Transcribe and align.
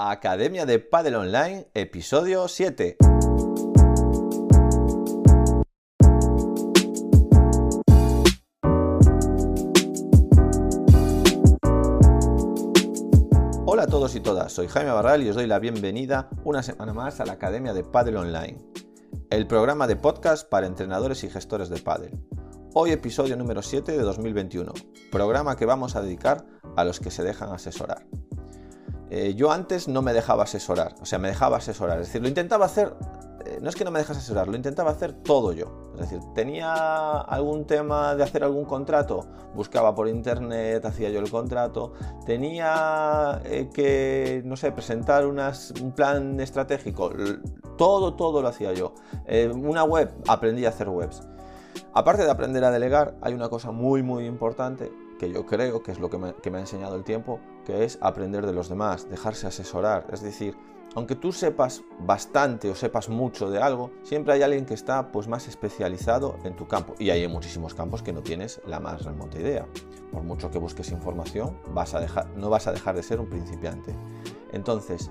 Academia 0.00 0.64
de 0.64 0.78
Padel 0.78 1.16
Online, 1.16 1.72
episodio 1.74 2.46
7. 2.46 2.98
Hola 13.66 13.82
a 13.82 13.86
todos 13.88 14.14
y 14.14 14.20
todas, 14.20 14.52
soy 14.52 14.68
Jaime 14.68 14.92
Barral 14.92 15.24
y 15.24 15.30
os 15.30 15.34
doy 15.34 15.48
la 15.48 15.58
bienvenida 15.58 16.28
una 16.44 16.62
semana 16.62 16.92
más 16.92 17.18
a 17.18 17.26
la 17.26 17.32
Academia 17.32 17.74
de 17.74 17.82
Padel 17.82 18.18
Online, 18.18 18.56
el 19.30 19.48
programa 19.48 19.88
de 19.88 19.96
podcast 19.96 20.48
para 20.48 20.68
entrenadores 20.68 21.24
y 21.24 21.28
gestores 21.28 21.70
de 21.70 21.80
pádel. 21.80 22.24
Hoy 22.72 22.92
episodio 22.92 23.36
número 23.36 23.62
7 23.62 23.90
de 23.90 24.02
2021, 24.04 24.72
programa 25.10 25.56
que 25.56 25.66
vamos 25.66 25.96
a 25.96 26.02
dedicar 26.02 26.46
a 26.76 26.84
los 26.84 27.00
que 27.00 27.10
se 27.10 27.24
dejan 27.24 27.50
asesorar. 27.50 28.06
Eh, 29.10 29.34
yo 29.34 29.50
antes 29.50 29.88
no 29.88 30.02
me 30.02 30.12
dejaba 30.12 30.44
asesorar, 30.44 30.94
o 31.00 31.06
sea, 31.06 31.18
me 31.18 31.28
dejaba 31.28 31.56
asesorar, 31.56 32.00
es 32.00 32.08
decir, 32.08 32.20
lo 32.20 32.28
intentaba 32.28 32.66
hacer, 32.66 32.94
eh, 33.46 33.58
no 33.62 33.70
es 33.70 33.74
que 33.74 33.84
no 33.84 33.90
me 33.90 33.98
dejas 33.98 34.18
asesorar, 34.18 34.48
lo 34.48 34.56
intentaba 34.56 34.90
hacer 34.90 35.12
todo 35.12 35.52
yo. 35.52 35.92
Es 35.94 36.10
decir, 36.10 36.20
tenía 36.34 37.20
algún 37.20 37.66
tema 37.66 38.14
de 38.14 38.22
hacer 38.22 38.44
algún 38.44 38.66
contrato, 38.66 39.26
buscaba 39.54 39.94
por 39.94 40.08
internet, 40.08 40.84
hacía 40.84 41.08
yo 41.08 41.20
el 41.20 41.30
contrato, 41.30 41.94
tenía 42.26 43.40
eh, 43.44 43.70
que, 43.72 44.42
no 44.44 44.56
sé, 44.56 44.72
presentar 44.72 45.26
un 45.26 45.92
plan 45.96 46.38
estratégico, 46.40 47.10
todo, 47.78 48.14
todo 48.14 48.42
lo 48.42 48.48
hacía 48.48 48.74
yo. 48.74 48.94
una 49.54 49.84
web, 49.84 50.12
aprendí 50.28 50.66
a 50.66 50.68
hacer 50.68 50.88
webs. 50.88 51.22
Aparte 51.94 52.24
de 52.24 52.30
aprender 52.30 52.62
a 52.64 52.70
delegar, 52.70 53.16
hay 53.22 53.34
una 53.34 53.48
cosa 53.48 53.70
muy 53.70 54.02
muy 54.02 54.26
importante 54.26 54.92
que 55.18 55.30
yo 55.30 55.44
creo 55.44 55.82
que 55.82 55.92
es 55.92 55.98
lo 55.98 56.08
que 56.08 56.18
me, 56.18 56.58
ha 56.58 56.60
enseñado 56.60 56.96
el 56.96 57.04
tiempo, 57.04 57.40
que 57.64 57.84
es 57.84 57.98
aprender 58.00 58.46
de 58.46 58.52
los 58.52 58.68
demás, 58.68 59.08
dejarse 59.10 59.46
asesorar. 59.46 60.06
Es 60.12 60.22
decir, 60.22 60.56
aunque 60.94 61.16
tú 61.16 61.32
sepas 61.32 61.82
bastante 62.00 62.70
o 62.70 62.74
sepas 62.74 63.08
mucho 63.08 63.50
de 63.50 63.60
algo, 63.60 63.90
siempre 64.02 64.32
hay 64.32 64.42
alguien 64.42 64.64
que 64.64 64.74
está 64.74 65.12
pues 65.12 65.28
más 65.28 65.46
especializado 65.48 66.38
en 66.44 66.56
tu 66.56 66.66
campo. 66.66 66.94
Y 66.98 67.10
hay 67.10 67.26
muchísimos 67.28 67.74
campos 67.74 68.02
que 68.02 68.12
no 68.12 68.22
tienes 68.22 68.60
la 68.66 68.80
más 68.80 69.04
remota 69.04 69.38
idea. 69.38 69.66
Por 70.12 70.22
mucho 70.22 70.50
que 70.50 70.58
busques 70.58 70.90
información, 70.90 71.58
vas 71.74 71.94
a 71.94 72.00
dejar, 72.00 72.28
no 72.36 72.48
vas 72.48 72.66
a 72.66 72.72
dejar 72.72 72.96
de 72.96 73.02
ser 73.02 73.20
un 73.20 73.28
principiante. 73.28 73.94
Entonces, 74.52 75.10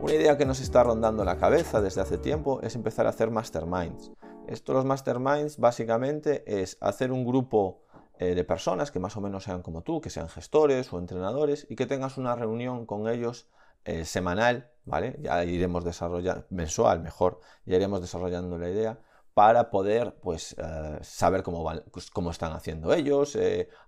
una 0.00 0.14
idea 0.14 0.38
que 0.38 0.46
nos 0.46 0.60
está 0.60 0.82
rondando 0.82 1.24
la 1.24 1.36
cabeza 1.36 1.82
desde 1.82 2.00
hace 2.00 2.16
tiempo 2.16 2.60
es 2.62 2.74
empezar 2.74 3.06
a 3.06 3.10
hacer 3.10 3.30
masterminds. 3.30 4.12
Esto 4.46 4.72
los 4.72 4.86
masterminds 4.86 5.58
básicamente 5.58 6.42
es 6.46 6.78
hacer 6.80 7.12
un 7.12 7.26
grupo 7.26 7.82
eh, 8.20 8.34
de 8.34 8.44
personas 8.44 8.90
que 8.90 8.98
más 8.98 9.16
o 9.16 9.22
menos 9.22 9.44
sean 9.44 9.62
como 9.62 9.80
tú, 9.80 10.02
que 10.02 10.10
sean 10.10 10.28
gestores 10.28 10.92
o 10.92 10.98
entrenadores 10.98 11.66
y 11.70 11.74
que 11.74 11.86
tengas 11.86 12.18
una 12.18 12.36
reunión 12.36 12.84
con 12.84 13.08
ellos 13.08 13.48
eh, 13.86 14.04
semanal, 14.04 14.70
¿vale? 14.84 15.16
Ya 15.22 15.42
iremos 15.42 15.84
desarrollando, 15.84 16.44
mensual 16.50 17.00
mejor, 17.00 17.40
ya 17.64 17.76
iremos 17.76 18.02
desarrollando 18.02 18.58
la 18.58 18.68
idea 18.68 19.00
para 19.32 19.70
poder 19.70 20.16
pues 20.20 20.54
eh, 20.58 20.98
saber 21.00 21.42
cómo, 21.42 21.64
van, 21.64 21.82
pues, 21.90 22.10
cómo 22.10 22.30
están 22.30 22.52
haciendo 22.52 22.92
ellos, 22.92 23.38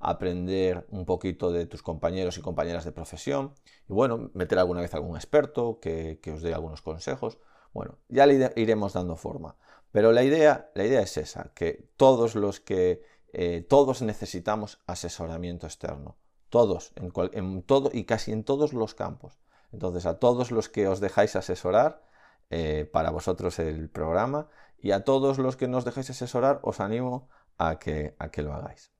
aprender 0.00 0.86
un 0.88 1.04
poquito 1.04 1.52
de 1.52 1.66
tus 1.66 1.82
compañeros 1.82 2.38
y 2.38 2.40
compañeras 2.40 2.86
de 2.86 2.92
profesión 2.92 3.52
y 3.86 3.92
bueno, 3.92 4.30
meter 4.32 4.58
alguna 4.58 4.80
vez 4.80 4.94
algún 4.94 5.14
experto 5.14 5.78
que, 5.78 6.20
que 6.22 6.32
os 6.32 6.40
dé 6.40 6.54
algunos 6.54 6.80
consejos. 6.80 7.36
Bueno, 7.74 7.98
ya 8.08 8.24
le 8.24 8.50
iremos 8.56 8.94
dando 8.94 9.16
forma. 9.16 9.56
Pero 9.92 10.10
la 10.12 10.24
idea, 10.24 10.70
la 10.74 10.84
idea 10.86 11.02
es 11.02 11.18
esa, 11.18 11.52
que 11.54 11.90
todos 11.98 12.34
los 12.34 12.60
que 12.60 13.02
eh, 13.32 13.64
todos 13.68 14.02
necesitamos 14.02 14.80
asesoramiento 14.86 15.66
externo. 15.66 16.16
Todos, 16.50 16.92
en, 16.96 17.62
todo 17.62 17.90
y 17.92 18.04
casi 18.04 18.32
en 18.32 18.44
todos 18.44 18.74
los 18.74 18.94
campos. 18.94 19.40
Entonces, 19.72 20.04
a 20.04 20.18
todos 20.18 20.50
los 20.50 20.68
que 20.68 20.86
os 20.86 21.00
dejáis 21.00 21.34
asesorar, 21.34 22.02
eh, 22.50 22.88
para 22.92 23.10
vosotros 23.10 23.58
el 23.58 23.88
programa, 23.88 24.48
y 24.76 24.90
a 24.90 25.04
todos 25.04 25.38
los 25.38 25.56
que 25.56 25.68
nos 25.68 25.86
dejáis 25.86 26.10
asesorar, 26.10 26.60
os 26.62 26.80
animo 26.80 27.30
a 27.56 27.78
que, 27.78 28.14
a 28.18 28.30
que 28.30 28.42
lo 28.42 28.52
hagáis. 28.52 28.92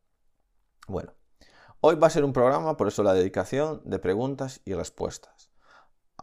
Bueno, 0.89 1.13
hoy 1.81 1.97
va 1.97 2.07
a 2.07 2.11
ser 2.11 2.25
un 2.25 2.33
programa, 2.33 2.79
por 2.79 2.89
eso 2.89 3.03
la 3.03 3.13
dedicación, 3.13 3.83
de 3.85 3.99
preguntas 3.99 4.63
y 4.65 4.73
respuestas. 4.73 5.51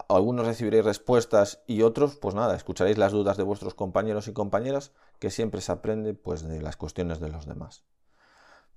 Algunos 0.08 0.48
recibiréis 0.48 0.86
respuestas 0.86 1.62
y 1.68 1.84
otros, 1.84 2.18
pues 2.18 2.34
nada, 2.34 2.56
escucharéis 2.56 2.98
las 2.98 3.12
dudas 3.12 3.38
de 3.38 3.44
vuestros 3.44 3.76
compañeros 3.76 4.28
y 4.28 4.34
compañeras, 4.34 4.94
que 5.20 5.30
siempre 5.30 5.62
se 5.62 5.72
aprende 5.72 6.14
pues, 6.16 6.42
de 6.48 6.62
las 6.62 6.78
cuestiones 6.78 7.20
de 7.20 7.30
los 7.30 7.46
demás. 7.46 7.84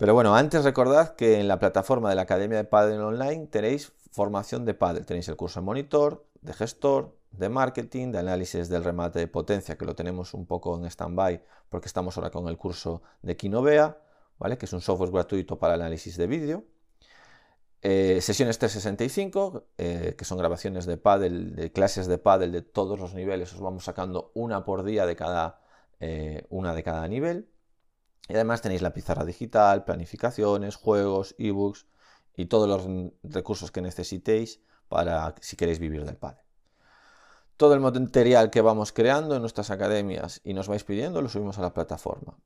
Pero 0.02 0.14
bueno, 0.14 0.34
antes 0.34 0.64
recordad 0.64 1.14
que 1.14 1.38
en 1.38 1.46
la 1.46 1.60
plataforma 1.60 2.10
de 2.10 2.16
la 2.16 2.22
Academia 2.22 2.58
de 2.58 2.64
Padel 2.64 3.00
Online 3.02 3.46
tenéis 3.46 3.92
formación 4.10 4.64
de 4.64 4.74
Padel. 4.74 5.06
Tenéis 5.06 5.28
el 5.28 5.36
curso 5.36 5.60
de 5.60 5.66
monitor, 5.66 6.26
de 6.40 6.52
gestor, 6.54 7.16
de 7.30 7.48
marketing, 7.48 8.10
de 8.10 8.18
análisis 8.18 8.68
del 8.68 8.82
remate 8.82 9.20
de 9.20 9.28
potencia, 9.28 9.78
que 9.78 9.84
lo 9.84 9.94
tenemos 9.94 10.34
un 10.34 10.44
poco 10.44 10.76
en 10.76 10.86
stand-by 10.86 11.44
porque 11.68 11.86
estamos 11.86 12.16
ahora 12.16 12.30
con 12.30 12.48
el 12.48 12.56
curso 12.56 13.02
de 13.22 13.36
Kinovea, 13.36 13.96
¿vale? 14.41 14.58
que 14.58 14.66
es 14.66 14.72
un 14.72 14.80
software 14.80 15.12
gratuito 15.12 15.56
para 15.60 15.74
análisis 15.74 16.16
de 16.16 16.26
vídeo. 16.26 16.64
Eh, 17.80 18.20
sesiones 18.22 18.58
365, 18.58 19.66
eh, 19.78 20.16
que 20.18 20.24
son 20.24 20.36
grabaciones 20.36 20.84
de 20.84 20.96
paddle, 20.96 21.52
de 21.52 21.70
clases 21.70 22.08
de 22.08 22.18
paddle 22.18 22.48
de 22.48 22.62
todos 22.62 22.98
los 22.98 23.14
niveles. 23.14 23.52
Os 23.52 23.60
vamos 23.60 23.84
sacando 23.84 24.32
una 24.34 24.64
por 24.64 24.82
día 24.82 25.06
de 25.06 25.14
cada, 25.14 25.60
eh, 26.00 26.44
una 26.50 26.74
de 26.74 26.82
cada 26.82 27.06
nivel. 27.06 27.51
Y 28.28 28.34
además 28.34 28.62
tenéis 28.62 28.83
la 28.83 28.93
pizarra 28.93 29.25
digital, 29.25 29.84
planificaciones, 29.84 30.77
juegos, 30.77 31.34
ebooks 31.38 31.87
y 32.37 32.47
todos 32.47 32.69
los 32.69 33.12
recursos 33.22 33.71
que 33.71 33.83
necesitéis 33.83 34.60
para 34.88 35.34
si 35.41 35.56
queréis 35.56 35.78
vivir 35.78 36.05
del 36.05 36.16
padre. 36.16 36.43
Todo 37.56 37.75
el 37.75 37.81
material 37.81 38.50
que 38.50 38.60
vamos 38.60 38.93
creando 38.93 39.34
en 39.34 39.41
nuestras 39.41 39.71
academias 39.71 40.41
y 40.44 40.55
nos 40.55 40.69
vais 40.69 40.84
pidiendo 40.84 41.22
lo 41.22 41.28
subimos 41.28 41.59
a 41.59 41.62
la 41.62 41.75
plataforma. 41.75 42.37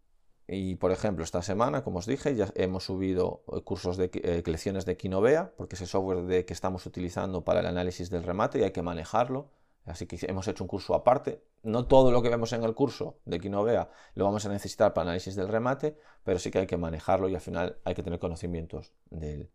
Y 0.48 0.76
por 0.76 0.92
ejemplo, 0.92 1.24
esta 1.24 1.42
semana, 1.42 1.82
como 1.82 1.98
os 1.98 2.06
dije, 2.06 2.36
ya 2.36 2.48
hemos 2.54 2.84
subido 2.84 3.42
cursos 3.64 3.96
de 3.96 4.10
eh, 4.14 4.42
lecciones 4.46 4.84
de 4.84 4.96
Kinovea, 4.96 5.52
porque 5.56 5.74
es 5.74 5.80
el 5.80 5.88
software 5.88 6.44
que 6.44 6.52
estamos 6.52 6.86
utilizando 6.86 7.42
para 7.42 7.60
el 7.60 7.66
análisis 7.66 8.10
del 8.10 8.22
remate 8.22 8.60
y 8.60 8.62
hay 8.62 8.70
que 8.70 8.82
manejarlo. 8.82 9.50
Así 9.86 10.06
que 10.06 10.18
hemos 10.28 10.48
hecho 10.48 10.64
un 10.64 10.68
curso 10.68 10.94
aparte. 10.94 11.42
No 11.62 11.86
todo 11.86 12.10
lo 12.10 12.20
que 12.20 12.28
vemos 12.28 12.52
en 12.52 12.64
el 12.64 12.74
curso 12.74 13.18
de 13.24 13.38
Kinovea 13.38 13.88
lo 14.14 14.24
vamos 14.24 14.44
a 14.44 14.48
necesitar 14.48 14.92
para 14.92 15.04
análisis 15.04 15.36
del 15.36 15.48
remate, 15.48 15.96
pero 16.24 16.38
sí 16.38 16.50
que 16.50 16.58
hay 16.58 16.66
que 16.66 16.76
manejarlo 16.76 17.28
y 17.28 17.34
al 17.34 17.40
final 17.40 17.78
hay 17.84 17.94
que 17.94 18.02
tener 18.02 18.18
conocimientos 18.18 18.92
de 19.10 19.48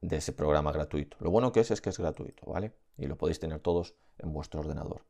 ese 0.00 0.32
programa 0.32 0.70
gratuito. 0.70 1.16
Lo 1.20 1.30
bueno 1.30 1.50
que 1.50 1.60
es 1.60 1.70
es 1.72 1.80
que 1.80 1.90
es 1.90 1.98
gratuito, 1.98 2.46
¿vale? 2.46 2.72
Y 2.96 3.06
lo 3.06 3.18
podéis 3.18 3.40
tener 3.40 3.58
todos 3.58 3.94
en 4.18 4.32
vuestro 4.32 4.60
ordenador. 4.60 5.02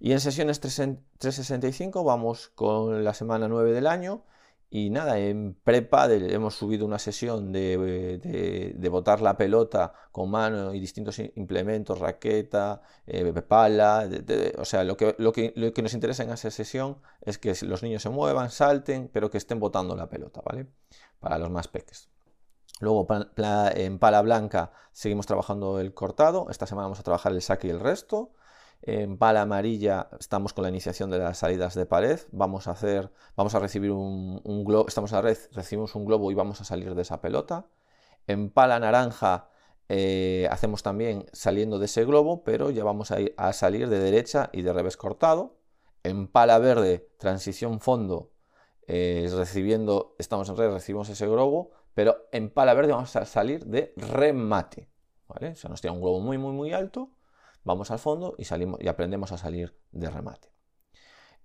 Y 0.00 0.12
en 0.12 0.20
sesiones 0.20 0.60
365 0.60 2.04
vamos 2.04 2.48
con 2.54 3.04
la 3.04 3.14
semana 3.14 3.48
9 3.48 3.72
del 3.72 3.86
año 3.86 4.24
y 4.68 4.90
nada, 4.90 5.18
en 5.18 5.54
prepa 5.54 6.12
hemos 6.12 6.56
subido 6.56 6.84
una 6.84 6.98
sesión 6.98 7.52
de, 7.52 8.88
botar 8.90 9.20
la 9.20 9.36
pelota 9.36 9.92
con 10.10 10.30
mano 10.30 10.74
y 10.74 10.80
distintos 10.80 11.18
implementos, 11.18 11.98
raqueta, 12.00 12.82
eh, 13.06 13.32
pala. 13.42 14.08
o 14.58 14.64
sea, 14.64 14.82
lo 14.82 14.96
que, 14.96 15.14
lo, 15.18 15.32
que, 15.32 15.52
lo 15.54 15.72
que, 15.72 15.82
nos 15.82 15.94
interesa 15.94 16.24
en 16.24 16.30
esa 16.30 16.50
sesión 16.50 16.98
es 17.20 17.38
que 17.38 17.54
los 17.62 17.82
niños 17.82 18.02
se 18.02 18.10
muevan, 18.10 18.50
salten, 18.50 19.08
pero 19.12 19.30
que 19.30 19.38
estén 19.38 19.60
botando 19.60 19.94
la 19.94 20.08
pelota, 20.08 20.42
¿vale? 20.44 20.66
Para 21.20 21.38
los 21.38 21.50
más 21.50 21.68
peques. 21.68 22.08
Luego 22.80 23.06
en 23.74 23.98
pala 23.98 24.20
blanca 24.20 24.72
seguimos 24.92 25.26
trabajando 25.26 25.80
el 25.80 25.94
cortado. 25.94 26.48
Esta 26.50 26.66
semana 26.66 26.86
vamos 26.86 27.00
a 27.00 27.04
trabajar 27.04 27.32
el 27.32 27.40
saque 27.40 27.68
y 27.68 27.70
el 27.70 27.80
resto. 27.80 28.32
En 28.82 29.18
pala 29.18 29.42
amarilla 29.42 30.08
estamos 30.18 30.52
con 30.52 30.62
la 30.62 30.68
iniciación 30.68 31.10
de 31.10 31.18
las 31.18 31.38
salidas 31.38 31.74
de 31.74 31.86
pared. 31.86 32.20
Vamos 32.30 32.68
a 32.68 32.72
hacer, 32.72 33.10
vamos 33.36 33.54
a 33.54 33.58
recibir 33.58 33.90
un, 33.90 34.64
globo, 34.64 34.86
estamos 34.86 35.12
a 35.12 35.20
red, 35.20 35.38
recibimos 35.52 35.94
un 35.94 36.04
globo 36.04 36.30
y 36.30 36.34
vamos 36.34 36.60
a 36.60 36.64
salir 36.64 36.94
de 36.94 37.02
esa 37.02 37.20
pelota. 37.20 37.66
En 38.26 38.50
pala 38.50 38.78
naranja 38.78 39.48
eh, 39.88 40.48
hacemos 40.50 40.82
también 40.82 41.26
saliendo 41.32 41.78
de 41.78 41.86
ese 41.86 42.04
globo, 42.04 42.44
pero 42.44 42.70
ya 42.70 42.84
vamos 42.84 43.10
a, 43.10 43.20
ir 43.20 43.34
a 43.36 43.52
salir 43.52 43.88
de 43.88 43.98
derecha 43.98 44.50
y 44.52 44.62
de 44.62 44.72
revés 44.72 44.96
cortado. 44.96 45.56
En 46.04 46.28
pala 46.28 46.58
verde, 46.58 47.08
transición 47.18 47.80
fondo, 47.80 48.30
eh, 48.86 49.28
recibiendo, 49.34 50.14
estamos 50.18 50.48
en 50.48 50.56
red, 50.56 50.70
recibimos 50.70 51.08
ese 51.08 51.26
globo, 51.26 51.72
pero 51.94 52.28
en 52.30 52.50
pala 52.50 52.74
verde 52.74 52.92
vamos 52.92 53.16
a 53.16 53.24
salir 53.24 53.66
de 53.66 53.92
remate. 53.96 54.88
O 55.26 55.56
sea, 55.56 55.68
nos 55.68 55.80
tira 55.80 55.92
un 55.92 56.00
globo 56.00 56.20
muy, 56.20 56.38
muy, 56.38 56.52
muy 56.52 56.72
alto 56.72 57.15
vamos 57.66 57.90
al 57.90 57.98
fondo 57.98 58.34
y, 58.38 58.44
salimos, 58.44 58.80
y 58.80 58.88
aprendemos 58.88 59.32
a 59.32 59.38
salir 59.38 59.76
de 59.92 60.08
remate. 60.08 60.48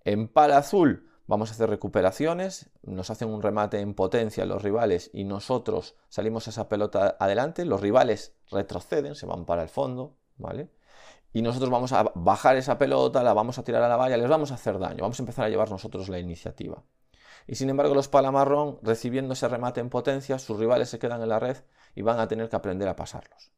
En 0.05 0.27
pala 0.27 0.57
azul 0.57 1.09
vamos 1.27 1.49
a 1.49 1.53
hacer 1.53 1.69
recuperaciones, 1.69 2.69
nos 2.83 3.09
hacen 3.09 3.29
un 3.29 3.41
remate 3.41 3.79
en 3.79 3.93
potencia 3.93 4.45
los 4.45 4.61
rivales 4.61 5.09
y 5.13 5.23
nosotros 5.23 5.95
salimos 6.09 6.47
esa 6.47 6.69
pelota 6.69 7.17
adelante, 7.19 7.65
los 7.65 7.81
rivales 7.81 8.35
retroceden, 8.49 9.15
se 9.15 9.25
van 9.25 9.45
para 9.45 9.63
el 9.63 9.69
fondo, 9.69 10.17
¿vale? 10.37 10.71
Y 11.33 11.41
nosotros 11.41 11.69
vamos 11.69 11.91
a 11.93 12.11
bajar 12.13 12.57
esa 12.57 12.77
pelota, 12.77 13.23
la 13.23 13.33
vamos 13.33 13.57
a 13.57 13.63
tirar 13.63 13.81
a 13.81 13.89
la 13.89 13.95
valla, 13.95 14.17
les 14.17 14.29
vamos 14.29 14.51
a 14.51 14.55
hacer 14.55 14.77
daño, 14.77 15.01
vamos 15.01 15.19
a 15.19 15.23
empezar 15.23 15.45
a 15.45 15.49
llevar 15.49 15.71
nosotros 15.71 16.09
la 16.09 16.19
iniciativa. 16.19 16.83
Y 17.47 17.55
sin 17.55 17.69
embargo 17.69 17.95
los 17.95 18.09
palamarrón, 18.09 18.77
recibiendo 18.83 19.33
ese 19.33 19.47
remate 19.47 19.79
en 19.79 19.89
potencia, 19.89 20.37
sus 20.37 20.59
rivales 20.59 20.89
se 20.89 20.99
quedan 20.99 21.21
en 21.21 21.29
la 21.29 21.39
red 21.39 21.57
y 21.95 22.03
van 22.03 22.19
a 22.19 22.27
tener 22.27 22.49
que 22.49 22.57
aprender 22.57 22.87
a 22.87 22.95
pasarlos. 22.95 23.51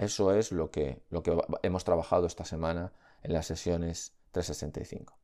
Eso 0.00 0.32
es 0.32 0.50
lo 0.50 0.70
que, 0.70 1.02
lo 1.10 1.22
que 1.22 1.38
hemos 1.62 1.84
trabajado 1.84 2.26
esta 2.26 2.46
semana 2.46 2.94
en 3.22 3.34
las 3.34 3.44
sesiones 3.44 4.14
365. 4.30 5.14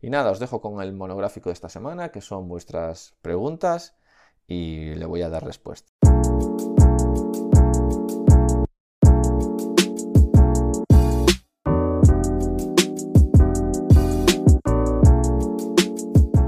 Y 0.00 0.10
nada, 0.10 0.30
os 0.30 0.38
dejo 0.38 0.60
con 0.60 0.80
el 0.80 0.92
monográfico 0.92 1.48
de 1.48 1.54
esta 1.54 1.68
semana, 1.68 2.10
que 2.12 2.20
son 2.20 2.46
vuestras 2.46 3.16
preguntas, 3.20 3.96
y 4.46 4.94
le 4.94 5.06
voy 5.06 5.22
a 5.22 5.28
dar 5.28 5.44
respuesta. 5.44 5.90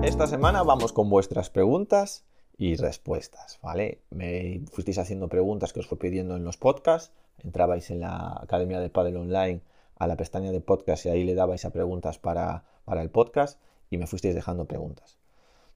Esta 0.05 0.29
semana 0.29 0.63
vamos 0.63 0.93
con 0.93 1.11
vuestras 1.11 1.51
preguntas 1.51 2.25
y 2.57 2.77
respuestas, 2.77 3.59
¿vale? 3.63 4.01
Me 4.11 4.63
fuisteis 4.71 4.99
haciendo 4.99 5.29
preguntas 5.29 5.73
que 5.73 5.81
os 5.81 5.87
fue 5.87 5.99
pidiendo 5.99 6.37
en 6.37 6.45
los 6.45 6.57
podcasts, 6.57 7.13
entrabais 7.43 7.91
en 7.91 8.01
la 8.01 8.39
Academia 8.41 8.81
de 8.81 8.91
Padel 8.91 9.17
Online 9.17 9.61
a 9.97 10.07
la 10.07 10.17
pestaña 10.17 10.53
de 10.53 10.61
podcast 10.61 11.07
y 11.07 11.09
ahí 11.09 11.25
le 11.25 11.35
dabais 11.35 11.65
a 11.65 11.71
preguntas 11.71 12.19
para, 12.19 12.65
el 12.87 13.11
podcast 13.11 13.61
y 13.91 13.99
me 13.99 14.07
fuisteis 14.07 14.35
dejando 14.35 14.67
preguntas. 14.67 15.19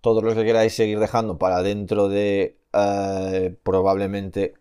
Todos 0.01 0.23
los 0.23 0.35
que 0.35 0.45
queráis 0.45 0.75
seguir 0.75 1.01
dejando 1.01 1.39
para 1.39 1.63
dentro 1.63 2.09
de 2.09 2.57
eh, 2.73 3.57
probablemente 3.63 4.55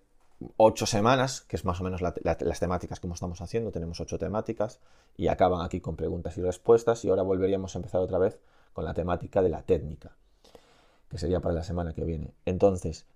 ocho 0.58 0.86
semanas, 0.86 1.42
que 1.42 1.56
es 1.56 1.66
más 1.66 1.82
o 1.82 1.84
menos 1.84 2.02
las 2.02 2.60
temáticas 2.60 3.00
como 3.00 3.14
estamos 3.14 3.42
haciendo, 3.42 3.72
tenemos 3.72 4.00
ocho 4.00 4.18
temáticas 4.18 4.80
y 5.16 5.28
acaban 5.28 5.64
aquí 5.66 5.80
con 5.82 5.96
preguntas 5.96 6.38
y 6.38 6.42
respuestas 6.42 7.04
y 7.06 7.10
ahora 7.10 7.24
volveríamos 7.24 7.76
a 7.76 7.80
empezar 7.80 8.02
otra 8.02 8.18
vez 8.18 8.40
con 8.74 8.86
la 8.86 8.94
temática 8.94 9.42
de 9.42 9.50
la 9.50 9.64
técnica, 9.64 10.16
que 11.10 11.18
sería 11.18 11.40
para 11.40 11.56
la 11.56 11.64
semana 11.64 11.94
que 11.94 12.04
viene. 12.04 12.34
Entonces, 12.46 13.08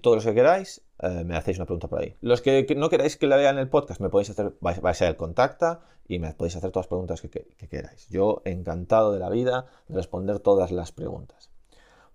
todos 0.00 0.16
los 0.16 0.24
que 0.24 0.34
queráis, 0.34 0.82
eh, 1.00 1.24
me 1.24 1.36
hacéis 1.36 1.58
una 1.58 1.66
pregunta 1.66 1.88
por 1.88 2.00
ahí. 2.00 2.16
Los 2.20 2.40
que, 2.40 2.66
no 2.76 2.88
queráis 2.88 3.16
que 3.16 3.26
la 3.26 3.36
vean 3.36 3.56
en 3.56 3.60
el 3.60 3.68
podcast, 3.68 4.00
me 4.00 4.08
podéis 4.08 4.30
hacer, 4.30 4.54
vais, 4.60 4.80
a 4.82 4.94
ser 4.94 5.08
el 5.08 5.16
contacta 5.16 5.80
y 6.08 6.18
me 6.18 6.32
podéis 6.32 6.56
hacer 6.56 6.70
todas 6.70 6.84
las 6.84 6.88
preguntas 6.88 7.20
que, 7.20 7.68
queráis. 7.68 8.08
Yo 8.08 8.42
encantado 8.44 9.12
de 9.12 9.20
la 9.20 9.28
vida 9.28 9.66
de 9.88 9.94
responder 9.94 10.40
todas 10.40 10.72
las 10.72 10.90
preguntas. 10.90 11.50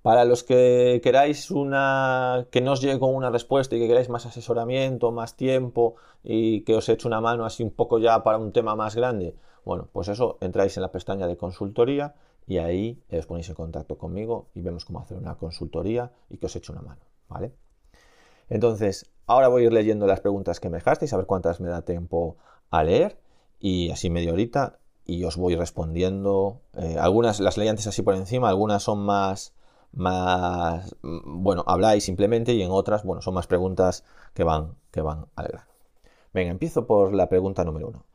Para 0.01 0.25
los 0.25 0.43
que 0.43 0.99
queráis 1.01 1.49
una 1.49 2.47
que 2.51 2.59
no 2.59 2.73
os 2.73 2.81
llegue 2.81 3.05
una 3.05 3.29
respuesta 3.29 3.75
y 3.75 3.79
que 3.79 3.87
queráis 3.87 4.09
más 4.09 4.25
asesoramiento, 4.25 5.13
más 5.13 5.37
tiempo 5.37 5.95
y 6.23 6.61
que 6.65 6.75
os 6.75 6.89
eche 6.89 7.07
una 7.07 7.21
mano 7.21 7.45
así 7.45 7.63
un 7.63 7.71
poco 7.71 7.99
ya 7.99 8.21
para 8.21 8.37
un 8.37 8.51
tema 8.51 8.75
más 8.75 8.95
grande, 8.95 9.37
bueno, 9.63 9.87
pues 9.93 10.09
eso 10.09 10.37
entráis 10.41 10.75
en 10.75 10.81
la 10.81 10.91
pestaña 10.91 11.25
de 11.25 11.37
consultoría 11.37 12.15
y 12.47 12.57
ahí 12.57 13.03
os 13.11 13.25
ponéis 13.25 13.49
en 13.49 13.55
contacto 13.55 13.97
conmigo 13.97 14.49
y 14.53 14.61
vemos 14.61 14.85
cómo 14.85 14.99
hacer 14.99 15.17
una 15.17 15.35
consultoría 15.35 16.11
y 16.29 16.37
que 16.37 16.45
os 16.45 16.55
eche 16.55 16.71
una 16.71 16.81
mano. 16.81 17.01
¿vale? 17.33 17.53
Entonces, 18.49 19.09
ahora 19.25 19.47
voy 19.47 19.63
a 19.63 19.65
ir 19.65 19.73
leyendo 19.73 20.07
las 20.07 20.21
preguntas 20.21 20.59
que 20.59 20.69
me 20.69 20.77
dejasteis, 20.77 21.13
a 21.13 21.17
ver 21.17 21.25
cuántas 21.25 21.59
me 21.59 21.69
da 21.69 21.83
tiempo 21.83 22.37
a 22.69 22.83
leer, 22.83 23.17
y 23.59 23.89
así 23.91 24.09
media 24.09 24.33
horita, 24.33 24.79
y 25.05 25.23
os 25.23 25.37
voy 25.37 25.55
respondiendo. 25.55 26.61
Eh, 26.73 26.97
algunas 26.99 27.39
las 27.39 27.57
leí 27.57 27.67
antes 27.67 27.87
así 27.87 28.01
por 28.01 28.15
encima, 28.15 28.49
algunas 28.49 28.83
son 28.83 28.99
más, 28.99 29.53
más, 29.91 30.95
bueno, 31.01 31.63
habláis 31.67 32.03
simplemente, 32.03 32.53
y 32.53 32.61
en 32.61 32.71
otras, 32.71 33.03
bueno, 33.03 33.21
son 33.21 33.33
más 33.33 33.47
preguntas 33.47 34.03
que 34.33 34.43
van, 34.43 34.75
que 34.91 35.01
van 35.01 35.25
al 35.35 35.47
grano. 35.47 35.67
Venga, 36.33 36.51
empiezo 36.51 36.87
por 36.87 37.13
la 37.13 37.29
pregunta 37.29 37.63
número 37.63 37.89
uno. 37.89 38.05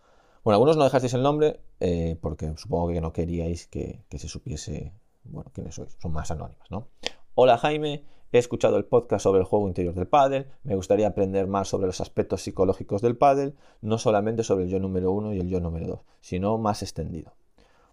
Bueno, 0.44 0.56
algunos 0.56 0.76
no 0.76 0.84
dejasteis 0.84 1.14
el 1.14 1.22
nombre 1.22 1.60
eh, 1.80 2.18
porque 2.20 2.52
supongo 2.56 2.88
que 2.88 3.00
no 3.00 3.12
queríais 3.12 3.66
que, 3.66 4.04
se 4.10 4.28
supiese, 4.28 4.92
bueno, 5.24 5.50
quiénes 5.52 5.74
sois, 5.74 5.96
son 6.00 6.12
más 6.12 6.30
anónimas, 6.30 6.70
¿no? 6.70 6.88
Hola 7.34 7.58
Jaime, 7.58 8.04
He 8.30 8.36
escuchado 8.36 8.76
el 8.76 8.84
podcast 8.84 9.22
sobre 9.22 9.40
el 9.40 9.46
juego 9.46 9.68
interior 9.68 9.94
del 9.94 10.06
pádel, 10.06 10.48
me 10.62 10.74
gustaría 10.74 11.08
aprender 11.08 11.46
más 11.46 11.68
sobre 11.68 11.86
los 11.86 12.02
aspectos 12.02 12.42
psicológicos 12.42 13.00
del 13.00 13.16
pádel, 13.16 13.56
no 13.80 13.96
solamente 13.96 14.44
sobre 14.44 14.64
el 14.64 14.70
yo 14.70 14.78
número 14.78 15.10
uno 15.12 15.32
y 15.32 15.40
el 15.40 15.48
yo 15.48 15.60
número 15.60 15.86
dos, 15.86 16.00
sino 16.20 16.58
más 16.58 16.82
extendido. 16.82 17.32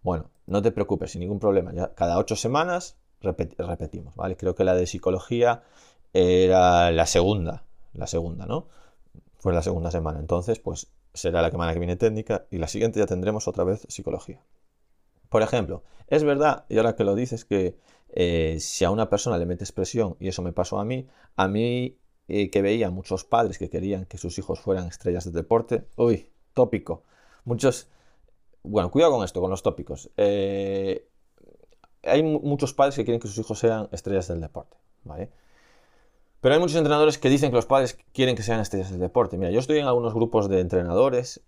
Bueno, 0.04 0.30
no 0.46 0.62
te 0.62 0.74
preocupes, 0.74 1.12
sin 1.12 1.22
ningún 1.22 1.40
problema. 1.40 1.74
Ya 1.74 1.94
cada 1.96 2.18
ocho 2.18 2.36
semanas 2.36 2.98
repetimos, 3.22 4.16
¿vale? 4.18 4.36
Creo 4.36 4.56
que 4.56 4.66
la 4.66 4.76
de 4.76 4.88
psicología 4.88 5.64
era 6.12 6.92
la 6.92 7.06
segunda, 7.06 7.64
la 7.94 8.06
segunda, 8.06 8.46
¿no? 8.46 8.68
Fue 9.38 9.54
la 9.54 9.62
segunda 9.62 9.90
semana. 9.90 10.20
Entonces, 10.20 10.60
pues 10.60 10.92
será 11.16 11.42
la 11.42 11.50
semana 11.50 11.74
que 11.74 11.80
viene 11.80 11.96
técnica 11.96 12.46
y 12.52 12.58
la 12.58 12.68
siguiente 12.68 13.00
ya 13.00 13.06
tendremos 13.06 13.48
otra 13.48 13.64
vez 13.64 13.86
psicología. 13.90 14.44
Por 15.30 15.42
ejemplo, 15.42 15.84
es 16.08 16.24
verdad, 16.24 16.66
y 16.70 16.78
ahora 16.78 16.96
que 16.96 17.04
lo 17.04 17.16
dices, 17.16 17.46
que 17.46 17.78
eh, 18.10 18.58
si 18.60 18.86
a 18.86 18.92
una 18.92 19.10
persona 19.10 19.38
le 19.38 19.46
metes 19.46 19.72
presión, 19.72 20.16
y 20.20 20.28
eso 20.28 20.42
me 20.42 20.54
pasó 20.54 20.80
a 20.80 20.86
mí, 20.86 21.08
a 21.36 21.48
mí 21.48 21.98
eh, 22.28 22.50
que 22.50 22.62
veía 22.62 22.90
muchos 22.90 23.24
padres 23.24 23.58
que 23.58 23.70
querían 23.70 24.06
que 24.06 24.18
sus 24.18 24.38
hijos 24.38 24.60
fueran 24.60 24.88
estrellas 24.88 25.26
de 25.26 25.32
deporte, 25.32 25.88
uy, 25.96 26.32
tópico. 26.54 27.04
Muchos, 27.44 27.90
bueno, 28.64 28.92
cuidado 28.92 29.14
con 29.14 29.26
esto, 29.26 29.42
con 29.42 29.50
los 29.50 29.64
tópicos. 29.64 30.12
Eh, 30.18 31.08
hay 32.04 32.24
muchos 32.24 32.74
padres 32.74 32.96
que 32.96 33.04
quieren 33.04 33.20
que 33.20 33.28
sus 33.28 33.40
hijos 33.40 33.60
sean 33.60 33.90
estrellas 33.92 34.28
del 34.28 34.42
deporte, 34.42 34.78
¿vale? 35.04 35.32
Pero 36.46 36.54
hay 36.54 36.62
muchos 36.62 36.78
entrenadores 36.78 37.18
que 37.18 37.28
dicen 37.28 37.50
que 37.50 37.56
los 37.56 37.66
padres 37.66 37.98
quieren 38.14 38.36
que 38.36 38.44
sean 38.44 38.60
estrellas 38.60 38.92
del 38.92 39.00
deporte. 39.00 39.36
Mira, 39.36 39.50
yo 39.50 39.60
estoy 39.60 39.80
en 39.80 39.88
algunos 39.88 40.14
grupos 40.14 40.48
de 40.48 40.60
entrenadores, 40.60 41.42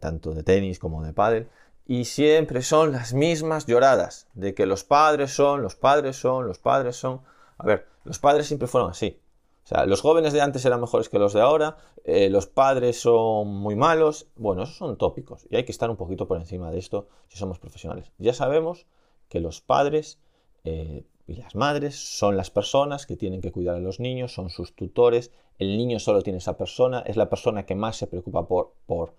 tanto 0.00 0.34
de 0.34 0.42
tenis 0.42 0.80
como 0.80 1.04
de 1.04 1.12
pádel, 1.12 1.48
y 1.86 2.04
siempre 2.04 2.62
son 2.62 2.90
las 2.90 3.14
mismas 3.14 3.66
lloradas 3.66 4.26
de 4.34 4.54
que 4.54 4.66
los 4.66 4.82
padres 4.82 5.30
son, 5.30 5.62
los 5.62 5.76
padres 5.76 6.16
son, 6.16 6.48
los 6.48 6.58
padres 6.58 6.96
son. 6.96 7.20
A 7.58 7.64
ver, 7.64 7.86
los 8.02 8.18
padres 8.18 8.48
siempre 8.48 8.66
fueron 8.66 8.90
así. 8.90 9.20
O 9.62 9.68
sea, 9.68 9.86
los 9.86 10.00
jóvenes 10.00 10.32
de 10.32 10.40
antes 10.40 10.64
eran 10.64 10.80
mejores 10.80 11.08
que 11.08 11.20
los 11.20 11.32
de 11.32 11.40
ahora, 11.40 11.76
eh, 12.02 12.28
los 12.28 12.48
padres 12.48 13.00
son 13.00 13.46
muy 13.46 13.76
malos. 13.76 14.26
Bueno, 14.34 14.64
esos 14.64 14.78
son 14.78 14.98
tópicos 14.98 15.46
y 15.48 15.54
hay 15.54 15.64
que 15.64 15.70
estar 15.70 15.90
un 15.90 15.96
poquito 15.96 16.26
por 16.26 16.38
encima 16.38 16.72
de 16.72 16.78
esto 16.78 17.06
si 17.28 17.38
somos 17.38 17.60
profesionales. 17.60 18.10
Ya 18.18 18.34
sabemos 18.34 18.88
que 19.28 19.38
los 19.38 19.60
padres 19.60 20.18
eh, 20.64 21.04
y 21.28 21.36
las 21.36 21.54
madres 21.54 21.94
son 21.94 22.36
las 22.36 22.50
personas 22.50 23.06
que 23.06 23.16
tienen 23.16 23.40
que 23.40 23.52
cuidar 23.52 23.76
a 23.76 23.80
los 23.80 24.00
niños, 24.00 24.34
son 24.34 24.50
sus 24.50 24.74
tutores. 24.74 25.30
El 25.58 25.76
niño 25.76 26.00
solo 26.00 26.22
tiene 26.22 26.38
esa 26.38 26.56
persona, 26.56 27.00
es 27.06 27.16
la 27.16 27.28
persona 27.28 27.66
que 27.66 27.76
más 27.76 27.96
se 27.96 28.08
preocupa 28.08 28.48
por, 28.48 28.72
por 28.86 29.14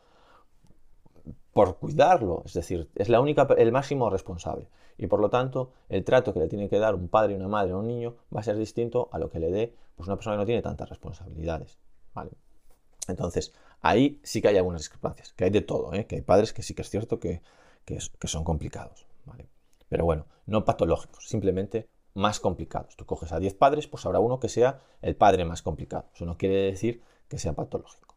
por 1.54 1.78
cuidarlo, 1.78 2.44
es 2.46 2.54
decir, 2.54 2.90
es 2.96 3.10
la 3.10 3.20
única, 3.20 3.48
el 3.58 3.72
máximo 3.72 4.10
responsable. 4.10 4.70
Y 4.98 5.08
por 5.08 5.20
lo 5.20 5.30
tanto, 5.30 5.72
el 5.90 6.04
trato 6.04 6.34
que 6.34 6.40
le 6.40 6.48
tiene 6.48 6.70
que 6.70 6.80
dar 6.80 6.96
un 6.96 7.10
padre 7.10 7.34
y 7.34 7.36
una 7.36 7.48
madre 7.48 7.72
a 7.72 7.78
un 7.78 7.88
niño 7.88 8.16
va 8.34 8.42
a 8.42 8.44
ser 8.44 8.58
distinto 8.58 9.10
a 9.12 9.20
lo 9.20 9.30
que 9.30 9.40
le 9.40 9.52
dé 9.52 9.76
pues, 9.96 10.08
una 10.08 10.16
persona 10.16 10.36
que 10.36 10.40
no 10.40 10.46
tiene 10.46 10.62
tantas 10.62 10.88
responsabilidades. 10.90 11.78
¿vale? 12.14 12.32
Entonces, 13.08 13.54
ahí 13.82 14.20
sí 14.24 14.42
que 14.42 14.50
hay 14.50 14.58
algunas 14.58 14.82
discrepancias, 14.82 15.34
que 15.34 15.46
hay 15.46 15.50
de 15.50 15.62
todo, 15.62 15.94
¿eh? 15.94 16.06
que 16.06 16.16
hay 16.18 16.22
padres 16.22 16.54
que 16.54 16.64
sí 16.64 16.74
que 16.74 16.82
es 16.82 16.90
cierto 16.90 17.20
que, 17.20 17.42
que, 17.86 18.00
son 18.28 18.44
complicados. 18.44 19.06
¿vale? 19.26 19.48
Pero 19.88 20.06
bueno, 20.06 20.28
no 20.46 20.66
patológicos, 20.66 21.28
simplemente 21.28 21.90
más 22.14 22.40
complicados. 22.40 22.96
Tú 22.96 23.06
coges 23.06 23.32
a 23.32 23.40
10 23.40 23.54
padres, 23.56 23.88
pues 23.88 24.06
habrá 24.06 24.20
uno 24.20 24.40
que 24.40 24.50
sea 24.50 24.82
el 25.02 25.16
padre 25.16 25.46
más 25.46 25.62
complicado. 25.62 26.06
Eso 26.14 26.26
no 26.26 26.38
quiere 26.38 26.56
decir 26.56 27.02
que 27.28 27.38
sea 27.38 27.54
patológico. 27.54 28.16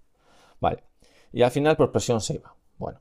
Vale. 0.61 0.85
Y 1.33 1.43
al 1.43 1.51
final, 1.51 1.77
por 1.77 1.93
presión 1.93 2.21
se 2.21 2.35
iba. 2.35 2.55
Bueno, 2.79 3.01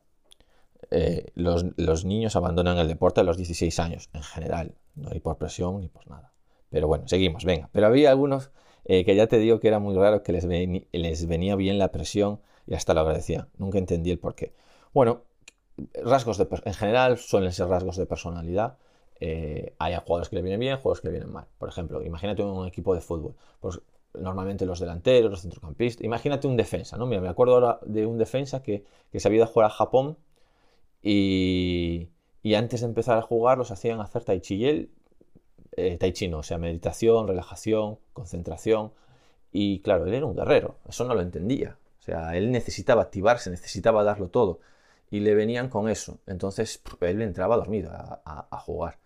eh, 0.90 1.32
los, 1.36 2.06
niños 2.06 2.36
abandonan 2.36 2.78
el 2.78 2.88
deporte 2.88 3.22
a 3.22 3.24
los 3.24 3.38
16 3.38 3.80
años, 3.80 4.10
en 4.14 4.24
general, 4.24 4.76
no 4.96 5.10
hay 5.12 5.20
por 5.20 5.38
presión 5.38 5.80
ni 5.80 5.88
por 5.88 6.08
nada. 6.10 6.34
Pero 6.70 6.88
bueno, 6.88 7.08
seguimos, 7.08 7.46
venga. 7.46 7.70
Pero 7.72 7.88
había 7.88 8.10
algunos 8.10 8.52
eh, 8.86 9.06
que 9.06 9.16
ya 9.16 9.28
te 9.28 9.38
digo 9.38 9.60
que 9.60 9.68
era 9.68 9.80
muy 9.80 9.96
raro, 9.96 10.24
que 10.24 10.32
les, 10.32 10.46
venía 11.28 11.56
bien 11.56 11.78
la 11.78 11.92
presión 11.92 12.42
y 12.68 12.74
hasta 12.74 12.94
lo 12.94 13.02
agradecían. 13.02 13.50
Nunca 13.58 13.78
entendí 13.78 14.12
el 14.12 14.20
por 14.20 14.36
qué. 14.36 14.54
Bueno, 14.94 15.24
rasgos 16.04 16.38
de, 16.38 16.48
en 16.66 16.74
general 16.74 17.18
suelen 17.18 17.52
ser 17.52 17.68
rasgos 17.68 17.98
de 17.98 18.06
personalidad. 18.06 18.78
Eh, 19.22 19.76
hay 19.80 19.96
jugadores 19.96 20.30
que 20.30 20.36
le 20.36 20.42
vienen 20.42 20.60
bien, 20.60 20.78
jugadores 20.78 21.02
que 21.02 21.08
le 21.08 21.14
vienen 21.14 21.32
mal. 21.32 21.46
Por 21.58 21.70
ejemplo, 21.70 22.04
imagínate 22.04 22.44
un 22.44 22.68
equipo 22.68 22.94
de 22.94 23.02
fútbol. 23.02 23.36
Pues 23.62 23.80
normalmente 24.14 24.66
los 24.66 24.80
delanteros, 24.80 25.32
los 25.32 25.42
centrocampistas. 25.42 26.04
Imagínate 26.04 26.48
un 26.48 26.58
defensa, 26.58 26.98
¿no? 26.98 27.06
Mira, 27.06 27.22
me 27.22 27.30
acuerdo 27.30 27.54
ahora 27.54 27.80
de 27.86 28.06
un 28.06 28.18
defensa 28.18 28.62
que, 28.62 28.84
que 29.12 29.20
se 29.20 29.28
había 29.28 29.38
ido 29.38 29.46
a 29.46 29.48
jugar 29.48 29.68
a 29.68 29.74
Japón 29.74 30.18
y, 31.02 32.10
antes 32.56 32.82
de 32.82 32.88
empezar 32.88 33.18
a 33.18 33.22
jugar 33.22 33.58
los 33.58 33.72
hacían 33.72 34.00
hacer 34.02 34.24
tai 34.24 34.42
chi. 34.42 34.56
Y 34.66 34.90
eh, 35.78 35.98
tai 35.98 36.12
chi 36.14 36.28
no, 36.28 36.40
o 36.40 36.44
sea, 36.44 36.58
meditación, 36.58 37.28
relajación, 37.28 38.00
concentración. 38.14 38.94
Y 39.52 39.82
claro, 39.82 40.06
él 40.06 40.14
era 40.14 40.26
un 40.26 40.36
guerrero, 40.36 40.78
eso 40.88 41.06
no 41.06 41.14
lo 41.16 41.22
entendía. 41.22 41.78
O 42.00 42.04
sea, 42.04 42.36
él 42.36 42.52
necesitaba 42.52 43.04
activarse, 43.04 43.50
necesitaba 43.50 44.04
darlo 44.04 44.30
todo. 44.30 44.60
Y 45.12 45.20
le 45.22 45.36
venían 45.36 45.70
con 45.70 45.90
eso. 45.90 46.20
Entonces, 46.26 46.82
él 47.02 47.22
entraba 47.22 47.58
dormido 47.58 47.92
a, 47.92 48.60
jugar. 48.60 48.98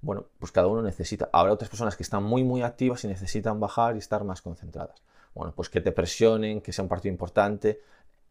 Bueno, 0.00 0.26
pues 0.38 0.52
cada 0.52 0.68
uno 0.68 0.82
necesita. 0.82 1.28
Habrá 1.32 1.52
otras 1.52 1.68
personas 1.68 1.96
que 1.96 2.02
están 2.02 2.22
muy, 2.22 2.44
muy 2.44 2.62
activas 2.62 3.04
y 3.04 3.08
necesitan 3.08 3.58
bajar 3.58 3.96
y 3.96 3.98
estar 3.98 4.24
más 4.24 4.42
concentradas. 4.42 5.02
Bueno, 5.34 5.52
pues 5.54 5.68
que 5.68 5.80
te 5.80 5.92
presionen, 5.92 6.60
que 6.60 6.72
sea 6.72 6.82
un 6.82 6.88
partido 6.88 7.12
importante. 7.12 7.80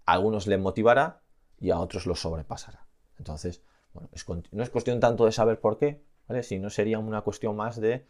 A 0.06 0.14
algunos 0.14 0.48
les 0.48 0.60
motivará 0.60 1.22
y 1.60 1.72
a 1.72 1.80
otros 1.80 2.06
los 2.06 2.22
sobrepasará. 2.22 2.86
Entonces, 3.18 3.62
bueno, 3.94 4.10
no 4.52 4.64
es 4.64 4.70
cuestión 4.70 5.00
tanto 5.00 5.26
de 5.26 5.32
saber 5.32 5.60
por 5.60 5.78
qué, 5.78 6.02
¿vale? 6.28 6.44
Sino 6.44 6.70
sería 6.70 7.00
una 7.00 7.22
cuestión 7.22 7.56
más 7.56 7.80
de 7.80 8.06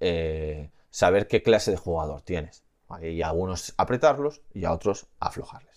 eh, 0.00 0.70
saber 0.90 1.26
qué 1.26 1.42
clase 1.42 1.70
de 1.70 1.76
jugador 1.76 2.22
tienes. 2.22 2.64
Y 3.00 3.22
a 3.22 3.28
algunos 3.28 3.72
apretarlos 3.76 4.42
y 4.52 4.64
a 4.64 4.72
otros 4.72 5.06
aflojarles. 5.20 5.69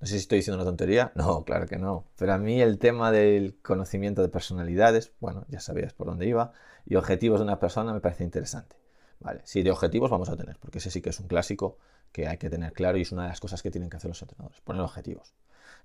No 0.00 0.06
sé 0.06 0.14
si 0.14 0.18
estoy 0.18 0.38
diciendo 0.38 0.60
una 0.60 0.68
tontería. 0.68 1.12
No, 1.16 1.44
claro 1.44 1.66
que 1.66 1.78
no. 1.78 2.04
Pero 2.16 2.34
a 2.34 2.38
mí 2.38 2.60
el 2.60 2.78
tema 2.78 3.10
del 3.12 3.58
conocimiento 3.62 4.22
de 4.22 4.28
personalidades, 4.28 5.12
bueno, 5.20 5.44
ya 5.48 5.60
sabías 5.60 5.92
por 5.92 6.06
dónde 6.06 6.26
iba, 6.26 6.52
y 6.84 6.96
objetivos 6.96 7.40
de 7.40 7.44
una 7.44 7.58
persona 7.58 7.92
me 7.92 8.00
parece 8.00 8.24
interesante. 8.24 8.76
Vale, 9.20 9.40
sí, 9.44 9.62
de 9.62 9.70
objetivos 9.70 10.10
vamos 10.10 10.28
a 10.28 10.36
tener, 10.36 10.58
porque 10.58 10.78
ese 10.78 10.90
sí 10.90 11.00
que 11.00 11.10
es 11.10 11.20
un 11.20 11.26
clásico 11.26 11.78
que 12.12 12.28
hay 12.28 12.38
que 12.38 12.50
tener 12.50 12.72
claro 12.72 12.98
y 12.98 13.02
es 13.02 13.12
una 13.12 13.22
de 13.22 13.28
las 13.28 13.40
cosas 13.40 13.62
que 13.62 13.70
tienen 13.70 13.90
que 13.90 13.96
hacer 13.96 14.08
los 14.08 14.20
entrenadores, 14.22 14.60
poner 14.60 14.82
objetivos. 14.82 15.34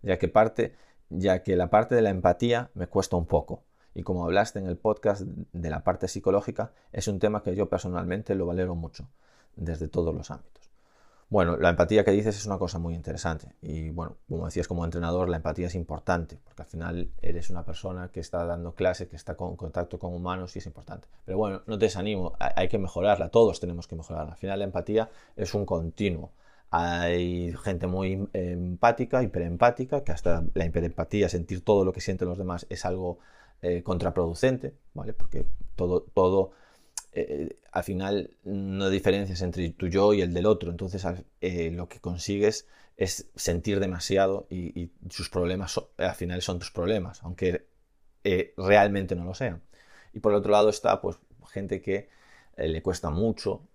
Ya 0.01 0.17
que 0.19 0.27
parte, 0.27 0.75
ya 1.09 1.41
que 1.43 1.55
la 1.55 1.69
parte 1.69 1.95
de 1.95 2.01
la 2.01 2.09
empatía 2.09 2.71
me 2.73 2.87
cuesta 2.87 3.15
un 3.15 3.25
poco. 3.25 3.63
Y 3.93 4.03
como 4.03 4.23
hablaste 4.23 4.59
en 4.59 4.67
el 4.67 4.77
podcast 4.77 5.21
de 5.21 5.69
la 5.69 5.83
parte 5.83 6.07
psicológica, 6.07 6.71
es 6.91 7.07
un 7.07 7.19
tema 7.19 7.43
que 7.43 7.55
yo 7.55 7.67
personalmente 7.67 8.35
lo 8.35 8.45
valoro 8.45 8.75
mucho, 8.75 9.09
desde 9.55 9.87
todos 9.87 10.15
los 10.15 10.31
ámbitos. 10.31 10.60
Bueno, 11.31 11.55
la 11.55 11.69
empatía 11.69 12.03
que 12.03 12.11
dices 12.11 12.37
es 12.37 12.45
una 12.45 12.57
cosa 12.57 12.77
muy 12.77 12.93
interesante 12.93 13.47
y 13.61 13.89
bueno, 13.89 14.17
como 14.27 14.47
decías 14.47 14.67
como 14.67 14.83
entrenador, 14.83 15.29
la 15.29 15.37
empatía 15.37 15.67
es 15.67 15.75
importante 15.75 16.37
porque 16.43 16.63
al 16.63 16.67
final 16.67 17.09
eres 17.21 17.49
una 17.49 17.63
persona 17.63 18.09
que 18.11 18.19
está 18.19 18.43
dando 18.43 18.75
clase, 18.75 19.07
que 19.07 19.15
está 19.15 19.37
en 19.39 19.55
contacto 19.55 19.97
con 19.97 20.13
humanos 20.13 20.53
y 20.57 20.59
es 20.59 20.65
importante. 20.65 21.07
Pero 21.23 21.37
bueno, 21.37 21.61
no 21.67 21.79
te 21.79 21.85
desanimo, 21.85 22.33
hay 22.37 22.67
que 22.67 22.77
mejorarla, 22.77 23.29
todos 23.29 23.61
tenemos 23.61 23.87
que 23.87 23.95
mejorarla. 23.95 24.33
Al 24.33 24.37
final 24.37 24.59
la 24.59 24.65
empatía 24.65 25.09
es 25.37 25.53
un 25.53 25.65
continuo. 25.65 26.33
Hay 26.69 27.53
gente 27.63 27.87
muy 27.87 28.27
empática, 28.33 29.23
hiperempática, 29.23 30.03
que 30.03 30.11
hasta 30.11 30.43
la 30.53 30.65
hiperempatía, 30.65 31.29
sentir 31.29 31.63
todo 31.63 31.85
lo 31.85 31.93
que 31.93 32.01
sienten 32.01 32.27
los 32.27 32.37
demás, 32.37 32.67
es 32.69 32.83
algo 32.83 33.19
eh, 33.61 33.83
contraproducente, 33.83 34.75
¿vale? 34.93 35.13
Porque 35.13 35.45
todo, 35.77 36.01
todo 36.13 36.51
eh, 37.13 37.57
al 37.73 37.83
final 37.83 38.31
no 38.43 38.89
diferencias 38.89 39.41
entre 39.41 39.69
tu 39.71 39.87
yo 39.87 40.13
y 40.13 40.21
el 40.21 40.33
del 40.33 40.45
otro, 40.45 40.71
entonces 40.71 41.05
eh, 41.41 41.69
lo 41.71 41.89
que 41.89 41.99
consigues 41.99 42.67
es 42.95 43.29
sentir 43.35 43.79
demasiado 43.81 44.47
y, 44.49 44.91
sus 45.09 45.29
problemas 45.29 45.79
al 45.97 46.15
final 46.15 46.41
son 46.41 46.59
tus 46.59 46.71
problemas, 46.71 47.21
aunque 47.23 47.65
eh, 48.23 48.53
realmente 48.57 49.15
no 49.15 49.25
lo 49.25 49.33
sean. 49.33 49.61
Y 50.13 50.19
por 50.19 50.31
el 50.31 50.37
otro 50.39 50.51
lado 50.51 50.69
está 50.69 51.01
pues 51.01 51.17
gente 51.49 51.81
que 51.81 52.09
le 52.57 52.81
cuesta 52.81 53.09
mucho 53.09 53.67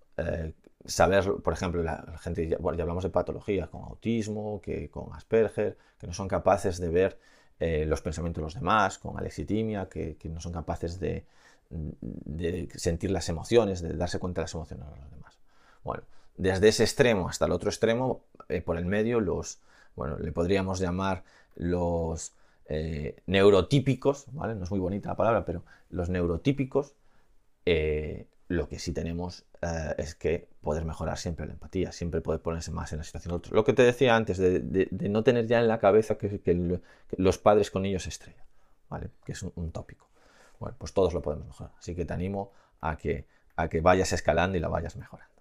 saber, 0.87 1.25
por 1.43 1.52
ejemplo, 1.52 1.83
la, 1.83 2.16
gente, 2.19 2.49
ya, 2.49 2.57
hablamos 2.57 3.05
de 3.05 3.11
patologías 3.11 3.69
con 3.69 3.83
autismo, 3.83 4.61
que 4.62 4.88
con 4.90 5.12
Asperger, 5.14 5.76
que 5.99 6.07
no 6.07 6.14
son 6.14 6.28
capaces 6.28 6.78
de 6.78 6.88
ver 6.88 7.19
los 7.87 8.00
pensamientos 8.00 8.40
de 8.40 8.45
los 8.45 8.55
demás, 8.55 8.99
con 8.99 9.19
alexitimia, 9.19 9.88
que 9.88 10.16
no 10.25 10.40
son 10.40 10.52
capaces 10.52 10.99
de, 11.00 11.26
de 11.70 12.68
sentir 12.75 13.11
las 13.11 13.28
emociones, 13.28 13.82
de 13.82 13.94
darse 13.94 14.18
cuenta 14.18 14.40
de 14.40 14.44
las 14.44 14.54
emociones 14.54 14.87
de 14.87 15.00
los 15.00 15.11
demás. 15.11 15.38
Bueno, 15.82 16.02
desde 16.37 16.68
ese 16.68 16.85
extremo 16.85 17.28
hasta 17.28 17.46
el 17.46 17.52
otro 17.52 17.70
extremo, 17.70 18.25
eh, 18.49 18.61
por 18.61 18.76
el 18.76 18.87
medio, 18.87 19.20
los, 19.20 19.58
bueno, 19.94 20.18
le 20.18 20.32
podríamos 20.32 20.78
llamar 20.78 21.25
los 21.56 22.32
eh, 22.68 23.16
neurotípicos, 23.26 24.26
¿vale? 24.32 24.54
No 24.54 24.64
es 24.64 24.70
muy 24.70 24.80
bonita 24.80 25.11
la 25.11 25.16
palabra, 25.16 25.44
pero 25.44 25.62
los 25.90 26.08
neurotípicos, 26.08 26.94
eh, 27.64 28.26
lo 28.49 28.68
que 28.68 28.78
sí 28.78 28.92
tenemos 28.92 29.44
es 29.99 30.14
que 30.14 30.46
poder 30.61 30.85
mejorar 30.85 31.18
siempre 31.18 31.44
la 31.44 31.54
empatía, 31.54 31.90
siempre 31.90 32.20
poder 32.20 32.40
ponerse 32.40 32.70
más 32.70 32.92
en 32.92 32.99
la 32.99 33.04
situación 33.04 33.32
de 33.32 33.37
otros. 33.38 33.52
Lo 33.52 33.64
que 33.64 33.73
te 33.73 33.82
decía 33.82 34.14
antes, 34.14 34.38
de, 34.38 34.88
no 35.11 35.25
tener 35.25 35.49
ya 35.49 35.58
en 35.58 35.66
la 35.66 35.80
cabeza 35.80 36.16
que, 36.16 36.80
los 37.16 37.38
padres 37.38 37.73
con 37.73 37.85
ellos 37.85 38.06
estrella, 38.06 38.44
¿vale? 38.88 39.08
Que 39.25 39.32
es 39.32 39.42
un 39.42 39.73
tópico. 39.73 40.06
Bueno, 40.58 40.76
pues 40.78 40.92
todos 40.92 41.14
lo 41.14 41.22
podemos 41.22 41.46
mejorar. 41.46 41.72
Así 41.78 41.94
que 41.94 42.04
te 42.04 42.14
animo 42.14 42.52
a 42.80 42.96
que, 42.96 43.26
a 43.56 43.68
que 43.68 43.80
vayas 43.80 44.12
escalando 44.12 44.56
y 44.56 44.60
la 44.60 44.68
vayas 44.68 44.96
mejorando. 44.96 45.34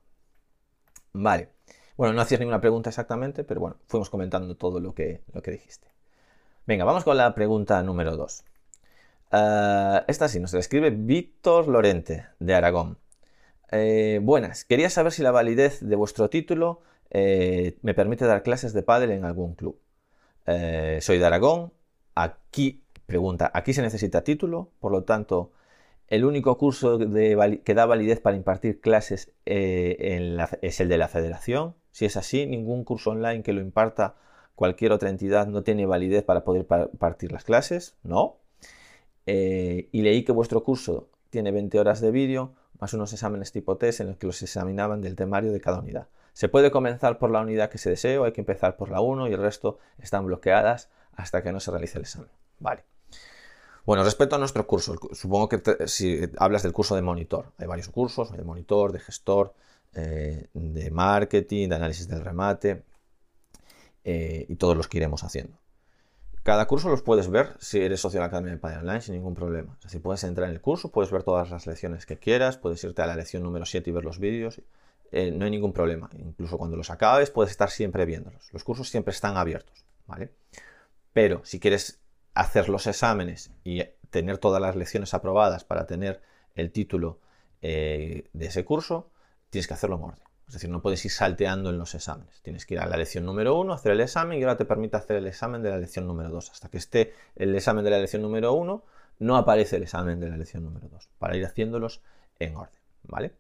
Vale. 1.14 1.50
Bueno, 1.98 2.14
no 2.14 2.22
hacías 2.22 2.40
ninguna 2.40 2.60
pregunta 2.60 2.90
exactamente, 2.90 3.44
pero 3.44 3.62
bueno, 3.62 3.78
fuimos 3.88 4.10
comentando 4.10 4.56
todo 4.56 4.80
lo 4.80 4.94
que, 4.94 5.22
lo 5.34 5.42
que 5.42 5.52
dijiste. 5.52 5.88
Venga, 6.68 6.84
vamos 6.84 7.04
con 7.04 7.16
la 7.16 7.34
pregunta 7.34 7.82
número 7.84 8.18
2. 8.18 8.44
Eh, 9.32 10.02
esta 10.08 10.28
sí, 10.28 10.40
nos 10.40 10.54
la 10.54 10.60
escribe 10.60 10.90
Víctor 10.92 11.68
Lorente, 11.68 12.28
de 12.40 12.56
Aragón. 12.56 12.98
Eh, 13.72 14.20
buenas, 14.22 14.66
quería 14.66 14.90
saber 14.90 15.12
si 15.12 15.24
la 15.24 15.32
validez 15.32 15.80
de 15.82 15.96
vuestro 15.96 16.30
título 16.30 16.82
eh, 17.10 17.78
me 17.82 17.94
permite 17.94 18.26
dar 18.26 18.44
clases 18.44 18.74
de 18.74 18.84
pádel 18.84 19.12
en 19.12 19.26
algún 19.26 19.56
club. 19.56 19.80
soy 20.46 21.18
de 21.18 21.26
Aragón, 21.26 21.74
aquí 22.16 22.85
Pregunta, 23.06 23.52
aquí 23.54 23.74
se 23.74 23.82
necesita 23.82 24.24
título, 24.24 24.70
por 24.80 24.92
lo 24.92 25.04
tanto, 25.04 25.52
el 26.08 26.26
único 26.26 26.58
curso 26.58 27.00
que 27.00 27.74
da 27.74 27.86
validez 27.86 28.20
para 28.20 28.36
impartir 28.36 28.80
clases 28.80 29.32
eh, 29.46 30.38
es 30.62 30.80
el 30.80 30.90
de 30.90 30.98
la 30.98 31.08
federación. 31.08 31.76
Si 31.92 32.06
es 32.06 32.18
así, 32.18 32.46
ningún 32.46 32.84
curso 32.84 33.12
online 33.12 33.44
que 33.44 33.54
lo 33.54 33.62
imparta 33.62 34.16
cualquier 34.56 34.92
otra 34.92 35.10
entidad 35.10 35.48
no 35.48 35.64
tiene 35.64 35.86
validez 35.86 36.24
para 36.24 36.44
poder 36.44 36.68
impartir 36.92 37.32
las 37.32 37.44
clases. 37.44 37.96
No. 38.04 38.38
Eh, 39.26 39.90
y 39.92 40.02
leí 40.02 40.24
que 40.24 40.32
vuestro 40.32 40.64
curso 40.64 41.10
tiene 41.30 41.52
20 41.52 41.80
horas 41.80 42.02
de 42.02 42.12
vídeo 42.12 42.54
más 42.80 42.94
unos 42.94 43.14
exámenes 43.14 43.52
tipo 43.52 43.78
test 43.78 44.02
en 44.02 44.08
los 44.08 44.18
que 44.18 44.28
los 44.28 44.42
examinaban 44.42 45.02
del 45.02 45.16
temario 45.16 45.52
de 45.52 45.62
cada 45.62 45.80
unidad. 45.80 46.08
Se 46.34 46.50
puede 46.50 46.72
comenzar 46.72 47.18
por 47.18 47.32
la 47.32 47.40
unidad 47.40 47.70
que 47.70 47.78
se 47.78 47.90
desee 47.90 48.18
o 48.18 48.26
hay 48.26 48.34
que 48.34 48.42
empezar 48.42 48.76
por 48.76 48.90
la 48.90 49.00
1 49.00 49.30
y 49.30 49.34
el 49.34 49.40
resto 49.40 49.80
están 49.98 50.26
bloqueadas 50.26 50.90
hasta 51.14 51.42
que 51.42 51.52
no 51.52 51.60
se 51.60 51.72
realice 51.72 51.98
el 51.98 52.04
examen. 52.04 52.30
Vale. 52.60 52.95
Bueno, 53.86 54.04
respecto 54.04 54.36
a 54.36 54.40
nuestro 54.40 54.66
curso, 54.66 54.96
supongo 55.14 55.48
que 55.48 55.88
si 55.88 56.20
hablas 56.38 56.64
del 56.64 56.74
curso 56.74 56.96
de 56.96 57.04
monitor, 57.04 57.52
hay 57.58 57.68
varios 57.68 57.90
cursos, 57.90 58.32
de 58.32 58.44
monitor, 58.44 58.92
de 58.92 59.00
gestor, 59.00 59.54
eh, 59.94 60.48
de 60.54 60.92
marketing, 60.92 61.70
de 61.70 61.76
análisis 61.76 62.08
del 62.08 62.22
remate 62.22 62.84
eh, 64.04 64.46
y 64.50 64.56
todos 64.56 64.76
los 64.76 64.88
que 64.88 64.98
iremos 64.98 65.24
haciendo. 65.24 65.58
Cada 66.42 66.68
curso 66.68 66.90
los 66.90 67.02
puedes 67.02 67.30
ver 67.30 67.56
si 67.60 67.80
eres 67.80 68.02
socio 68.02 68.18
de 68.18 68.22
la 68.22 68.28
Academia 68.28 68.54
de 68.54 68.58
Padre 68.60 68.78
Online 68.78 69.02
sin 69.02 69.16
ningún 69.16 69.36
problema. 69.36 69.78
O 69.84 69.90
sea, 69.90 70.00
puedes 70.00 70.24
entrar 70.24 70.48
en 70.48 70.54
el 70.54 70.62
curso, 70.62 70.92
puedes 70.92 71.12
ver 71.12 71.24
todas 71.24 71.50
las 71.52 71.66
lecciones 71.66 72.06
que 72.06 72.18
quieras, 72.18 72.58
puedes 72.58 72.84
irte 72.84 73.02
a 73.02 73.08
la 73.08 73.16
lección 73.16 73.42
número 73.42 73.66
7 73.66 73.90
y 73.90 73.94
ver 73.94 74.04
los 74.04 74.20
vídeos. 74.20 74.62
Eh, 75.12 75.32
no 75.32 75.46
hay 75.46 75.52
ningún 75.52 75.74
problema. 75.74 76.10
Incluso 76.18 76.58
cuando 76.58 76.76
los 76.76 76.90
acabes, 76.90 77.32
puedes 77.32 77.52
estar 77.52 77.70
siempre 77.70 78.06
viéndolos. 78.06 78.52
Los 78.52 78.64
cursos 78.64 78.90
siempre 78.90 79.12
están 79.12 79.38
abiertos, 79.38 79.86
¿vale? 80.08 80.32
Pero 81.14 81.42
si 81.46 81.60
quieres 81.60 82.00
hacer 82.36 82.70
los 82.70 82.86
exámenes 82.86 83.52
y 83.64 83.84
tener 84.12 84.38
todas 84.38 84.62
las 84.62 84.76
lecciones 84.76 85.14
aprobadas 85.14 85.64
para 85.64 85.88
tener 85.88 86.22
el 86.54 86.72
título 86.72 87.20
eh, 87.62 88.30
de 88.34 88.46
ese 88.46 88.64
curso, 88.64 89.10
tienes 89.50 89.68
que 89.68 89.74
hacerlo 89.74 89.96
en 89.96 90.04
orden. 90.04 90.24
Es 90.48 90.54
decir, 90.54 90.70
no 90.70 90.82
puedes 90.82 91.04
ir 91.04 91.12
salteando 91.12 91.72
en 91.72 91.80
los 91.80 91.96
exámenes. 91.96 92.42
Tienes 92.44 92.66
que 92.66 92.76
ir 92.76 92.80
a 92.80 92.86
la 92.86 92.98
lección 92.98 93.26
número 93.26 93.58
uno, 93.58 93.74
hacer 93.74 93.94
el 93.94 94.02
examen 94.02 94.38
y 94.38 94.44
ahora 94.44 94.58
te 94.58 94.66
permite 94.66 94.96
hacer 94.96 95.16
el 95.16 95.26
examen 95.26 95.64
de 95.64 95.72
la 95.72 95.78
lección 95.78 96.06
número 96.06 96.30
2. 96.30 96.52
Hasta 96.52 96.70
que 96.70 96.78
esté 96.78 97.14
el 97.36 97.56
examen 97.56 97.84
de 97.84 97.90
la 97.90 98.00
lección 98.00 98.22
número 98.22 98.54
uno, 98.54 98.84
no 99.18 99.38
aparece 99.38 99.78
el 99.78 99.84
examen 99.84 100.20
de 100.20 100.30
la 100.30 100.38
lección 100.38 100.64
número 100.64 100.88
2, 100.88 101.10
para 101.18 101.36
ir 101.36 101.46
haciéndolos 101.46 102.02
en 102.38 102.56
orden. 102.58 102.80
¿Vale? 103.04 103.34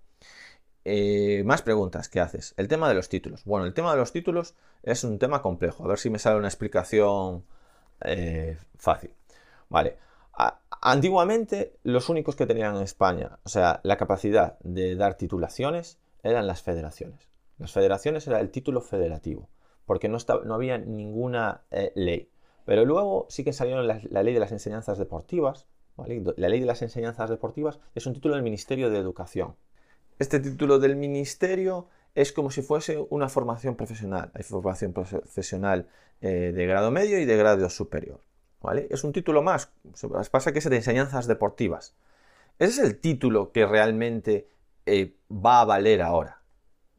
Eh, 0.84 1.44
más 1.46 1.64
preguntas 1.64 2.10
¿qué 2.10 2.20
haces. 2.20 2.54
El 2.58 2.68
tema 2.68 2.88
de 2.88 2.96
los 2.96 3.10
títulos. 3.10 3.44
Bueno, 3.44 3.66
el 3.66 3.74
tema 3.74 3.92
de 3.92 3.98
los 3.98 4.12
títulos 4.12 4.56
es 4.84 5.04
un 5.04 5.20
tema 5.20 5.42
complejo. 5.42 5.84
A 5.84 5.88
ver 5.88 6.00
si 6.00 6.10
me 6.10 6.20
sale 6.20 6.38
una 6.38 6.48
explicación 6.48 7.46
eh, 8.02 8.58
fácil. 8.78 9.12
Vale. 9.70 9.98
antiguamente, 10.82 11.78
los 11.84 12.10
únicos 12.10 12.36
que 12.36 12.46
tenían 12.46 12.75
en 12.75 12.84
España, 12.84 13.40
o 13.44 13.50
sea, 13.50 13.80
la 13.84 13.98
capacidad 13.98 14.58
de 14.60 14.96
dar 14.96 15.16
titulaciones, 15.16 16.00
eran 16.24 16.48
las 16.48 16.62
federaciones. 16.62 17.30
Las 17.58 17.72
federaciones 17.72 18.28
era 18.28 18.40
el 18.40 18.52
título 18.52 18.82
federativo, 18.82 19.50
porque 19.86 20.10
no, 20.10 20.18
no 20.44 20.56
había 20.56 20.78
ninguna 20.78 21.64
eh, 21.72 21.92
ley. 21.96 22.30
Pero 22.66 22.84
luego 22.84 23.28
sí 23.30 23.44
que 23.44 23.54
salieron 23.54 23.88
la, 23.88 24.24
ley 24.24 24.34
de 24.34 24.40
las 24.40 24.52
enseñanzas 24.52 24.98
deportivas. 24.98 25.68
La 26.36 26.50
ley 26.50 26.60
de 26.60 26.66
las 26.66 26.82
enseñanzas 26.82 27.30
deportivas 27.30 27.80
es 27.94 28.06
un 28.06 28.14
título 28.14 28.36
del 28.36 28.44
Ministerio 28.44 28.90
de 28.90 28.98
Educación. 28.98 29.56
Este 30.20 30.40
título 30.40 30.80
del 30.80 30.96
Ministerio 30.96 31.88
es 32.16 32.32
como 32.32 32.50
si 32.50 32.62
fuese 32.62 33.06
una 33.10 33.30
formación 33.30 33.76
profesional. 33.76 34.32
Hay 34.34 34.44
formación 34.44 34.94
profesional 34.94 35.88
eh, 36.22 36.54
de 36.56 36.66
grado 36.66 36.90
medio 36.90 37.20
y 37.20 37.26
de 37.26 37.38
grado 37.38 37.70
superior. 37.70 38.22
¿vale? 38.62 38.88
Es 38.90 39.04
un 39.04 39.12
título 39.12 39.44
más. 39.44 39.70
Pasa 40.32 40.52
que 40.54 40.60
es 40.60 40.70
de 40.70 40.78
enseñanzas 40.78 41.28
deportivas. 41.28 41.96
Ese 42.58 42.72
es 42.72 42.80
el 42.80 43.00
título 43.00 43.52
que 43.52 43.66
realmente 43.66 44.48
eh, 44.86 45.18
va 45.30 45.62
a 45.62 45.66
valer 45.66 46.02
ahora. 46.02 46.42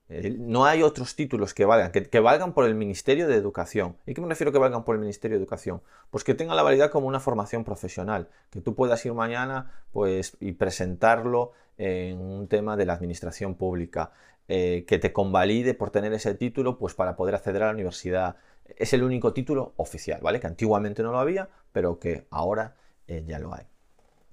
Eh, 0.09 0.37
no 0.39 0.67
hay 0.67 0.83
otros 0.83 1.17
títulos 1.17 1.53
que 1.55 1.65
valgan, 1.65 1.91
que, 1.91 2.21
valgan 2.21 2.53
por 2.53 2.67
el 2.67 2.75
Ministerio 2.75 3.27
de 3.27 3.35
Educación. 3.35 3.97
¿Y 4.07 4.15
qué 4.15 4.21
me 4.21 4.29
refiero 4.29 4.53
que 4.53 4.59
valgan 4.59 4.85
por 4.85 4.95
el 4.95 5.01
Ministerio 5.01 5.37
de 5.37 5.43
Educación? 5.43 5.83
Pues 6.11 6.23
que 6.23 6.35
tenga 6.35 6.55
la 6.55 6.63
validad 6.63 6.91
como 6.91 7.09
una 7.09 7.21
formación 7.21 7.65
profesional, 7.65 8.29
que 8.51 8.61
tú 8.61 8.75
puedas 8.75 9.05
ir 9.05 9.15
mañana 9.15 9.73
pues, 9.91 10.37
y 10.39 10.53
presentarlo 10.53 11.53
en 11.79 12.21
un 12.21 12.49
tema 12.49 12.77
de 12.77 12.87
la 12.87 12.93
administración 12.93 13.57
pública, 13.57 14.13
eh, 14.49 14.85
que 14.87 14.99
te 14.99 15.13
convalide 15.13 15.75
por 15.75 15.91
tener 15.91 16.13
ese 16.13 16.35
título 16.35 16.79
pues 16.79 16.95
para 16.95 17.17
poder 17.17 17.35
acceder 17.35 17.63
a 17.63 17.67
la 17.67 17.73
universidad. 17.73 18.37
Es 18.77 18.93
el 18.93 19.03
único 19.03 19.33
título 19.33 19.73
oficial, 19.77 20.21
¿vale? 20.23 20.39
Que 20.39 20.47
antiguamente 20.47 21.03
no 21.03 21.11
lo 21.11 21.19
había, 21.19 21.49
pero 21.73 21.99
que 21.99 22.27
ahora 22.31 22.77
eh, 23.09 23.25
ya 23.27 23.39
lo 23.39 23.55
hay. 23.55 23.65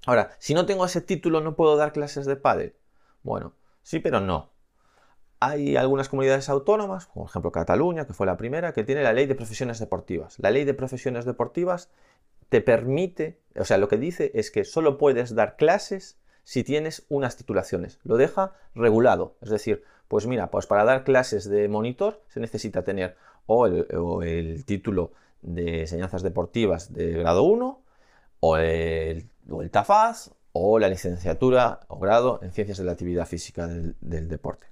Ahora, 0.06 0.30
si 0.38 0.54
no 0.54 0.66
tengo 0.66 0.84
ese 0.84 1.00
título, 1.00 1.40
¿no 1.40 1.56
puedo 1.56 1.76
dar 1.76 1.92
clases 1.92 2.26
de 2.26 2.36
pádel? 2.36 2.76
Bueno, 3.22 3.54
sí, 3.82 4.00
pero 4.00 4.20
no. 4.20 4.52
hay 5.40 5.76
algunas 5.76 6.08
comunidades 6.08 6.48
autónomas, 6.48 7.06
por 7.06 7.28
ejemplo 7.28 7.52
Cataluña, 7.52 8.06
que 8.06 8.14
fue 8.14 8.26
la 8.26 8.36
primera, 8.36 8.72
que 8.72 8.84
tiene 8.84 9.02
la 9.02 9.12
ley 9.12 9.26
de 9.26 9.34
profesiones 9.34 9.78
deportivas. 9.78 10.38
La 10.38 10.50
ley 10.50 10.64
de 10.64 10.74
profesiones 10.74 11.24
deportivas 11.24 11.90
te 12.48 12.60
permite, 12.60 13.40
o 13.56 13.64
sea, 13.64 13.78
lo 13.78 13.88
que 13.88 13.96
dice 13.96 14.30
es 14.34 14.50
que 14.50 14.64
solo 14.64 14.96
puedes 14.96 15.34
dar 15.34 15.56
clases 15.56 16.18
si 16.44 16.64
tienes 16.64 17.04
unas 17.08 17.36
titulaciones. 17.36 17.98
Lo 18.04 18.16
deja 18.16 18.52
regulado. 18.74 19.36
Es 19.40 19.50
decir, 19.50 19.82
pues 20.08 20.26
mira, 20.26 20.50
pues 20.50 20.66
para 20.66 20.84
dar 20.84 21.04
clases 21.04 21.48
de 21.48 21.68
monitor 21.68 22.22
se 22.28 22.40
necesita 22.40 22.82
tener 22.84 23.16
o 23.46 23.66
el, 24.22 24.64
título 24.64 25.12
de 25.42 25.82
enseñanzas 25.82 26.22
deportivas 26.22 26.92
de 26.92 27.12
grado 27.12 27.42
1, 27.42 27.82
o 28.40 28.56
el, 28.56 29.28
TAFAZ, 29.70 30.30
o 30.52 30.78
la 30.78 30.88
licenciatura 30.88 31.80
o 31.88 31.98
grado 31.98 32.40
en 32.42 32.52
ciencias 32.52 32.78
de 32.78 32.84
la 32.84 32.92
actividad 32.92 33.26
física 33.26 33.66
del 33.66 34.28
deporte. 34.28 34.68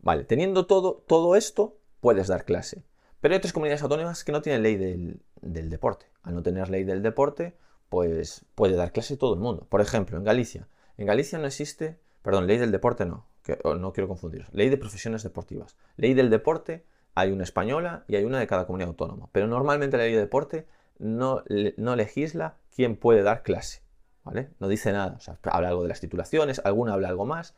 Vale, 0.00 0.24
teniendo 0.24 0.66
todo, 0.66 1.04
todo 1.06 1.36
esto, 1.36 1.76
puedes 2.00 2.28
dar 2.28 2.44
clase. 2.44 2.82
Pero 3.20 3.34
hay 3.34 3.38
otras 3.38 3.52
comunidades 3.52 3.82
autónomas 3.82 4.24
que 4.24 4.32
no 4.32 4.42
tienen 4.42 4.62
ley 4.62 4.76
del, 4.76 5.70
deporte. 5.70 6.06
Al 6.22 6.34
no 6.34 6.42
tener 6.42 6.68
ley 6.70 6.84
del 6.84 7.02
deporte, 7.02 7.54
pues 7.88 8.44
puede 8.54 8.76
dar 8.76 8.92
clase 8.92 9.16
todo 9.16 9.34
el 9.34 9.40
mundo. 9.40 9.66
Por 9.68 9.80
ejemplo, 9.80 10.16
en 10.16 10.24
Galicia. 10.24 10.68
En 10.98 11.06
Galicia 11.06 11.38
no 11.38 11.46
existe, 11.46 11.98
perdón, 12.22 12.46
ley 12.46 12.58
del 12.58 12.70
deporte 12.70 13.06
no, 13.06 13.26
que, 13.42 13.58
no 13.64 13.92
quiero 13.94 14.08
confundir. 14.08 14.46
Ley 14.52 14.68
de 14.68 14.76
profesiones 14.76 15.22
deportivas. 15.22 15.76
Ley 15.96 16.12
del 16.12 16.28
deporte 16.28 16.84
hay 17.14 17.30
una 17.30 17.44
española 17.44 18.04
y 18.08 18.16
hay 18.16 18.24
una 18.24 18.38
de 18.38 18.46
cada 18.46 18.66
comunidad 18.66 18.90
autónoma. 18.90 19.30
Pero 19.32 19.46
normalmente 19.46 19.96
la 19.96 20.02
ley 20.02 20.12
de 20.12 20.20
deporte 20.20 20.66
no, 20.98 21.42
no 21.78 21.96
legisla 21.96 22.58
quién 22.74 22.96
puede 22.96 23.22
dar 23.22 23.42
clase. 23.42 23.80
¿vale? 24.24 24.50
No 24.60 24.68
dice 24.68 24.92
nada. 24.92 25.14
O 25.16 25.20
sea, 25.20 25.38
habla 25.44 25.68
algo 25.68 25.82
de 25.82 25.88
las 25.88 26.00
titulaciones, 26.00 26.60
alguna 26.64 26.92
habla 26.92 27.08
algo 27.08 27.24
más, 27.24 27.54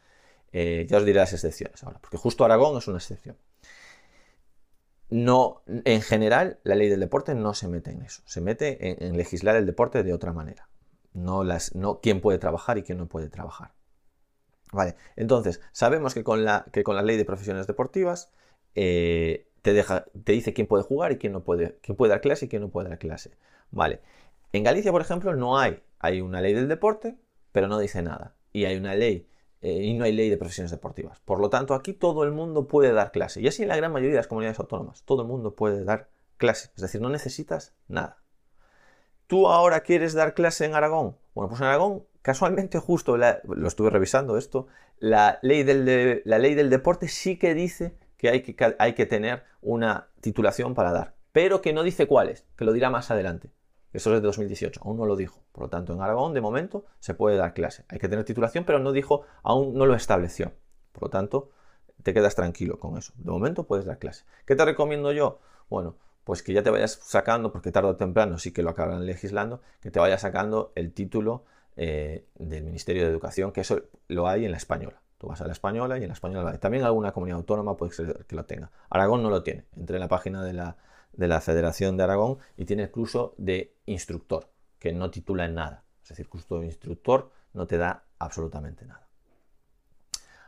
eh, 0.53 0.87
ya 0.89 0.99
os 0.99 1.05
diré 1.05 1.19
las 1.19 1.33
excepciones 1.33 1.83
ahora, 1.85 1.99
porque 2.01 2.17
justo 2.17 2.45
Aragón 2.45 2.77
es 2.79 2.89
una 2.89 2.99
excepción. 2.99 3.37
No, 5.09 5.63
en 5.67 6.03
general, 6.03 6.61
la 6.63 6.77
ley 6.77 6.89
del 6.89 7.01
deporte 7.01 7.35
no 7.35 7.55
se 7.55 7.67
mete 7.67 7.91
en 7.91 8.03
eso, 8.03 8.23
se 8.27 8.41
mete 8.41 9.05
en, 9.05 9.17
legislar 9.17 9.57
el 9.57 9.67
deporte 9.67 10.05
de 10.05 10.13
otra 10.13 10.33
manera. 10.33 10.69
No, 11.13 11.45
las, 11.45 11.75
no 11.75 12.01
quién 12.01 12.21
puede 12.21 12.39
trabajar 12.39 12.79
y 12.79 12.83
quién 12.83 12.99
no 12.99 13.07
puede 13.07 13.29
trabajar. 13.29 13.73
Vale, 14.73 14.97
entonces, 15.17 15.61
sabemos 15.73 16.15
que 16.15 16.23
con 16.23 16.45
la, 16.45 16.67
que 16.73 16.85
con 16.85 16.95
la 16.97 17.03
ley 17.03 17.17
de 17.17 17.25
profesiones 17.25 17.67
deportivas 17.67 18.33
eh, 18.75 19.49
te, 19.63 19.73
deja, 19.73 20.05
te 20.25 20.33
dice 20.33 20.53
quién 20.53 20.67
puede 20.67 20.85
jugar 20.85 21.13
y 21.13 21.19
quién 21.19 21.33
no 21.33 21.43
puede, 21.43 21.79
quién 21.83 21.97
puede 21.97 22.11
dar 22.11 22.21
clase 22.21 22.45
y 22.47 22.49
quién 22.49 22.63
no 22.63 22.71
puede 22.71 22.89
dar 22.89 22.99
clase. 22.99 23.33
Vale, 23.73 24.01
en 24.53 24.65
Galicia, 24.65 24.93
por 24.93 25.01
ejemplo, 25.01 25.35
no 25.35 25.59
hay, 25.59 25.83
hay 25.99 26.21
una 26.21 26.41
ley 26.41 26.55
del 26.55 26.69
deporte, 26.69 27.17
pero 27.53 27.69
no 27.69 27.79
dice 27.79 28.03
nada. 28.03 28.37
Y 28.53 28.65
hay 28.65 28.77
una 28.77 28.95
ley 28.95 29.29
eh, 29.61 29.83
y 29.83 29.95
no 29.95 30.05
hay 30.05 30.13
ley 30.13 30.31
de 30.31 30.37
profesiones 30.37 30.71
deportivas. 30.71 31.21
Por 31.21 31.41
lo 31.41 31.51
tanto, 31.51 31.75
aquí 31.75 31.93
todo 31.93 32.25
el 32.25 32.33
mundo 32.33 32.67
puede 32.67 32.93
dar 32.93 33.13
clase. 33.13 33.41
Y 33.41 33.49
así 33.49 33.63
en 33.63 33.69
la 33.69 33.77
gran 33.77 33.93
mayoría 33.93 34.13
de 34.13 34.19
las 34.19 34.27
comunidades 34.27 34.59
autónomas. 34.59 35.05
Todo 35.05 35.23
el 35.23 35.29
mundo 35.29 35.55
puede 35.55 35.85
dar 35.85 36.11
clase. 36.37 36.71
Es 36.75 36.83
decir, 36.83 37.01
no 37.01 37.11
necesitas 37.11 37.75
nada. 37.87 38.23
¿Tú 39.31 39.47
ahora 39.47 39.83
quieres 39.83 40.13
dar 40.13 40.35
clase 40.35 40.65
en 40.65 40.75
Aragón? 40.75 41.17
Bueno, 41.37 41.51
pues 41.51 41.61
en 41.61 41.69
Aragón, 41.69 42.03
casualmente 42.21 42.81
justo, 42.81 43.17
lo 43.17 43.69
estuve 43.69 43.89
revisando 43.89 44.37
esto, 44.37 44.67
la 44.99 45.39
ley, 45.43 45.63
del 45.63 46.21
la 46.25 46.39
ley 46.41 46.57
del 46.57 46.69
deporte 46.69 47.07
sí 47.07 47.39
que 47.39 47.55
dice 47.55 47.95
que 48.17 48.29
hay, 48.29 48.43
que 48.43 48.75
hay 48.77 48.95
que 48.95 49.07
tener 49.07 49.45
una 49.63 50.09
titulación 50.21 50.75
para 50.75 50.91
dar. 50.91 51.15
Pero 51.31 51.63
que 51.63 51.73
no 51.73 51.85
dice 51.85 52.09
cuáles, 52.09 52.45
que 52.57 52.65
lo 52.65 52.73
dirá 52.73 52.91
más 52.91 53.13
adelante. 53.13 53.53
Eso 53.93 54.11
es 54.11 54.21
de 54.21 54.27
2018, 54.27 54.81
aún 54.85 54.97
no 54.97 55.07
lo 55.07 55.15
dijo. 55.15 55.39
Por 55.53 55.63
lo 55.63 55.71
tanto, 55.71 55.93
en 55.93 56.01
Aragón, 56.01 56.35
de 56.35 56.41
momento, 56.41 56.87
se 56.99 57.15
puede 57.15 57.37
dar 57.37 57.55
clase. 57.55 57.85
Hay 57.89 58.01
que 58.01 58.09
tener 58.09 58.25
titulación, 58.25 58.65
pero 58.65 58.81
no 58.81 58.91
dijo, 58.91 59.23
aún 59.45 59.75
no 59.75 59.87
lo 59.87 59.95
estableció. 59.95 60.55
Por 60.91 61.05
lo 61.05 61.11
tanto, 61.11 61.51
te 62.03 62.13
quedas 62.13 62.35
tranquilo 62.35 62.81
con 62.81 62.99
eso. 62.99 63.13
De 63.15 63.31
momento 63.31 63.63
puedes 63.63 63.85
dar 63.85 64.01
clase. 64.01 64.25
¿Qué 64.45 64.57
te 64.57 64.65
recomiendo 64.65 65.13
yo? 65.13 65.39
Bueno, 65.69 65.95
pues 66.31 66.45
que 66.45 66.53
ya 66.53 66.63
te 66.63 66.71
vayas 66.71 67.01
sacando, 67.03 67.51
porque 67.51 67.73
tarde 67.73 67.89
o 67.89 67.97
temprano 67.97 68.39
sí 68.39 68.53
que 68.53 68.63
lo 68.63 68.71
acaban 68.71 69.05
legislando, 69.05 69.63
que 69.81 69.91
te 69.91 69.99
vayas 69.99 70.21
sacando 70.21 70.71
el 70.77 70.93
título 70.93 71.45
eh, 71.75 72.25
del 72.37 72.63
Ministerio 72.63 73.03
de 73.03 73.11
Educación, 73.11 73.51
que 73.51 73.63
eso 73.63 73.83
lo 74.07 74.29
hay 74.29 74.45
en 74.45 74.53
la 74.53 74.57
española. 74.57 75.03
Tú 75.19 75.27
vas 75.27 75.41
a 75.41 75.47
la 75.49 75.53
española 75.53 75.99
y 75.99 76.03
en 76.03 76.07
la 76.07 76.15
española 76.15 76.57
también 76.59 76.85
alguna 76.85 77.11
comunidad 77.11 77.39
autónoma 77.39 77.77
puede 77.77 77.91
ser 77.91 78.27
que 78.29 78.37
lo 78.37 78.45
tenga. 78.45 78.71
Aragón 78.91 79.25
no 79.25 79.29
lo 79.29 79.43
tiene. 79.43 79.65
Entre 79.77 79.97
en 79.97 80.01
la 80.03 80.07
página 80.07 80.45
de 80.45 80.53
la, 80.53 80.77
de 81.15 81.27
la 81.27 81.41
Federación 81.41 81.97
de 81.97 82.05
Aragón 82.05 82.39
y 82.57 82.65
tiene 82.65 82.85
el 82.85 82.93
curso 82.93 83.35
de 83.37 83.75
instructor, 83.87 84.53
que 84.79 84.93
no 84.93 85.11
titula 85.11 85.47
en 85.47 85.57
nada. 85.57 85.83
Es 86.05 86.11
decir, 86.11 86.29
curso 86.29 86.61
de 86.61 86.67
instructor 86.67 87.33
no 87.55 87.67
te 87.67 87.77
da 87.77 88.05
absolutamente 88.21 88.87
nada. 88.87 89.10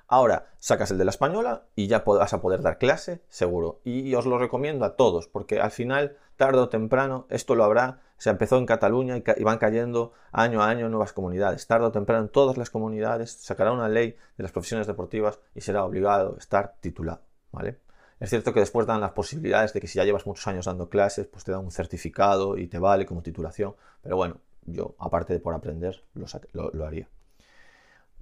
Ahora 0.07 0.47
sacas 0.59 0.91
el 0.91 0.99
de 0.99 1.05
la 1.05 1.11
española 1.11 1.65
y 1.75 1.87
ya 1.87 2.01
vas 2.01 2.33
a 2.33 2.41
poder 2.41 2.63
dar 2.63 2.79
clase, 2.79 3.23
seguro. 3.29 3.81
Y 3.85 4.15
os 4.15 4.27
lo 4.27 4.39
recomiendo 4.39 4.85
a 4.85 4.97
todos, 4.97 5.27
porque 5.27 5.61
al 5.61 5.71
final, 5.71 6.17
tarde 6.37 6.59
o 6.59 6.69
temprano, 6.69 7.27
esto 7.31 7.55
lo 7.55 7.65
habrá. 7.65 8.01
Se 8.19 8.31
empezó 8.31 8.59
en 8.59 8.67
Cataluña 8.67 9.17
y 9.37 9.43
van 9.43 9.59
cayendo 9.59 10.13
año 10.31 10.63
a 10.63 10.69
año 10.69 10.89
nuevas 10.89 11.13
comunidades. 11.13 11.67
Tarde 11.67 11.87
o 11.87 11.93
temprano, 11.93 12.29
todas 12.29 12.57
las 12.57 12.71
comunidades 12.71 13.33
sacará 13.33 13.73
una 13.73 13.89
ley 13.89 14.17
de 14.37 14.43
las 14.43 14.53
profesiones 14.53 14.87
deportivas 14.87 15.41
y 15.55 15.61
será 15.63 15.85
obligado 15.85 16.35
a 16.37 16.39
estar 16.39 16.75
titulado. 16.81 17.23
¿vale? 17.51 17.79
Es 18.23 18.31
cierto 18.31 18.53
que 18.53 18.61
después 18.61 18.87
dan 18.87 19.01
las 19.01 19.11
posibilidades 19.11 19.73
de 19.73 19.81
que 19.81 19.89
si 19.89 19.99
ya 19.99 20.05
llevas 20.05 20.27
muchos 20.27 20.47
años 20.47 20.67
dando 20.67 20.89
clases, 20.89 21.27
pues 21.27 21.43
te 21.43 21.51
dan 21.51 21.65
un 21.65 21.73
certificado 21.73 22.57
y 22.57 22.69
te 22.69 22.79
vale 22.79 23.05
como 23.05 23.21
titulación. 23.21 23.75
Pero 24.01 24.17
bueno, 24.17 24.37
yo, 24.65 24.95
aparte 24.99 25.33
de 25.33 25.41
por 25.41 25.55
aprender, 25.55 26.05
lo, 26.15 26.87
haría. 26.87 27.09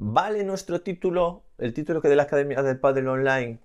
¿Vale 0.03 0.45
nuestro 0.45 0.81
título, 0.81 1.43
el 1.59 1.75
título 1.75 2.01
que 2.01 2.09
de 2.09 2.17
la 2.17 2.23
Academia 2.23 2.63
del 2.63 2.81
Padre 2.81 3.07
Online 3.07 3.59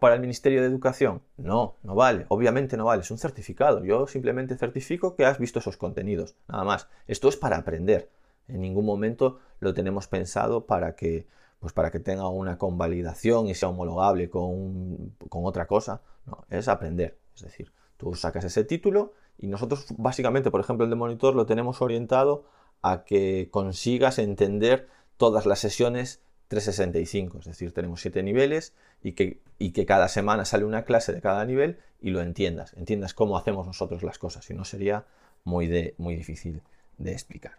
para 0.00 0.14
el 0.14 0.22
Ministerio 0.22 0.62
de 0.62 0.66
Educación? 0.66 1.20
No, 1.36 1.74
no 1.82 1.94
vale, 1.94 2.24
obviamente 2.28 2.78
no 2.78 2.86
vale, 2.86 3.02
es 3.02 3.10
un 3.10 3.18
certificado. 3.18 3.84
Yo 3.84 4.06
simplemente 4.06 4.56
certifico 4.56 5.14
que 5.14 5.26
has 5.26 5.38
visto 5.38 5.58
esos 5.58 5.76
contenidos, 5.76 6.36
nada 6.48 6.64
más. 6.64 6.88
Esto 7.06 7.28
es 7.28 7.36
para 7.36 7.58
aprender. 7.58 8.08
En 8.48 8.62
ningún 8.62 8.86
momento 8.86 9.40
lo 9.60 9.74
tenemos 9.74 10.06
pensado 10.08 10.64
para 10.64 10.96
que 10.96 11.26
pues 11.60 11.74
para 11.74 11.90
que 11.90 12.00
tenga 12.00 12.30
una 12.30 12.56
convalidación 12.56 13.46
y 13.46 13.54
sea 13.54 13.68
homologable 13.68 14.30
con, 14.30 15.12
otra 15.28 15.66
cosa. 15.66 16.00
No, 16.24 16.46
es 16.48 16.66
aprender. 16.66 17.18
Es 17.36 17.42
decir, 17.42 17.70
tú 17.98 18.14
sacas 18.14 18.44
ese 18.44 18.64
título 18.64 19.12
y 19.36 19.48
nosotros 19.48 19.84
básicamente, 19.98 20.50
por 20.50 20.60
ejemplo, 20.60 20.84
el 20.84 20.90
de 20.90 20.96
monitor 20.96 21.34
lo 21.34 21.44
tenemos 21.44 21.82
orientado 21.82 22.46
a 22.80 23.04
que 23.04 23.48
consigas 23.50 24.18
entender 24.18 24.88
todas 25.16 25.46
las 25.46 25.58
sesiones 25.58 26.20
365. 26.48 27.38
Es 27.38 27.44
decir, 27.46 27.72
tenemos 27.72 28.00
siete 28.00 28.22
niveles 28.22 28.74
y 29.02 29.12
que, 29.12 29.40
y 29.58 29.72
que 29.72 29.86
cada 29.86 30.08
semana 30.08 30.44
sale 30.44 30.64
una 30.64 30.84
clase 30.84 31.12
de 31.12 31.20
cada 31.20 31.44
nivel 31.44 31.78
y 32.00 32.10
lo 32.10 32.20
entiendas. 32.20 32.74
Entiendas 32.74 33.14
cómo 33.14 33.36
hacemos 33.36 33.66
nosotros 33.66 34.02
las 34.02 34.18
cosas. 34.18 34.44
Si 34.44 34.54
no, 34.54 34.64
sería 34.64 35.04
muy, 35.44 35.66
de, 35.66 35.94
muy 35.98 36.16
difícil 36.16 36.62
de 36.98 37.12
explicar. 37.12 37.52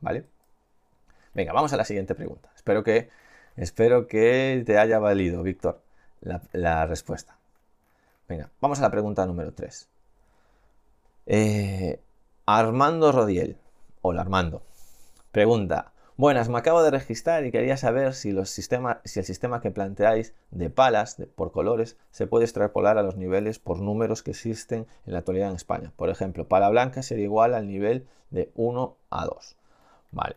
¿Vale? 0.00 0.24
Venga, 1.34 1.52
vamos 1.52 1.72
a 1.72 1.76
la 1.76 1.84
siguiente 1.84 2.14
pregunta. 2.14 2.50
Espero 2.54 2.82
que 2.82 3.10
Espero 3.56 4.06
que 4.06 4.62
te 4.64 4.78
haya 4.78 4.98
valido, 4.98 5.42
Víctor, 5.42 5.82
la, 6.20 6.86
respuesta. 6.86 7.36
Venga, 8.28 8.50
vamos 8.60 8.78
a 8.78 8.82
la 8.82 8.90
pregunta 8.90 9.26
número 9.26 9.52
3. 9.52 9.88
Eh, 11.26 12.00
Armando 12.46 13.12
Rodiel. 13.12 13.58
Hola 14.00 14.22
Armando. 14.22 14.62
Pregunta. 15.30 15.91
Buenas, 16.22 16.48
me 16.48 16.58
acabo 16.58 16.84
de 16.84 16.92
registrar 16.92 17.44
y 17.44 17.50
quería 17.50 17.76
saber 17.76 18.14
si, 18.14 18.30
el 18.30 18.46
sistema 18.46 19.60
que 19.60 19.72
planteáis 19.72 20.34
de 20.52 20.70
palas 20.70 21.16
por 21.34 21.50
colores 21.50 21.96
se 22.12 22.28
puede 22.28 22.44
extrapolar 22.44 22.96
a 22.96 23.02
los 23.02 23.16
niveles 23.16 23.58
por 23.58 23.80
números 23.80 24.22
que 24.22 24.30
existen 24.30 24.86
en 25.04 25.14
la 25.14 25.18
actualidad 25.18 25.50
en 25.50 25.56
España. 25.56 25.92
Por 25.96 26.10
ejemplo, 26.10 26.46
pala 26.46 26.68
blanca 26.68 27.02
sería 27.02 27.24
igual 27.24 27.54
al 27.54 27.66
nivel 27.66 28.06
de 28.30 28.52
1 28.54 28.96
a 29.10 29.24
2. 29.24 29.56
Vale. 30.12 30.36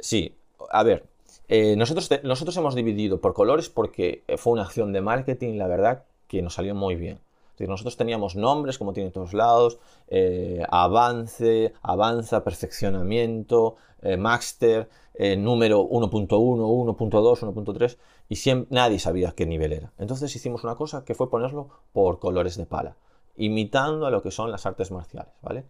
Sí, 0.00 0.34
a 0.72 0.82
ver, 0.82 1.06
eh, 1.46 1.76
nosotros, 1.76 2.56
hemos 2.56 2.74
dividido 2.74 3.20
por 3.20 3.32
colores 3.32 3.68
porque 3.68 4.24
fue 4.38 4.54
una 4.54 4.62
acción 4.62 4.92
de 4.92 5.02
marketing, 5.02 5.56
la 5.56 5.68
verdad, 5.68 6.02
que 6.26 6.42
nos 6.42 6.54
salió 6.54 6.74
muy 6.74 6.96
bien. 6.96 7.20
nosotros 7.60 7.96
teníamos 7.96 8.34
nombres, 8.34 8.76
como 8.76 8.92
tiene 8.92 9.12
todos 9.12 9.34
lados, 9.34 9.78
eh, 10.08 10.64
avance, 10.68 11.72
avanza, 11.80 12.42
perfeccionamiento, 12.42 13.76
eh, 14.02 14.16
master, 14.16 14.88
número 15.18 15.82
1.1, 15.82 16.28
1.2, 16.28 17.54
1.3, 17.54 17.98
y 18.28 18.36
siempre, 18.36 18.74
nadie 18.74 18.98
sabía 18.98 19.32
qué 19.32 19.46
nivel 19.46 19.72
era. 19.72 19.92
Entonces 19.98 20.34
hicimos 20.34 20.64
una 20.64 20.74
cosa 20.74 21.04
que 21.04 21.14
fue 21.14 21.30
ponerlo 21.30 21.68
por 21.92 22.18
colores 22.18 22.56
de 22.56 22.66
pala, 22.66 22.96
imitando 23.36 24.06
a 24.06 24.10
lo 24.10 24.22
que 24.22 24.30
son 24.30 24.50
las 24.50 24.66
artes 24.66 24.90
marciales, 24.90 25.32
¿vale? 25.42 25.66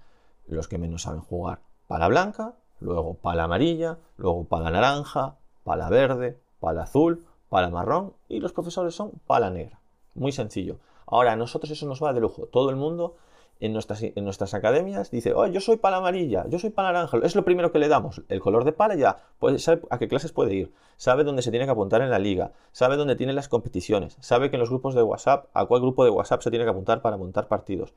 Los 0.46 0.68
que 0.68 0.78
menos 0.78 1.02
saben 1.02 1.20
jugar, 1.20 1.60
pala 1.86 2.08
blanca, 2.08 2.56
luego 2.80 3.14
pala 3.14 3.44
amarilla, 3.44 3.98
luego 4.16 4.44
pala 4.44 4.70
naranja, 4.70 5.36
pala 5.64 5.88
verde, 5.88 6.40
pala 6.60 6.82
azul, 6.82 7.26
pala 7.48 7.68
marrón 7.68 8.14
y 8.28 8.40
los 8.40 8.52
profesores 8.52 8.94
son 8.94 9.12
pala 9.26 9.50
negra. 9.50 9.80
Muy 10.14 10.32
sencillo. 10.32 10.78
Ahora, 11.06 11.32
a 11.32 11.36
nosotros 11.36 11.70
eso 11.70 11.86
nos 11.86 12.02
va 12.02 12.12
de 12.12 12.20
lujo. 12.20 12.46
Todo 12.46 12.70
el 12.70 12.76
mundo 12.76 13.16
en 13.62 13.72
nuestras, 13.72 14.02
en 14.02 14.24
nuestras 14.24 14.54
academias 14.54 15.12
dice, 15.12 15.32
oh, 15.34 15.46
yo 15.46 15.60
soy 15.60 15.76
para 15.76 15.98
amarilla, 15.98 16.44
yo 16.48 16.58
soy 16.58 16.70
para 16.70 16.92
naranja, 16.92 17.18
es 17.22 17.36
lo 17.36 17.44
primero 17.44 17.70
que 17.70 17.78
le 17.78 17.86
damos, 17.86 18.22
el 18.28 18.40
color 18.40 18.64
de 18.64 18.72
pala 18.72 18.96
ya, 18.96 19.18
pues 19.38 19.62
sabe 19.62 19.82
a 19.88 19.98
qué 19.98 20.08
clases 20.08 20.32
puede 20.32 20.52
ir, 20.52 20.72
sabe 20.96 21.22
dónde 21.22 21.42
se 21.42 21.52
tiene 21.52 21.64
que 21.64 21.70
apuntar 21.70 22.02
en 22.02 22.10
la 22.10 22.18
liga, 22.18 22.50
sabe 22.72 22.96
dónde 22.96 23.14
tiene 23.14 23.32
las 23.32 23.48
competiciones, 23.48 24.16
sabe 24.18 24.50
que 24.50 24.56
en 24.56 24.60
los 24.60 24.68
grupos 24.68 24.96
de 24.96 25.04
WhatsApp, 25.04 25.46
a 25.54 25.64
cuál 25.66 25.80
grupo 25.80 26.02
de 26.04 26.10
WhatsApp 26.10 26.42
se 26.42 26.50
tiene 26.50 26.64
que 26.64 26.72
apuntar 26.72 27.02
para 27.02 27.16
montar 27.16 27.46
partidos, 27.46 27.94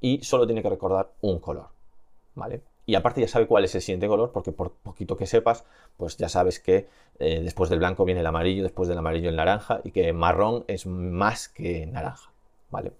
y 0.00 0.24
solo 0.24 0.44
tiene 0.44 0.60
que 0.60 0.70
recordar 0.70 1.10
un 1.20 1.38
color, 1.38 1.68
¿vale? 2.34 2.62
Y 2.84 2.96
aparte 2.96 3.20
ya 3.20 3.28
sabe 3.28 3.46
cuál 3.46 3.64
es 3.64 3.74
el 3.76 3.82
siguiente 3.82 4.08
color, 4.08 4.32
porque 4.32 4.50
por 4.50 4.72
poquito 4.72 5.16
que 5.16 5.26
sepas, 5.26 5.64
pues 5.96 6.16
ya 6.16 6.28
sabes 6.28 6.58
que 6.58 6.88
eh, 7.20 7.40
después 7.44 7.70
del 7.70 7.78
blanco 7.78 8.04
viene 8.04 8.22
el 8.22 8.26
amarillo, 8.26 8.64
después 8.64 8.88
del 8.88 8.98
amarillo 8.98 9.28
el 9.28 9.36
naranja, 9.36 9.82
y 9.84 9.92
que 9.92 10.12
marrón 10.12 10.64
es 10.66 10.86
más 10.86 11.48
que 11.48 11.86
naranja, 11.86 12.32
¿vale? 12.70 12.92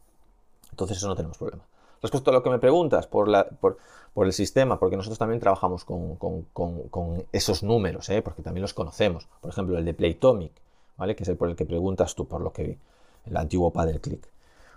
Entonces 0.71 0.99
eso 0.99 1.09
no 1.09 1.17
tenemos 1.17 1.37
problema. 1.37 1.65
Respecto 2.03 2.31
a 2.31 2.35
lo 2.35 2.43
que 2.43 2.51
me 2.51 2.59
preguntas 2.59 3.07
por, 3.07 3.29
la, 3.29 3.49
por, 3.49 3.77
el 4.17 4.33
sistema, 4.33 4.79
porque 4.79 4.97
nosotros 4.97 5.19
también 5.19 5.41
trabajamos 5.41 5.85
con, 5.85 7.27
esos 7.33 7.63
números, 7.63 8.09
¿eh? 8.09 8.23
porque 8.23 8.43
también 8.43 8.63
los 8.63 8.75
conocemos. 8.75 9.29
Por 9.41 9.51
ejemplo, 9.51 9.77
el 9.77 9.85
de 9.85 9.95
Playtomic, 9.95 10.53
¿vale? 10.97 11.15
que 11.15 11.25
es 11.25 11.29
el 11.29 11.37
por 11.37 11.49
el 11.49 11.57
que 11.57 11.67
preguntas 11.67 12.15
tú, 12.15 12.27
por 12.27 12.41
lo 12.41 12.53
que 12.53 12.65
vi, 12.65 12.79
el 13.27 13.37
antiguo 13.37 13.73
Paddle 13.73 14.01
Click. 14.01 14.31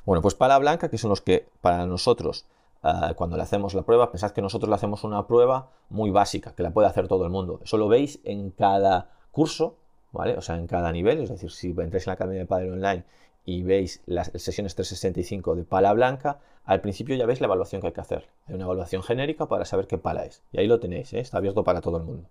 Bueno, 0.05 0.21
pues 0.21 0.35
pala 0.35 0.57
blanca, 0.59 0.89
que 0.89 0.97
son 0.97 1.09
los 1.09 1.21
que 1.21 1.47
para 1.61 1.85
nosotros, 1.85 2.45
ah, 2.81 3.13
cuando 3.15 3.37
le 3.37 3.43
hacemos 3.43 3.73
la 3.73 3.83
prueba, 3.83 4.11
pensad 4.11 4.31
que 4.31 4.41
nosotros 4.41 4.67
le 4.67 4.75
hacemos 4.75 5.05
una 5.05 5.25
prueba 5.27 5.69
muy 5.89 6.11
básica, 6.11 6.53
que 6.53 6.63
la 6.63 6.71
puede 6.71 6.89
hacer 6.89 7.07
todo 7.07 7.23
el 7.23 7.29
mundo. 7.29 7.61
Eso 7.63 7.77
lo 7.77 7.87
veis 7.87 8.19
en 8.25 8.51
cada 8.51 9.11
curso, 9.31 9.77
¿vale? 10.11 10.37
O 10.37 10.41
sea, 10.41 10.57
en 10.57 10.67
cada 10.67 10.91
nivel, 10.91 11.21
es 11.21 11.29
decir, 11.29 11.51
si 11.51 11.69
entráis 11.69 12.05
en 12.05 12.11
la 12.11 12.13
Academia 12.15 12.41
de 12.41 12.45
Padel 12.45 12.73
Online 12.73 13.05
y 13.45 13.63
veis 13.63 14.01
las 14.05 14.27
sesiones 14.35 14.75
365 14.75 15.55
de 15.55 15.63
pala 15.63 15.93
blanca, 15.93 16.39
al 16.65 16.81
principio 16.81 17.15
ya 17.15 17.25
veis 17.25 17.41
la 17.41 17.47
evaluación 17.47 17.81
que 17.81 17.87
hay 17.87 17.93
que 17.93 18.01
hacer. 18.01 18.29
Hay 18.47 18.55
una 18.55 18.65
evaluación 18.65 19.03
genérica 19.03 19.47
para 19.47 19.65
saber 19.65 19.87
qué 19.87 19.97
pala 19.97 20.25
es. 20.25 20.43
Y 20.51 20.59
ahí 20.59 20.67
lo 20.67 20.79
tenéis, 20.79 21.13
¿eh? 21.13 21.19
está 21.19 21.37
abierto 21.37 21.63
para 21.63 21.81
todo 21.81 21.97
el 21.97 22.03
mundo. 22.03 22.27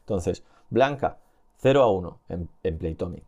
Entonces, 0.00 0.42
blanca, 0.70 1.18
0 1.58 1.82
a 1.82 1.90
1 1.90 2.18
en, 2.28 2.48
en 2.62 2.78
Playtomic. 2.78 3.24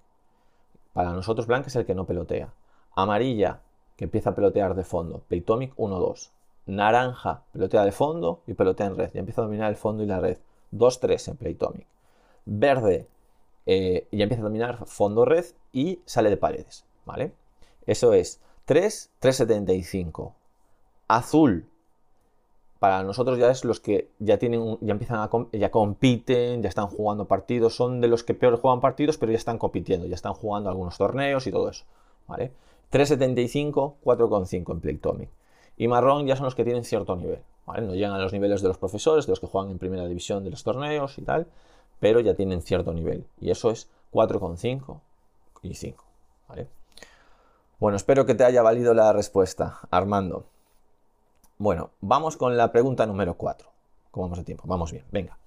Para 0.93 1.13
nosotros 1.13 1.47
blanca 1.47 1.69
es 1.69 1.77
el 1.77 1.87
que 1.87 1.95
no 1.95 2.07
pelotea. 2.07 2.53
Amarilla, 2.95 3.61
que 3.97 4.05
empieza 4.05 4.31
a 4.31 4.35
pelotear 4.35 4.75
de 4.75 4.85
fondo. 4.85 5.23
Playtomic 5.29 5.75
1-2. 5.77 6.31
Naranja, 6.67 7.43
pelotea 7.53 7.85
de 7.85 7.93
fondo 7.93 8.43
y 8.47 8.55
pelotea 8.55 8.87
en 8.87 8.97
red. 8.97 9.11
Ya 9.13 9.21
empieza 9.21 9.43
a 9.43 9.45
dominar 9.45 9.71
el 9.71 9.77
fondo 9.77 10.03
y 10.03 10.07
la 10.07 10.21
red. 10.21 10.39
2-3 10.73 11.31
en 11.31 11.37
Playtomic. 11.37 11.87
Verde, 12.45 13.07
eh, 13.67 14.07
ya 14.13 14.23
empieza 14.23 14.43
a 14.43 14.45
dominar 14.45 14.87
fondo 14.87 15.25
red 15.25 15.45
y 15.73 16.01
sale 16.05 16.31
de 16.31 16.37
paredes. 16.37 16.85
¿vale? 17.05 17.33
Eso 17.87 18.13
es 18.13 18.41
3, 18.67 19.11
3,75. 19.21 20.33
Azul, 21.09 21.67
para 22.79 23.03
nosotros 23.03 23.39
ya 23.39 23.51
es 23.51 23.65
los 23.65 23.81
que 23.81 24.11
ya 24.19 24.39
tienen, 24.39 24.79
ya 24.81 24.93
empiezan 24.93 25.19
a, 25.19 25.31
ya 25.53 25.71
compiten, 25.71 26.63
ya 26.63 26.69
están 26.69 26.87
jugando 26.87 27.25
partidos, 27.25 27.75
son 27.75 28.01
de 28.01 28.09
los 28.09 28.23
que 28.23 28.35
peor 28.35 28.61
juegan 28.61 28.81
partidos, 28.81 29.19
pero 29.19 29.33
ya 29.33 29.39
están 29.39 29.59
compitiendo, 29.59 30.07
ya 30.07 30.15
están 30.15 30.35
jugando 30.35 30.71
algunos 30.71 30.97
torneos 30.97 31.47
y 31.47 31.51
todo 31.51 31.69
eso, 31.69 31.85
¿vale? 32.29 32.53
3,75, 32.93 33.95
4,5 34.05 34.73
en 34.73 34.81
Playtomic. 34.81 35.29
Y 35.77 35.89
marrón 35.89 36.27
ya 36.27 36.37
son 36.37 36.45
los 36.45 36.55
que 36.55 36.65
tienen 36.65 36.85
cierto 36.85 37.17
nivel. 37.17 37.41
No 37.67 37.95
llegan 37.95 38.13
a 38.13 38.19
los 38.19 38.33
niveles 38.33 38.63
de 38.63 38.69
los 38.69 38.79
profesores, 38.79 39.27
de 39.27 39.33
los 39.33 39.41
que 39.41 39.47
juegan 39.47 39.71
en 39.71 39.79
primera 39.79 40.07
división 40.07 40.43
de 40.43 40.51
los 40.51 40.65
torneos 40.65 41.19
y 41.19 41.23
tal, 41.23 41.47
pero 42.01 42.21
ya 42.21 42.35
tienen 42.35 42.63
cierto 42.63 42.93
nivel. 42.95 43.27
Y 43.41 43.51
eso 43.51 43.71
es 43.71 43.89
4,5 44.13 45.01
y 45.63 45.75
5, 45.75 46.05
¿vale? 46.49 46.67
Bueno, 47.79 47.97
espero 47.97 48.25
que 48.25 48.35
te 48.35 48.45
haya 48.45 48.63
valido 48.63 48.95
la 48.95 49.13
respuesta, 49.13 49.81
Armando. 49.91 50.47
Bueno, 51.61 51.91
vamos 52.01 52.37
con 52.37 52.57
la 52.57 52.71
pregunta 52.71 53.05
número 53.05 53.35
4. 53.35 53.69
¿Cómo 54.13 54.27
vamos 54.27 54.39
de 54.39 54.45
tiempo? 54.45 54.63
Vamos 54.69 54.93
bien, 54.93 55.05
venga. 55.11 55.39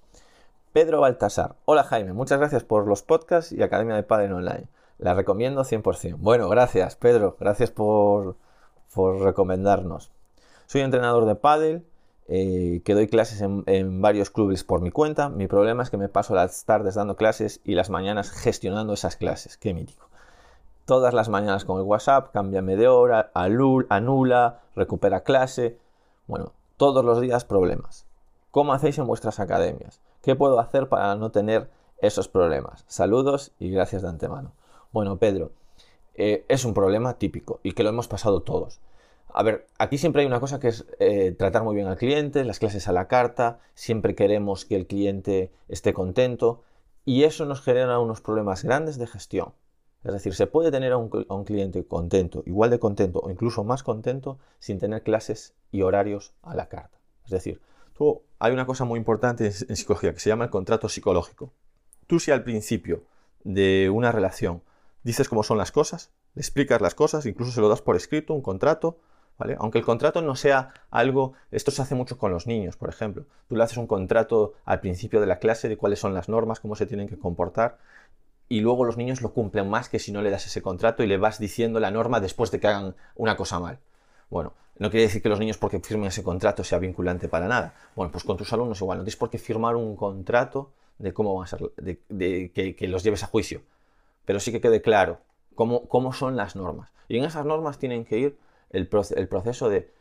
Pedro 0.74 1.00
Baltasar. 1.00 1.56
Hola 1.64 1.84
Jaime, 1.84 2.12
muchas 2.12 2.38
gracias 2.38 2.64
por 2.64 2.86
los 2.86 3.02
podcasts 3.02 3.50
y 3.50 3.62
Academia 3.62 3.96
de 3.96 4.02
Padre 4.02 4.30
Online. 4.30 4.68
La 4.98 5.14
recomiendo 5.14 5.64
100%. 5.64 6.16
Bueno, 6.18 6.50
gracias 6.50 6.96
Pedro, 6.96 7.38
gracias 7.40 7.70
por, 7.70 8.36
recomendarnos. 8.94 10.10
Soy 10.66 10.82
entrenador 10.82 11.24
de 11.24 11.34
pádel, 11.34 11.86
eh, 12.28 12.82
que 12.84 12.92
doy 12.92 13.08
clases 13.08 13.40
en, 13.40 14.02
varios 14.02 14.28
clubes 14.28 14.64
por 14.64 14.82
mi 14.82 14.90
cuenta. 14.90 15.30
Mi 15.30 15.46
problema 15.46 15.82
es 15.82 15.88
que 15.88 15.96
me 15.96 16.10
paso 16.10 16.34
las 16.34 16.66
tardes 16.66 16.94
dando 16.94 17.16
clases 17.16 17.62
y 17.64 17.74
las 17.74 17.88
mañanas 17.88 18.30
gestionando 18.32 18.92
esas 18.92 19.16
clases. 19.16 19.56
Qué 19.56 19.72
mítico 19.72 20.10
todas 20.84 21.14
las 21.14 21.28
mañanas 21.28 21.64
con 21.64 21.78
el 21.78 21.84
WhatsApp, 21.84 22.32
cámbiame 22.32 22.76
de 22.76 22.88
hora, 22.88 23.30
anula, 23.34 24.60
recupera 24.74 25.22
clase. 25.22 25.78
Bueno, 26.32 26.54
todos 26.78 27.04
los 27.04 27.20
días 27.20 27.44
problemas. 27.44 28.06
¿Cómo 28.50 28.72
hacéis 28.72 28.96
en 28.96 29.06
vuestras 29.06 29.38
academias? 29.38 30.00
¿Qué 30.22 30.34
puedo 30.34 30.60
hacer 30.60 30.88
para 30.88 31.14
no 31.14 31.30
tener 31.30 31.68
esos 31.98 32.26
problemas? 32.26 32.86
Saludos 32.88 33.52
y 33.58 33.70
gracias 33.70 34.00
de 34.00 34.08
antemano. 34.08 34.52
Bueno, 34.92 35.18
Pedro, 35.18 35.52
eh, 36.14 36.46
es 36.48 36.64
un 36.64 36.72
problema 36.72 37.18
típico 37.18 37.60
y 37.62 37.72
que 37.72 37.82
lo 37.82 37.90
hemos 37.90 38.08
pasado 38.08 38.40
todos. 38.40 38.80
A 39.28 39.42
ver, 39.42 39.66
aquí 39.76 39.98
siempre 39.98 40.22
hay 40.22 40.26
una 40.26 40.40
cosa 40.40 40.58
que 40.58 40.68
es 40.68 40.86
eh, 41.00 41.32
tratar 41.32 41.64
muy 41.64 41.74
bien 41.74 41.86
al 41.86 41.98
cliente, 41.98 42.44
las 42.44 42.60
clases 42.60 42.88
a 42.88 42.92
la 42.92 43.08
carta, 43.08 43.58
siempre 43.74 44.14
queremos 44.14 44.64
que 44.64 44.76
el 44.76 44.86
cliente 44.86 45.52
esté 45.68 45.92
contento 45.92 46.62
y 47.04 47.24
eso 47.24 47.44
nos 47.44 47.60
genera 47.60 47.98
unos 47.98 48.22
problemas 48.22 48.64
grandes 48.64 48.96
de 48.96 49.06
gestión. 49.06 49.52
Es 50.04 50.12
decir, 50.12 50.34
se 50.34 50.48
puede 50.48 50.70
tener 50.72 50.92
a 50.92 50.96
un, 50.96 51.44
cliente 51.44 51.84
contento, 51.84 52.42
igual 52.44 52.70
de 52.70 52.80
contento 52.80 53.20
o 53.20 53.30
incluso 53.30 53.62
más 53.62 53.84
contento 53.84 54.38
sin 54.58 54.78
tener 54.78 55.02
clases 55.02 55.54
y 55.70 55.82
horarios 55.82 56.34
a 56.42 56.54
la 56.54 56.68
carta. 56.68 56.98
Es 57.24 57.30
decir, 57.30 57.60
tú, 57.94 58.22
hay 58.40 58.52
una 58.52 58.66
cosa 58.66 58.84
muy 58.84 58.98
importante 58.98 59.46
en, 59.46 59.76
psicología 59.76 60.12
que 60.12 60.18
se 60.18 60.28
llama 60.28 60.44
el 60.44 60.50
contrato 60.50 60.88
psicológico. 60.88 61.52
Tú 62.08 62.18
si 62.18 62.32
al 62.32 62.42
principio 62.42 63.04
de 63.44 63.90
una 63.90 64.10
relación 64.10 64.62
dices 65.04 65.28
cómo 65.28 65.44
son 65.44 65.56
las 65.56 65.70
cosas, 65.70 66.10
le 66.34 66.40
explicas 66.40 66.80
las 66.80 66.96
cosas, 66.96 67.24
incluso 67.26 67.52
se 67.52 67.60
lo 67.60 67.68
das 67.68 67.82
por 67.82 67.94
escrito, 67.94 68.34
un 68.34 68.42
contrato, 68.42 68.98
¿vale? 69.38 69.56
Aunque 69.60 69.78
el 69.78 69.84
contrato 69.84 70.20
no 70.20 70.34
sea 70.34 70.74
algo, 70.90 71.34
esto 71.52 71.70
se 71.70 71.80
hace 71.80 71.94
mucho 71.94 72.18
con 72.18 72.32
los 72.32 72.48
niños, 72.48 72.76
por 72.76 72.88
ejemplo. 72.88 73.26
Tú 73.48 73.54
le 73.54 73.62
haces 73.62 73.76
un 73.76 73.86
contrato 73.86 74.54
al 74.64 74.80
principio 74.80 75.20
de 75.20 75.26
la 75.26 75.38
clase 75.38 75.68
de 75.68 75.76
cuáles 75.76 76.00
son 76.00 76.12
las 76.12 76.28
normas, 76.28 76.58
cómo 76.58 76.74
se 76.74 76.86
tienen 76.86 77.08
que 77.08 77.18
comportar, 77.18 77.78
y 78.48 78.60
luego 78.60 78.84
los 78.84 78.96
niños 78.96 79.22
lo 79.22 79.32
cumplen 79.32 79.68
más 79.68 79.88
que 79.88 79.98
si 79.98 80.12
no 80.12 80.22
le 80.22 80.30
das 80.30 80.46
ese 80.46 80.62
contrato 80.62 81.02
y 81.02 81.06
le 81.06 81.16
vas 81.16 81.38
diciendo 81.38 81.80
la 81.80 81.90
norma 81.90 82.20
después 82.20 82.50
de 82.50 82.60
que 82.60 82.66
hagan 82.66 82.94
una 83.14 83.36
cosa 83.36 83.58
mal. 83.60 83.78
Bueno, 84.30 84.54
no 84.78 84.90
quiere 84.90 85.06
decir 85.06 85.22
que 85.22 85.28
los 85.28 85.38
niños 85.38 85.58
porque 85.58 85.80
firmen 85.80 86.08
ese 86.08 86.22
contrato 86.22 86.64
sea 86.64 86.78
vinculante 86.78 87.28
para 87.28 87.46
nada. 87.48 87.74
Bueno, 87.94 88.12
pues 88.12 88.24
con 88.24 88.36
tus 88.36 88.52
alumnos 88.52 88.80
igual, 88.80 88.98
no 88.98 89.04
tienes 89.04 89.16
por 89.16 89.30
qué 89.30 89.38
firmar 89.38 89.76
un 89.76 89.96
contrato 89.96 90.72
de 90.98 91.12
cómo 91.12 91.34
van 91.34 91.44
a 91.44 91.46
ser, 91.46 91.72
de, 91.76 92.52
que, 92.52 92.88
los 92.88 93.02
lleves 93.02 93.22
a 93.22 93.26
juicio, 93.26 93.62
pero 94.24 94.40
sí 94.40 94.52
que 94.52 94.60
quede 94.60 94.82
claro 94.82 95.20
cómo, 95.54 95.88
cómo 95.88 96.12
son 96.12 96.36
las 96.36 96.56
normas. 96.56 96.90
Y 97.08 97.18
en 97.18 97.24
esas 97.24 97.44
normas 97.44 97.78
tienen 97.78 98.04
que 98.04 98.18
ir 98.18 98.38
el, 98.70 98.88
el 99.16 99.28
proceso 99.28 99.68
de 99.68 99.92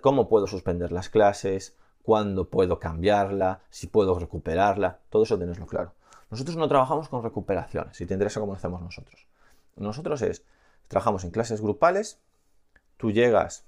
cómo 0.00 0.28
puedo 0.28 0.46
suspender 0.46 0.92
las 0.92 1.08
clases, 1.08 1.76
cuándo 2.02 2.48
puedo 2.48 2.78
cambiarla, 2.78 3.60
si 3.70 3.86
puedo 3.86 4.18
recuperarla, 4.18 4.98
todo 5.10 5.22
eso 5.22 5.38
tenerlo 5.38 5.66
claro. 5.66 5.92
Nosotros 6.30 6.56
no 6.56 6.68
trabajamos 6.68 7.08
con 7.08 7.22
recuperaciones, 7.22 7.96
si 7.96 8.06
te 8.06 8.14
interesa 8.14 8.40
cómo 8.40 8.54
hacemos 8.54 8.80
nosotros. 8.80 9.26
Nosotros 9.76 10.22
es, 10.22 10.44
trabajamos 10.88 11.24
en 11.24 11.30
clases 11.30 11.60
grupales, 11.60 12.20
tú 12.96 13.10
llegas 13.10 13.64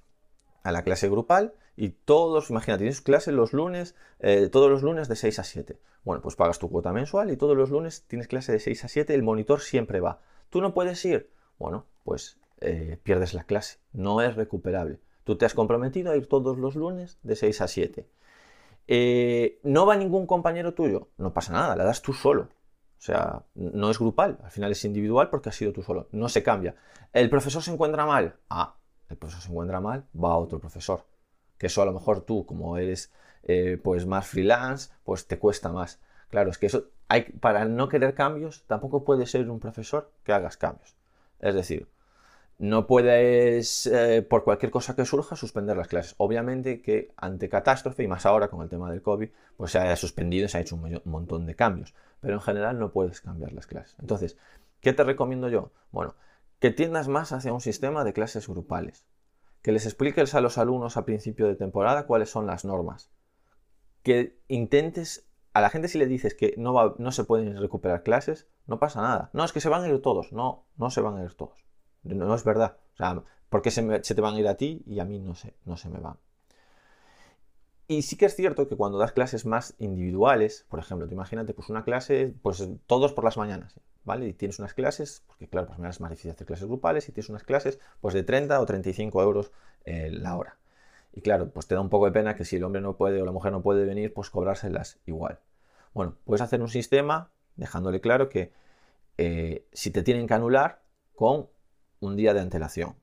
a 0.62 0.72
la 0.72 0.82
clase 0.82 1.08
grupal 1.08 1.54
y 1.76 1.90
todos, 1.90 2.50
imagínate, 2.50 2.82
tienes 2.82 3.00
clase 3.00 3.32
los 3.32 3.52
lunes, 3.52 3.94
eh, 4.20 4.48
todos 4.48 4.70
los 4.70 4.82
lunes 4.82 5.08
de 5.08 5.16
6 5.16 5.38
a 5.38 5.44
7. 5.44 5.80
Bueno, 6.04 6.22
pues 6.22 6.36
pagas 6.36 6.58
tu 6.58 6.70
cuota 6.70 6.92
mensual 6.92 7.30
y 7.30 7.36
todos 7.36 7.56
los 7.56 7.70
lunes 7.70 8.04
tienes 8.06 8.28
clase 8.28 8.52
de 8.52 8.60
6 8.60 8.84
a 8.84 8.88
7, 8.88 9.14
el 9.14 9.22
monitor 9.22 9.60
siempre 9.60 10.00
va. 10.00 10.20
¿Tú 10.50 10.60
no 10.60 10.74
puedes 10.74 11.04
ir? 11.04 11.30
Bueno, 11.58 11.86
pues 12.04 12.38
eh, 12.60 12.98
pierdes 13.02 13.34
la 13.34 13.44
clase, 13.44 13.78
no 13.92 14.20
es 14.20 14.36
recuperable. 14.36 15.00
Tú 15.24 15.36
te 15.36 15.44
has 15.46 15.54
comprometido 15.54 16.12
a 16.12 16.16
ir 16.16 16.28
todos 16.28 16.58
los 16.58 16.74
lunes 16.76 17.18
de 17.22 17.36
6 17.36 17.60
a 17.60 17.68
7. 17.68 18.06
Eh, 18.88 19.60
no 19.62 19.86
va 19.86 19.96
ningún 19.96 20.26
compañero 20.26 20.74
tuyo, 20.74 21.08
no 21.18 21.32
pasa 21.32 21.52
nada, 21.52 21.76
la 21.76 21.84
das 21.84 22.02
tú 22.02 22.12
solo. 22.12 22.48
O 22.98 23.04
sea, 23.04 23.42
no 23.54 23.90
es 23.90 23.98
grupal, 23.98 24.38
al 24.44 24.50
final 24.50 24.70
es 24.70 24.84
individual 24.84 25.28
porque 25.28 25.48
has 25.48 25.56
sido 25.56 25.72
tú 25.72 25.82
solo, 25.82 26.08
no 26.12 26.28
se 26.28 26.42
cambia. 26.42 26.76
¿El 27.12 27.28
profesor 27.30 27.62
se 27.62 27.72
encuentra 27.72 28.06
mal? 28.06 28.36
Ah, 28.48 28.76
el 29.08 29.16
profesor 29.16 29.42
se 29.42 29.50
encuentra 29.50 29.80
mal, 29.80 30.06
va 30.14 30.32
a 30.32 30.36
otro 30.36 30.58
profesor. 30.60 31.04
Que 31.58 31.66
eso 31.66 31.82
a 31.82 31.84
lo 31.84 31.92
mejor 31.92 32.22
tú, 32.22 32.46
como 32.46 32.76
eres 32.76 33.12
eh, 33.42 33.78
pues 33.82 34.06
más 34.06 34.26
freelance, 34.26 34.92
pues 35.04 35.26
te 35.26 35.38
cuesta 35.38 35.70
más. 35.72 36.00
Claro, 36.28 36.50
es 36.50 36.58
que 36.58 36.66
eso 36.66 36.86
hay, 37.08 37.24
para 37.24 37.64
no 37.64 37.88
querer 37.88 38.14
cambios, 38.14 38.64
tampoco 38.66 39.04
puede 39.04 39.26
ser 39.26 39.50
un 39.50 39.60
profesor 39.60 40.12
que 40.24 40.32
hagas 40.32 40.56
cambios. 40.56 40.96
Es 41.40 41.54
decir, 41.54 41.88
no 42.58 42.86
puedes, 42.86 43.86
eh, 43.86 44.22
por 44.22 44.44
cualquier 44.44 44.70
cosa 44.70 44.94
que 44.94 45.04
surja, 45.04 45.34
suspender 45.36 45.76
las 45.76 45.88
clases. 45.88 46.14
Obviamente 46.18 46.80
que 46.80 47.12
ante 47.16 47.48
catástrofe, 47.48 48.04
y 48.04 48.08
más 48.08 48.24
ahora 48.26 48.48
con 48.48 48.62
el 48.62 48.68
tema 48.68 48.90
del 48.90 49.02
COVID, 49.02 49.30
pues 49.56 49.72
se 49.72 49.78
ha 49.78 49.96
suspendido, 49.96 50.48
se 50.48 50.58
ha 50.58 50.60
hecho 50.60 50.76
un 50.76 51.00
montón 51.04 51.46
de 51.46 51.56
cambios. 51.56 51.94
Pero 52.20 52.34
en 52.34 52.40
general 52.40 52.78
no 52.78 52.92
puedes 52.92 53.20
cambiar 53.20 53.52
las 53.52 53.66
clases. 53.66 53.96
Entonces, 54.00 54.36
¿qué 54.80 54.92
te 54.92 55.02
recomiendo 55.02 55.48
yo? 55.48 55.72
Bueno, 55.90 56.14
que 56.60 56.70
tiendas 56.70 57.08
más 57.08 57.32
hacia 57.32 57.52
un 57.52 57.60
sistema 57.60 58.04
de 58.04 58.12
clases 58.12 58.46
grupales. 58.48 59.06
que 59.62 59.72
les 59.72 59.86
expliques 59.86 60.34
a 60.34 60.40
los 60.40 60.58
alumnos 60.58 60.96
a 60.96 61.04
principio 61.04 61.46
de 61.46 61.54
temporada 61.54 62.06
cuáles 62.06 62.30
son 62.30 62.46
las 62.46 62.64
normas. 62.64 63.10
Que 64.02 64.38
intentes, 64.48 65.28
a 65.52 65.60
la 65.60 65.70
gente 65.70 65.88
si 65.88 65.98
le 65.98 66.06
dices 66.06 66.34
que 66.34 66.54
no, 66.58 66.96
no 66.98 67.12
se 67.12 67.24
pueden 67.24 67.56
recuperar 67.56 68.02
clases, 68.02 68.48
no 68.66 68.78
pasa 68.80 69.00
nada. 69.02 69.30
No, 69.32 69.44
es 69.44 69.52
que 69.52 69.60
se 69.60 69.68
van 69.68 69.82
a 69.84 69.88
ir 69.88 70.02
todos. 70.02 70.32
No, 70.32 70.66
no 70.76 70.90
se 70.90 71.00
van 71.00 71.16
a 71.16 71.22
ir 71.24 71.34
todos. 71.34 71.64
No, 72.04 72.34
es 72.34 72.44
verdad. 72.44 72.76
O 72.94 72.96
sea, 72.96 73.22
¿por 73.48 73.62
qué 73.62 73.70
se, 73.70 74.04
se, 74.04 74.14
te 74.14 74.20
van 74.20 74.34
a 74.34 74.40
ir 74.40 74.48
a 74.48 74.56
ti 74.56 74.82
y 74.86 75.00
a 75.00 75.04
mí 75.04 75.18
no 75.18 75.34
se, 75.34 75.54
no 75.64 75.76
se 75.76 75.88
me 75.88 76.00
van? 76.00 76.16
Y 77.88 78.02
sí 78.02 78.16
que 78.16 78.26
es 78.26 78.34
cierto 78.34 78.68
que 78.68 78.76
cuando 78.76 78.98
das 78.98 79.12
clases 79.12 79.44
más 79.44 79.74
individuales, 79.78 80.64
por 80.68 80.78
ejemplo, 80.78 81.06
te 81.06 81.14
imagínate, 81.14 81.52
pues 81.52 81.68
una 81.68 81.84
clase, 81.84 82.34
pues 82.42 82.66
todos 82.86 83.12
por 83.12 83.24
las 83.24 83.36
mañanas, 83.36 83.78
¿vale? 84.04 84.28
Y 84.28 84.32
tienes 84.32 84.58
unas 84.58 84.72
clases, 84.72 85.24
porque 85.26 85.48
claro, 85.48 85.66
por 85.66 85.74
las 85.74 85.78
mañanas 85.80 85.96
es 85.96 86.00
más 86.00 86.10
difícil 86.10 86.30
hacer 86.30 86.46
clases 86.46 86.66
grupales, 86.66 87.08
y 87.08 87.12
tienes 87.12 87.28
unas 87.28 87.44
clases, 87.44 87.78
pues 88.00 88.14
de 88.14 88.22
30 88.22 88.58
o 88.60 88.66
35 88.66 89.22
euros 89.22 89.52
eh, 89.84 90.10
la 90.10 90.36
hora. 90.36 90.56
Y 91.12 91.20
claro, 91.20 91.50
pues 91.50 91.66
te 91.66 91.74
da 91.74 91.80
un 91.82 91.90
poco 91.90 92.06
de 92.06 92.12
pena 92.12 92.34
que 92.34 92.44
si 92.44 92.56
el 92.56 92.64
hombre 92.64 92.80
no 92.80 92.96
puede 92.96 93.20
o 93.20 93.26
la 93.26 93.32
mujer 93.32 93.52
no 93.52 93.62
puede 93.62 93.84
venir, 93.84 94.14
pues 94.14 94.30
cobrárselas 94.30 94.98
igual. 95.04 95.40
Bueno, 95.92 96.16
puedes 96.24 96.40
hacer 96.40 96.62
un 96.62 96.68
sistema 96.68 97.30
dejándole 97.56 98.00
claro 98.00 98.30
que 98.30 98.52
eh, 99.18 99.66
si 99.72 99.90
te 99.90 100.02
tienen 100.02 100.26
que 100.26 100.34
anular 100.34 100.82
con 101.14 101.48
un 102.02 102.16
día 102.16 102.34
de 102.34 102.40
antelación. 102.40 102.96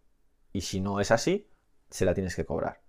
Y 0.54 0.62
si 0.62 0.82
no 0.82 1.00
es 1.00 1.12
así, 1.12 1.50
se 1.90 2.06
la 2.06 2.14
tienes 2.14 2.36
que 2.36 2.46
cobrar. 2.46 2.82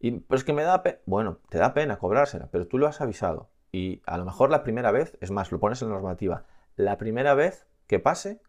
Y, 0.00 0.12
pero 0.20 0.38
es 0.38 0.44
que 0.44 0.52
me 0.52 0.62
da 0.62 0.82
pena. 0.82 0.98
Bueno, 1.06 1.38
te 1.48 1.58
da 1.58 1.74
pena 1.74 1.98
cobrársela, 1.98 2.48
pero 2.50 2.66
tú 2.66 2.78
lo 2.78 2.86
has 2.86 3.00
avisado. 3.00 3.50
Y 3.70 4.02
a 4.06 4.18
lo 4.18 4.24
mejor 4.24 4.50
la 4.50 4.62
primera 4.64 4.90
vez, 4.90 5.16
es 5.20 5.30
más, 5.30 5.52
lo 5.52 5.60
pones 5.60 5.80
en 5.82 5.88
la 5.88 5.94
normativa, 5.94 6.44
la 6.76 6.98
primera 6.98 7.34
vez 7.34 7.66
que 7.86 7.98
pase 7.98 8.40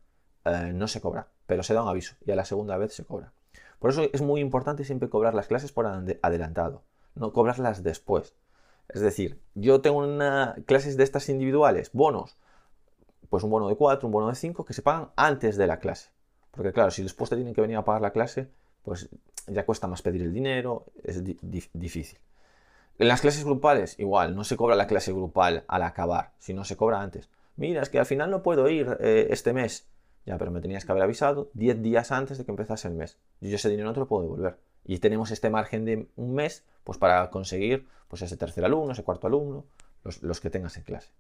eh, 0.46 0.72
no 0.74 0.88
se 0.88 1.02
cobra, 1.02 1.28
pero 1.46 1.64
se 1.64 1.74
da 1.74 1.84
un 1.84 1.90
aviso 1.90 2.16
y 2.26 2.32
a 2.32 2.36
la 2.36 2.46
segunda 2.46 2.78
vez 2.78 2.94
se 2.94 3.06
cobra. 3.06 3.34
Por 3.80 3.92
eso 3.92 4.04
es 4.14 4.22
muy 4.22 4.42
importante 4.42 4.84
siempre 4.84 5.10
cobrar 5.10 5.34
las 5.34 5.48
clases 5.48 5.72
por 5.72 5.86
adelantado, 5.86 6.84
no 7.16 7.34
cobrarlas 7.34 7.84
después. 7.84 8.36
Es 8.90 9.02
decir, 9.02 9.42
yo 9.54 9.82
tengo 9.82 10.00
una 10.00 10.56
clases 10.66 10.98
de 10.98 11.04
estas 11.04 11.30
individuales, 11.30 11.92
bonos, 11.94 12.38
pues 13.30 13.44
un 13.44 13.50
bono 13.50 13.70
de 13.70 13.76
4, 13.76 14.08
un 14.08 14.12
bono 14.12 14.30
de 14.30 14.36
5, 14.36 14.66
que 14.66 14.74
se 14.74 14.82
pagan 14.82 15.12
antes 15.16 15.58
de 15.58 15.68
la 15.68 15.80
clase. 15.80 16.12
Porque 16.52 16.74
claro, 16.74 16.92
si 16.92 17.04
después 17.04 17.30
te 17.30 17.36
tienen 17.36 17.54
que 17.54 17.62
venir 17.62 17.78
a 17.78 17.86
pagar 17.86 18.02
la 18.02 18.12
clase, 18.12 18.50
pues 18.84 19.10
ya 19.48 19.66
cuesta 19.66 19.88
más 19.88 20.02
pedir 20.02 20.22
el 20.22 20.34
dinero, 20.34 20.86
es 21.04 21.24
difícil. 21.74 22.20
En 23.00 23.08
las 23.08 23.22
clases 23.22 23.44
grupales, 23.44 23.98
igual, 24.00 24.36
no 24.36 24.44
se 24.44 24.58
cobra 24.58 24.76
la 24.76 24.88
clase 24.88 25.12
grupal 25.12 25.64
al 25.68 25.84
acabar, 25.84 26.32
sino 26.40 26.64
se 26.66 26.78
cobra 26.78 27.02
antes. 27.02 27.30
Mira, 27.56 27.82
es 27.82 27.90
que 27.90 28.00
al 28.00 28.06
final 28.06 28.30
no 28.30 28.44
puedo 28.44 28.70
ir 28.70 28.98
eh, 29.00 29.28
este 29.32 29.54
mes. 29.54 29.88
Ya, 30.26 30.38
pero 30.38 30.52
me 30.52 30.62
tenías 30.62 30.86
que 30.86 30.92
haber 30.92 31.04
avisado 31.04 31.50
10 31.54 31.82
días 31.82 32.12
antes 32.12 32.38
de 32.38 32.46
que 32.46 32.52
empezase 32.52 32.88
el 32.88 32.94
mes. 32.94 33.18
Yo 33.40 33.56
ese 33.56 33.70
dinero 33.70 33.88
no 33.88 33.94
te 33.94 34.02
lo 34.02 34.08
puedo 34.08 34.24
devolver. 34.24 34.58
Y 34.86 35.00
tenemos 35.00 35.32
este 35.32 35.50
margen 35.50 35.86
de 35.86 36.08
un 36.16 36.34
mes 36.34 36.64
pues 36.84 36.98
para 36.98 37.30
conseguir 37.30 37.88
pues 38.08 38.22
ese 38.22 38.38
tercer 38.38 38.64
alumno, 38.66 38.92
ese 38.92 39.04
cuarto 39.04 39.28
alumno, 39.28 39.66
los, 40.04 40.40
que 40.40 40.50
tengas 40.50 40.78
en 40.78 40.84
clase. 40.84 41.12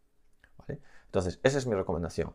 Entonces, 1.06 1.40
esa 1.44 1.58
es 1.58 1.66
mi 1.66 1.76
recomendación. 1.76 2.34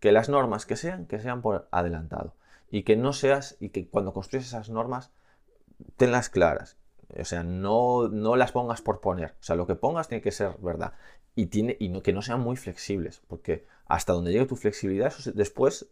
Que 0.00 0.12
las 0.12 0.28
normas 0.28 0.66
que 0.66 0.76
sean, 0.76 1.06
que 1.06 1.20
sean 1.20 1.42
por 1.42 1.68
adelantado 1.70 2.34
y 2.70 2.84
que 2.84 2.96
no 2.96 3.12
seas, 3.12 3.56
y 3.60 3.70
que 3.70 3.88
cuando 3.88 4.12
construyes 4.12 4.46
esas 4.46 4.70
normas, 4.70 5.10
tenlas 5.96 6.28
claras. 6.28 6.76
O 7.18 7.24
sea, 7.24 7.42
no, 7.42 8.08
no 8.08 8.36
las 8.36 8.52
pongas 8.52 8.80
por 8.80 9.00
poner. 9.00 9.34
O 9.40 9.42
sea, 9.42 9.56
lo 9.56 9.66
que 9.66 9.74
pongas 9.74 10.08
tiene 10.08 10.22
que 10.22 10.30
ser 10.30 10.56
verdad. 10.60 10.92
Y, 11.34 11.46
tiene, 11.46 11.76
y 11.80 11.88
no, 11.88 12.02
que 12.02 12.12
no 12.12 12.22
sean 12.22 12.40
muy 12.40 12.56
flexibles, 12.56 13.22
porque 13.26 13.66
hasta 13.86 14.12
donde 14.12 14.32
llegue 14.32 14.46
tu 14.46 14.56
flexibilidad, 14.56 15.08
eso 15.08 15.32
después 15.32 15.88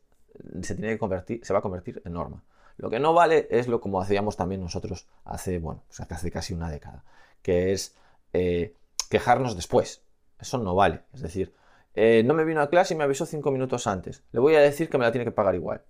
se, 0.63 0.75
tiene 0.75 0.93
que 0.93 0.99
convertir, 0.99 1.45
se 1.45 1.53
va 1.53 1.59
a 1.59 1.63
convertir 1.63 2.01
en 2.05 2.13
norma. 2.13 2.45
Lo 2.77 2.91
que 2.91 3.01
no 3.01 3.13
vale 3.13 3.49
es 3.51 3.67
lo 3.67 3.81
como 3.81 4.01
hacíamos 4.01 4.37
también 4.37 4.61
nosotros 4.61 5.09
hace, 5.25 5.59
bueno, 5.59 5.83
hace 6.09 6.31
casi 6.31 6.55
una 6.55 6.71
década, 6.71 7.03
que 7.43 7.73
es 7.73 7.97
eh, 8.33 8.75
quejarnos 9.11 9.57
después. 9.57 10.03
Eso 10.39 10.59
no 10.59 10.77
vale. 10.77 11.03
Es 11.13 11.23
decir, 11.23 11.53
eh, 11.99 12.23
no 12.23 12.35
me 12.35 12.45
vino 12.45 12.61
a 12.61 12.69
clase 12.71 12.95
y 12.95 12.97
me 12.97 13.05
avisó 13.05 13.27
cinco 13.27 13.51
minutos 13.51 13.87
antes. 13.87 14.23
Le 14.33 14.41
voy 14.41 14.55
a 14.55 14.61
decir 14.61 14.89
que 14.89 14.99
me 14.99 15.05
la 15.05 15.13
tiene 15.13 15.25
que 15.25 15.33
pagar 15.33 15.55
igual 15.55 15.83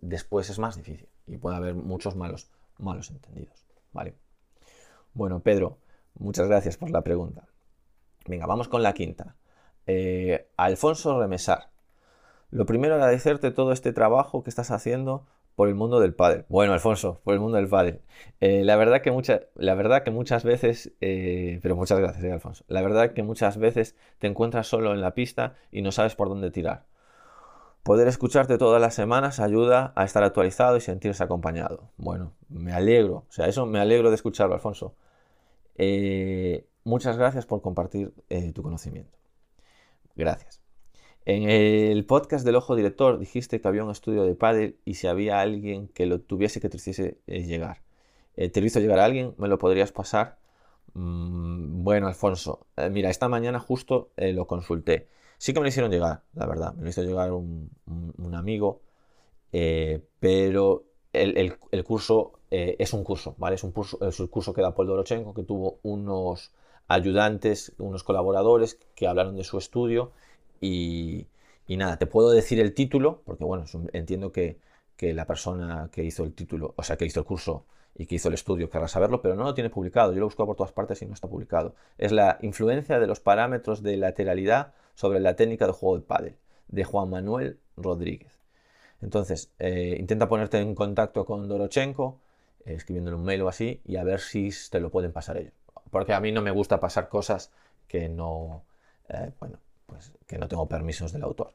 después 0.00 0.48
es 0.50 0.58
más 0.58 0.76
difícil 0.76 1.08
y 1.26 1.36
puede 1.36 1.56
haber 1.56 1.74
muchos 1.74 2.16
malos, 2.16 2.50
malos 2.78 3.10
entendidos. 3.10 3.66
¿vale? 3.92 4.14
Bueno, 5.12 5.40
Pedro, 5.40 5.78
muchas 6.14 6.48
gracias 6.48 6.76
por 6.76 6.90
la 6.90 7.02
pregunta. 7.02 7.48
Venga, 8.26 8.46
vamos 8.46 8.68
con 8.68 8.82
la 8.82 8.92
quinta. 8.92 9.36
Eh, 9.86 10.48
Alfonso 10.56 11.18
Remesar. 11.20 11.70
Lo 12.50 12.66
primero, 12.66 12.94
agradecerte 12.94 13.50
todo 13.50 13.72
este 13.72 13.92
trabajo 13.92 14.42
que 14.42 14.50
estás 14.50 14.70
haciendo 14.70 15.26
por 15.58 15.66
el 15.68 15.74
mundo 15.74 15.98
del 15.98 16.14
pádel. 16.14 16.44
Bueno, 16.48 16.72
Alfonso, 16.72 17.20
por 17.24 17.34
el 17.34 17.40
mundo 17.40 17.56
del 17.56 17.66
pádel. 17.66 18.00
Eh, 18.40 18.62
la, 18.62 18.76
verdad 18.76 19.02
que 19.02 19.10
la 19.56 19.74
verdad 19.74 20.04
que 20.04 20.12
muchas 20.12 20.44
veces, 20.44 20.92
eh, 21.00 21.58
pero 21.62 21.74
muchas 21.74 21.98
gracias, 21.98 22.32
Alfonso. 22.32 22.64
La 22.68 22.80
verdad 22.80 23.12
que 23.12 23.24
muchas 23.24 23.58
veces 23.58 23.96
te 24.20 24.28
encuentras 24.28 24.68
solo 24.68 24.92
en 24.94 25.00
la 25.00 25.14
pista 25.14 25.56
y 25.72 25.82
no 25.82 25.90
sabes 25.90 26.14
por 26.14 26.28
dónde 26.28 26.52
tirar. 26.52 26.84
Poder 27.82 28.06
escucharte 28.06 28.56
todas 28.56 28.80
las 28.80 28.94
semanas 28.94 29.40
ayuda 29.40 29.92
a 29.96 30.04
estar 30.04 30.22
actualizado 30.22 30.76
y 30.76 30.80
sentirse 30.80 31.24
acompañado. 31.24 31.90
Bueno, 31.96 32.34
me 32.48 32.72
alegro, 32.72 33.24
o 33.28 33.32
sea, 33.32 33.48
eso 33.48 33.66
me 33.66 33.80
alegro 33.80 34.10
de 34.10 34.14
escucharlo, 34.14 34.54
Alfonso. 34.54 34.94
Eh, 35.74 36.68
muchas 36.84 37.18
gracias 37.18 37.46
por 37.46 37.62
compartir 37.62 38.12
eh, 38.28 38.52
tu 38.52 38.62
conocimiento. 38.62 39.18
Gracias. 40.14 40.67
En 41.28 41.42
el 41.50 42.06
podcast 42.06 42.42
del 42.46 42.56
Ojo 42.56 42.74
Director 42.74 43.18
dijiste 43.18 43.60
que 43.60 43.68
había 43.68 43.84
un 43.84 43.90
estudio 43.90 44.22
de 44.22 44.34
pádel 44.34 44.78
y 44.86 44.94
si 44.94 45.08
había 45.08 45.42
alguien 45.42 45.88
que 45.88 46.06
lo 46.06 46.22
tuviese 46.22 46.58
que 46.58 46.70
te 46.70 46.78
hiciese 46.78 47.18
eh, 47.26 47.42
llegar. 47.42 47.82
¿Te 48.34 48.60
lo 48.62 48.66
hizo 48.66 48.80
llegar 48.80 48.98
a 48.98 49.04
alguien? 49.04 49.34
¿Me 49.36 49.46
lo 49.46 49.58
podrías 49.58 49.92
pasar? 49.92 50.38
Mm, 50.94 51.84
bueno, 51.84 52.08
Alfonso, 52.08 52.66
mira, 52.90 53.10
esta 53.10 53.28
mañana 53.28 53.60
justo 53.60 54.10
lo 54.16 54.46
consulté. 54.46 55.08
Sí 55.36 55.52
que 55.52 55.60
me 55.60 55.64
lo 55.64 55.68
hicieron 55.68 55.90
llegar, 55.90 56.22
la 56.32 56.46
verdad. 56.46 56.72
Me 56.72 56.84
lo 56.84 56.88
hizo 56.88 57.02
llegar 57.02 57.30
un, 57.32 57.70
amigo, 58.34 58.80
eh, 59.52 60.02
pero 60.20 60.86
el, 61.12 61.58
curso 61.84 62.40
eh, 62.50 62.76
es 62.78 62.94
un 62.94 63.04
curso, 63.04 63.34
¿vale? 63.36 63.56
Es 63.56 63.64
un 63.64 63.72
curso, 63.72 63.98
es 64.00 64.18
el 64.18 64.30
curso 64.30 64.54
que 64.54 64.62
da 64.62 64.74
Paul 64.74 64.86
Dorochenko, 64.88 65.34
que 65.34 65.42
tuvo 65.42 65.78
unos 65.82 66.52
ayudantes, 66.86 67.74
unos 67.76 68.02
colaboradores 68.02 68.78
que 68.94 69.06
hablaron 69.06 69.36
de 69.36 69.44
su 69.44 69.58
estudio 69.58 70.12
y, 70.60 71.26
nada, 71.68 71.98
te 71.98 72.06
puedo 72.06 72.30
decir 72.30 72.60
el 72.60 72.74
título, 72.74 73.22
porque 73.24 73.44
bueno, 73.44 73.64
entiendo 73.92 74.32
que, 74.32 74.58
que, 74.96 75.14
la 75.14 75.26
persona 75.26 75.88
que 75.92 76.04
hizo 76.04 76.24
el 76.24 76.34
título, 76.34 76.74
o 76.76 76.82
sea, 76.82 76.96
que 76.96 77.06
hizo 77.06 77.20
el 77.20 77.26
curso 77.26 77.66
y 77.94 78.06
que 78.06 78.14
hizo 78.16 78.28
el 78.28 78.34
estudio 78.34 78.70
querrá 78.70 78.88
saberlo, 78.88 79.20
pero 79.22 79.34
no 79.34 79.44
lo 79.44 79.54
tiene 79.54 79.70
publicado. 79.70 80.12
Yo 80.12 80.20
lo 80.20 80.26
busco 80.26 80.46
por 80.46 80.56
todas 80.56 80.72
partes 80.72 81.02
y 81.02 81.06
no 81.06 81.14
está 81.14 81.28
publicado. 81.28 81.74
Es 81.98 82.12
la 82.12 82.38
influencia 82.42 82.98
de 83.00 83.06
los 83.06 83.20
parámetros 83.20 83.82
de 83.82 83.96
lateralidad 83.96 84.72
sobre 84.94 85.20
la 85.20 85.36
técnica 85.36 85.66
de 85.66 85.72
juego 85.72 85.96
de 85.96 86.02
pádel, 86.02 86.36
de 86.68 86.84
Juan 86.84 87.10
Manuel 87.10 87.58
Rodríguez. 87.76 88.38
Entonces, 89.00 89.52
eh, 89.58 89.96
intenta 89.98 90.28
ponerte 90.28 90.58
en 90.58 90.74
contacto 90.74 91.24
con 91.24 91.48
Dorochenko, 91.48 92.20
eh, 92.64 92.74
escribiéndole 92.74 93.16
un 93.16 93.24
mail 93.24 93.42
o 93.42 93.48
así, 93.48 93.80
y 93.84 93.96
a 93.96 94.04
ver 94.04 94.20
si 94.20 94.50
te 94.70 94.80
lo 94.80 94.90
pueden 94.90 95.12
pasar 95.12 95.36
ellos. 95.36 95.52
Porque 95.90 96.12
a 96.14 96.20
mí 96.20 96.32
no 96.32 96.42
me 96.42 96.50
gusta 96.50 96.80
pasar 96.80 97.08
cosas 97.08 97.52
que 97.86 98.08
no, 98.08 98.64
eh, 99.08 99.32
bueno, 99.40 99.58
pues 99.88 100.12
que 100.26 100.38
no 100.38 100.46
tengo 100.48 100.68
permisos 100.68 101.12
del 101.12 101.24
autor. 101.24 101.54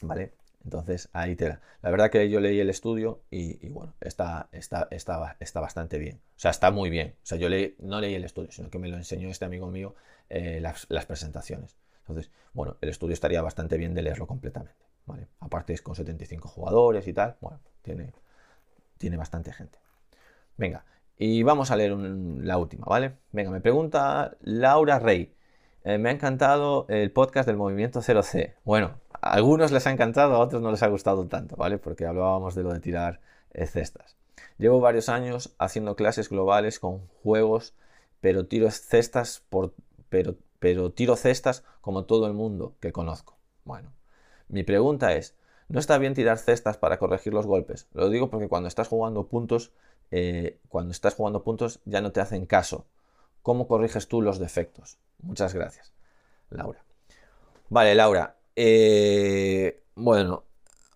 ¿Vale? 0.00 0.34
Entonces, 0.64 1.08
ahí 1.12 1.36
te 1.36 1.48
la. 1.48 1.60
La 1.82 1.90
verdad 1.90 2.10
que 2.10 2.28
yo 2.28 2.40
leí 2.40 2.58
el 2.58 2.70
estudio 2.70 3.22
y, 3.30 3.68
bueno, 3.68 3.94
está, 4.00 4.48
está, 4.52 4.88
está, 4.90 5.36
está, 5.40 5.60
bastante 5.60 5.98
bien. 5.98 6.20
O 6.36 6.38
sea, 6.38 6.50
está 6.50 6.70
muy 6.70 6.90
bien. 6.90 7.16
O 7.22 7.26
sea, 7.26 7.38
yo 7.38 7.48
no 7.78 8.00
leí 8.00 8.14
el 8.14 8.24
estudio, 8.24 8.50
sino 8.52 8.70
que 8.70 8.78
me 8.78 8.88
lo 8.88 8.96
enseñó 8.96 9.28
este 9.28 9.44
amigo 9.44 9.70
mío 9.70 9.94
las, 10.28 10.86
las 10.88 11.06
presentaciones. 11.06 11.76
Entonces, 12.00 12.32
bueno, 12.52 12.76
el 12.80 12.88
estudio 12.88 13.12
estaría 13.12 13.42
bastante 13.42 13.76
bien 13.76 13.94
de 13.94 14.02
leerlo 14.02 14.26
completamente. 14.26 14.84
¿vale? 15.06 15.28
Aparte 15.40 15.72
es 15.72 15.82
con 15.82 15.94
75 15.94 16.48
jugadores 16.48 17.06
y 17.08 17.12
tal, 17.12 17.36
bueno, 17.40 17.60
tiene, 17.82 18.12
tiene 18.98 19.16
bastante 19.16 19.52
gente. 19.52 19.78
Venga, 20.56 20.84
y 21.16 21.42
vamos 21.42 21.70
a 21.70 21.76
leer 21.76 21.92
la 21.92 22.58
última, 22.58 22.86
¿vale? 22.86 23.18
Venga, 23.32 23.50
me 23.50 23.60
pregunta 23.60 24.36
Laura 24.40 24.98
Rey. 24.98 25.34
Eh, 25.84 25.98
me 25.98 26.10
ha 26.10 26.12
encantado 26.12 26.86
el 26.88 27.10
podcast 27.10 27.46
del 27.46 27.56
movimiento 27.56 28.00
0C. 28.00 28.54
Bueno, 28.64 29.00
a 29.20 29.32
algunos 29.32 29.72
les 29.72 29.86
ha 29.86 29.90
encantado, 29.90 30.34
a 30.34 30.38
otros 30.38 30.62
no 30.62 30.70
les 30.70 30.82
ha 30.82 30.88
gustado 30.88 31.26
tanto, 31.26 31.56
¿vale? 31.56 31.78
Porque 31.78 32.06
hablábamos 32.06 32.54
de 32.54 32.62
lo 32.62 32.72
de 32.72 32.80
tirar 32.80 33.20
eh, 33.52 33.66
cestas. 33.66 34.16
Llevo 34.58 34.80
varios 34.80 35.08
años 35.08 35.54
haciendo 35.58 35.96
clases 35.96 36.28
globales 36.28 36.78
con 36.78 37.06
juegos, 37.22 37.74
pero 38.20 38.46
tiro 38.46 38.70
cestas 38.70 39.42
por, 39.48 39.74
pero 40.08 40.92
tiro 40.92 41.16
cestas 41.16 41.64
como 41.80 42.04
todo 42.04 42.28
el 42.28 42.32
mundo 42.32 42.76
que 42.78 42.92
conozco. 42.92 43.36
Bueno, 43.64 43.92
mi 44.48 44.62
pregunta 44.62 45.14
es, 45.14 45.34
¿no 45.68 45.80
está 45.80 45.98
bien 45.98 46.14
tirar 46.14 46.38
cestas 46.38 46.76
para 46.76 46.98
corregir 46.98 47.34
los 47.34 47.46
golpes? 47.46 47.88
Lo 47.92 48.08
digo 48.08 48.30
porque 48.30 48.48
cuando 48.48 48.68
estás 48.68 48.86
jugando 48.86 49.26
puntos, 49.26 49.72
eh, 50.12 50.60
cuando 50.68 50.92
estás 50.92 51.14
jugando 51.14 51.42
puntos 51.42 51.80
ya 51.84 52.00
no 52.00 52.12
te 52.12 52.20
hacen 52.20 52.46
caso. 52.46 52.86
¿Cómo 53.42 53.66
corriges 53.66 54.08
tú 54.08 54.22
los 54.22 54.38
defectos? 54.38 54.98
Muchas 55.20 55.54
gracias, 55.54 55.92
Laura. 56.50 56.84
Vale, 57.68 57.94
Laura. 57.94 58.36
Eh, 58.54 59.82
bueno, 59.94 60.44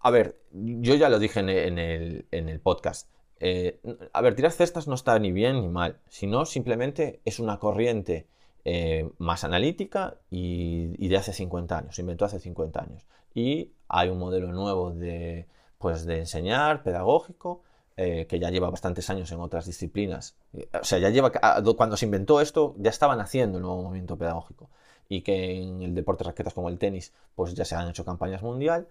a 0.01 0.11
ver, 0.11 0.41
yo 0.53 0.95
ya 0.95 1.09
lo 1.09 1.19
dije 1.19 1.41
en 1.41 1.49
el, 1.79 2.27
en 2.31 2.49
el 2.49 2.61
podcast. 2.61 3.09
eh, 3.41 3.81
a 4.13 4.21
ver, 4.23 4.35
tirar 4.35 4.53
cestas 4.53 4.89
no 4.89 4.95
está 4.95 5.19
ni 5.19 5.33
bien 5.33 5.61
ni 5.61 5.69
mal, 5.69 5.99
sino 6.09 6.47
simplemente 6.47 7.21
es 7.25 7.39
una 7.39 7.59
corriente 7.59 8.27
eh, 8.69 9.09
más 9.19 9.45
analítica 9.45 10.17
y, 10.29 11.07
de 11.07 11.17
hace 11.17 11.33
50 11.33 11.79
años, 11.79 11.95
se 11.95 12.01
inventó 12.01 12.25
hace 12.25 12.41
50 12.41 12.83
años. 12.83 13.07
Y 13.33 13.71
hay 13.87 14.09
un 14.09 14.19
modelo 14.19 14.51
nuevo 14.51 14.91
de, 14.91 15.47
pues, 15.79 16.05
de 16.05 16.19
enseñar, 16.19 16.83
pedagógico, 16.83 17.63
eh, 17.97 18.27
que 18.27 18.39
ya 18.39 18.51
lleva 18.51 18.71
bastantes 18.71 19.09
años 19.11 19.31
en 19.33 19.41
otras 19.41 19.67
disciplinas. 19.67 20.37
O 20.81 20.85
sea, 20.85 20.99
ya 20.99 21.11
lleva, 21.11 21.33
cuando 21.77 21.97
se 21.97 22.07
inventó 22.07 22.41
esto, 22.41 22.75
ya 22.79 22.91
estaban 22.91 23.21
haciendo 23.21 23.59
el 23.59 23.63
nuevo 23.63 23.83
movimiento 23.83 24.17
pedagógico. 24.17 24.71
Y 25.09 25.23
que 25.23 25.63
en 25.63 25.83
el 25.83 25.95
deporte 25.95 26.25
de 26.25 26.31
raquetas 26.31 26.55
como 26.55 26.69
el 26.69 26.79
tenis, 26.79 27.13
pues 27.35 27.55
ya 27.55 27.65
se 27.65 27.75
han 27.77 27.89
hecho 27.89 28.05
campañas 28.05 28.43
mundial, 28.43 28.89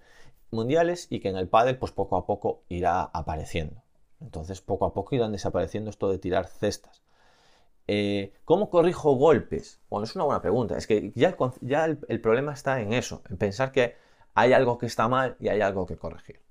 mundiales 0.51 1.07
y 1.09 1.19
que 1.19 1.29
en 1.29 1.37
el 1.37 1.47
pádel, 1.47 1.77
pues 1.77 1.91
poco 1.91 2.17
a 2.17 2.25
poco 2.25 2.61
irá 2.69 3.01
apareciendo. 3.01 3.83
Entonces, 4.21 4.61
poco 4.61 4.85
a 4.85 4.93
poco 4.93 5.15
irán 5.15 5.31
desapareciendo 5.31 5.89
esto 5.89 6.09
de 6.09 6.17
tirar 6.17 6.47
cestas. 6.47 7.03
Eh, 7.87 8.33
¿Cómo 8.45 8.69
corrijo 8.69 9.15
golpes? 9.15 9.79
Bueno, 9.89 10.05
es 10.05 10.15
una 10.15 10.25
buena 10.25 10.41
pregunta. 10.41 10.77
Es 10.77 10.87
que 10.87 11.11
ya, 11.15 11.35
el, 11.85 12.21
problema 12.21 12.53
está 12.53 12.81
en 12.81 12.93
eso, 12.93 13.21
en 13.29 13.37
pensar 13.37 13.71
que 13.71 13.95
hay 14.33 14.53
algo 14.53 14.77
que 14.77 14.87
está 14.87 15.07
mal 15.07 15.35
y 15.39 15.49
hay 15.49 15.61
algo 15.61 15.85
que 15.85 15.97
corregir. 15.97 16.41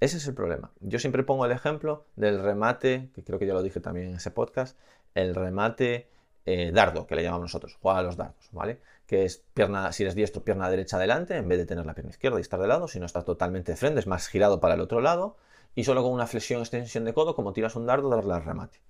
Ese 0.00 0.16
es 0.18 0.26
el 0.26 0.34
problema. 0.34 0.72
Yo 0.80 0.98
siempre 0.98 1.22
pongo 1.22 1.46
el 1.46 1.52
ejemplo 1.52 2.04
del 2.16 2.42
remate, 2.42 3.10
que 3.14 3.22
creo 3.24 3.38
que 3.38 3.46
ya 3.46 3.54
lo 3.54 3.62
dije 3.62 3.80
también 3.80 4.08
en 4.08 4.16
ese 4.16 4.30
podcast, 4.30 4.78
el 5.14 5.34
remate 5.34 6.08
eh, 6.46 6.72
dardo, 6.72 7.06
que 7.06 7.14
le 7.14 7.22
llamamos 7.22 7.44
nosotros, 7.44 7.78
juega 7.80 8.00
a 8.00 8.02
los 8.02 8.16
dardos, 8.16 8.48
¿vale? 8.52 8.80
Que 9.06 9.24
es 9.24 9.44
pierna, 9.54 9.92
si 9.92 10.02
eres 10.02 10.14
diestro, 10.14 10.42
pierna 10.42 10.68
derecha 10.68 10.96
adelante, 10.96 11.36
en 11.36 11.48
vez 11.48 11.58
de 11.58 11.66
tener 11.66 11.86
la 11.86 11.94
pierna 11.94 12.10
izquierda 12.10 12.38
y 12.38 12.42
estar 12.42 12.60
de 12.60 12.68
lado, 12.68 12.88
si 12.88 13.00
no 13.00 13.06
estás 13.06 13.24
totalmente 13.24 13.72
de 13.72 13.76
frente, 13.76 14.00
es 14.00 14.06
más 14.06 14.28
girado 14.28 14.60
para 14.60 14.74
el 14.74 14.80
otro 14.80 15.00
lado, 15.00 15.36
y 15.74 15.84
solo 15.84 16.02
con 16.02 16.12
una 16.12 16.26
flexión 16.26 16.60
extensión 16.60 17.04
de 17.04 17.14
codo, 17.14 17.34
como 17.34 17.52
tiras 17.52 17.76
un 17.76 17.86
dardo, 17.86 18.08
darle 18.08 18.34
al 18.34 18.44
remate. 18.44 18.80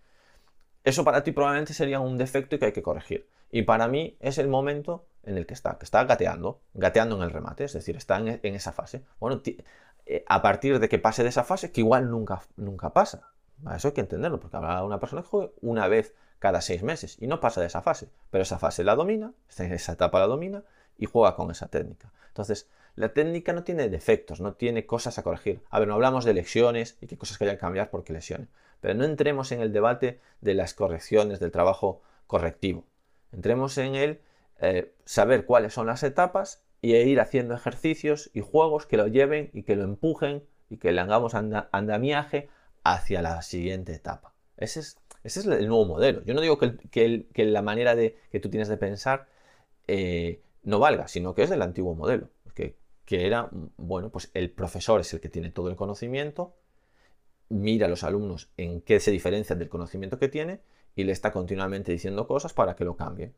Eso 0.85 1.03
para 1.03 1.23
ti 1.23 1.33
probablemente 1.33 1.73
sería 1.73 2.01
un 2.01 2.19
defecto 2.19 2.57
y 2.57 2.59
que 2.59 2.67
hay 2.67 2.73
que 2.73 2.83
corregir. 2.83 3.27
Y 3.51 3.63
para 3.63 3.89
mí 3.89 4.17
es 4.21 4.39
el 4.39 4.49
momento 4.49 5.07
en 5.23 5.39
el 5.39 5.47
que 5.47 5.55
está, 5.55 5.79
que 5.79 5.85
está 5.85 6.05
gateando, 6.05 6.61
gateando 6.75 7.17
en 7.17 7.23
el 7.23 7.31
remate, 7.31 7.65
es 7.65 7.73
decir, 7.73 7.97
está 7.97 8.19
en, 8.19 8.55
esa 8.55 8.73
fase. 8.73 9.03
Bueno, 9.19 9.41
eh, 10.07 10.25
a 10.27 10.43
partir 10.43 10.79
de 10.79 10.89
que 10.89 10.99
pase 10.99 11.23
de 11.23 11.29
esa 11.31 11.45
fase, 11.45 11.73
que 11.73 11.81
igual 11.81 12.11
nunca, 12.11 12.43
nunca 12.57 12.91
pasa. 12.91 13.29
Eso 13.75 13.89
hay 13.89 13.95
que 13.95 14.01
entenderlo, 14.01 14.41
porque 14.41 14.57
habrá 14.57 14.85
una 14.85 15.01
persona 15.01 15.23
que 15.23 15.29
juegue 15.29 15.53
una 15.63 15.89
vez 15.89 16.15
cada 16.39 16.61
seis 16.61 16.83
meses 16.83 17.17
y 17.21 17.27
no 17.27 17.41
pasa 17.41 17.61
de 17.61 17.69
esa 17.69 17.81
fase, 17.81 18.11
pero 18.31 18.43
esa 18.43 18.59
fase 18.59 18.85
la 18.85 18.97
domina, 18.97 19.33
esa 19.49 19.93
etapa 19.93 20.19
la 20.19 20.27
domina 20.27 20.63
y 20.99 21.07
juega 21.07 21.35
con 21.37 21.51
esa 21.51 21.69
técnica. 21.69 22.13
Entonces, 22.29 22.69
la 22.97 23.13
técnica 23.13 23.53
no 23.53 23.65
tiene 23.65 23.89
defectos, 23.89 24.41
no 24.41 24.55
tiene 24.55 24.87
cosas 24.87 25.19
a 25.19 25.23
corregir. 25.23 25.63
A 25.71 25.79
ver, 25.79 25.89
no 25.89 25.95
hablamos 25.95 26.25
de 26.25 26.35
lesiones 26.35 26.97
y 27.01 27.07
qué 27.07 27.17
cosas 27.17 27.39
que 27.39 27.45
hay 27.45 27.51
que 27.51 27.59
cambiar 27.59 27.91
porque 27.91 28.13
lesiones. 28.13 28.49
Pero 28.81 28.95
no 28.95 29.05
entremos 29.05 29.51
en 29.53 29.61
el 29.61 29.73
debate 29.73 30.21
de 30.41 30.55
las 30.55 30.75
correcciones, 30.75 31.41
del 31.41 31.51
trabajo 31.51 32.03
correctivo. 32.27 32.85
Entremos 33.33 33.79
en 33.79 33.95
el 33.95 34.21
eh, 34.61 34.95
saber 35.05 35.45
cuáles 35.47 35.73
son 35.75 35.87
las 35.87 36.03
etapas 36.03 36.63
y 36.85 36.95
ir 36.95 37.21
haciendo 37.21 37.55
ejercicios 37.55 38.31
y 38.35 38.41
juegos 38.41 38.87
que 38.87 38.97
lo 38.97 39.07
lleven 39.07 39.51
y 39.53 39.63
que 39.63 39.77
lo 39.77 39.85
empujen 39.85 40.45
y 40.69 40.77
que 40.79 40.93
le 40.93 41.01
hagamos 41.01 41.35
andamiaje 41.35 42.49
hacia 42.83 43.23
la 43.23 43.43
siguiente 43.43 43.93
etapa. 43.93 44.35
Ese 44.57 44.81
es, 44.81 44.99
ese 45.23 45.41
es 45.41 45.47
el 45.47 45.69
nuevo 45.69 45.87
modelo. 45.87 46.23
Yo 46.25 46.35
no 46.35 46.41
digo 46.41 46.59
que, 46.59 47.27
la 47.37 47.63
manera 47.63 47.95
de, 47.95 48.17
que 48.31 48.41
tú 48.41 48.51
tienes 48.51 48.69
de 48.69 48.77
pensar 48.77 49.27
eh, 49.89 50.43
no 50.63 50.79
valga, 50.79 51.09
sino 51.09 51.35
que 51.35 51.43
es 51.43 51.51
del 51.51 51.63
antiguo 51.63 51.95
modelo 51.95 52.29
que 53.05 53.27
era, 53.27 53.49
bueno, 53.77 54.11
pues 54.11 54.31
el 54.35 54.51
profesor 54.51 55.01
es 55.01 55.13
el 55.13 55.21
que 55.21 55.29
tiene 55.29 55.51
todo 55.51 55.69
el 55.69 55.77
conocimiento, 55.77 56.55
mira 57.49 57.87
a 57.87 57.91
los 57.91 58.03
alumnos 58.03 58.51
en 58.57 58.81
qué 58.81 59.01
se 59.01 59.11
diferencian 59.11 59.59
del 59.59 59.69
conocimiento 59.69 60.19
que 60.19 60.29
tiene 60.29 60.61
y 60.97 61.05
le 61.05 61.13
está 61.13 61.33
continuamente 61.33 61.93
diciendo 61.93 62.27
cosas 62.27 62.53
para 62.53 62.75
que 62.75 62.85
lo 62.85 62.97
cambie. 62.97 63.33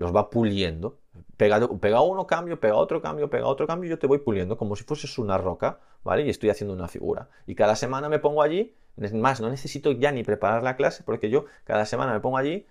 Los 0.00 0.16
va 0.16 0.30
puliendo. 0.30 0.98
Pega, 1.36 1.60
pega 1.78 2.00
uno 2.00 2.26
cambio, 2.26 2.58
pega 2.58 2.76
otro 2.76 3.02
cambio, 3.02 3.28
pega 3.28 3.46
otro 3.46 3.66
cambio 3.66 3.90
yo 3.90 3.98
te 3.98 4.06
voy 4.06 4.16
puliendo 4.16 4.56
como 4.56 4.74
si 4.74 4.82
fueses 4.82 5.18
una 5.18 5.36
roca, 5.36 5.78
¿vale? 6.04 6.22
Y 6.24 6.30
estoy 6.30 6.48
haciendo 6.48 6.72
una 6.72 6.88
figura. 6.88 7.28
Y 7.46 7.54
cada 7.54 7.76
semana 7.76 8.08
me 8.08 8.18
pongo 8.18 8.40
allí, 8.40 8.74
es 8.96 9.12
más, 9.12 9.42
no 9.42 9.50
necesito 9.50 9.92
ya 9.92 10.10
ni 10.10 10.24
preparar 10.24 10.62
la 10.62 10.76
clase 10.76 11.02
porque 11.04 11.28
yo 11.28 11.44
cada 11.64 11.84
semana 11.84 12.14
me 12.14 12.20
pongo 12.20 12.38
allí 12.38 12.66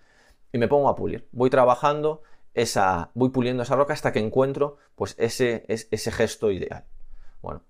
y 0.51 0.57
me 0.57 0.67
pongo 0.67 0.89
a 0.89 0.95
pulir. 0.95 1.27
Voy 1.31 1.51
trabajando 1.51 2.23
esa, 2.55 3.11
voy 3.13 3.29
puliendo 3.29 3.61
esa 3.61 3.75
roca 3.75 3.93
hasta 3.93 4.11
que 4.11 4.19
encuentro 4.19 4.77
pues 4.95 5.13
ese, 5.19 5.65
ese 5.67 6.11
gesto 6.11 6.49
ideal. 6.49 6.83
Bueno, 7.43 7.61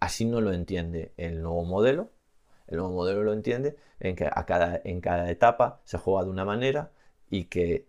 así 0.00 0.24
no 0.24 0.40
lo 0.40 0.52
entiende 0.52 1.12
el 1.16 1.40
nuevo 1.40 1.64
modelo. 1.64 2.10
El 2.66 2.78
nuevo 2.78 2.92
modelo 2.92 3.22
lo 3.22 3.32
entiende 3.32 3.76
en 4.00 4.16
que 4.16 4.26
a 4.26 4.44
cada, 4.44 4.80
en 4.82 5.00
cada 5.00 5.30
etapa 5.30 5.82
se 5.84 5.98
juega 5.98 6.24
de 6.24 6.30
una 6.30 6.44
manera 6.44 6.90
y 7.30 7.44
que 7.44 7.86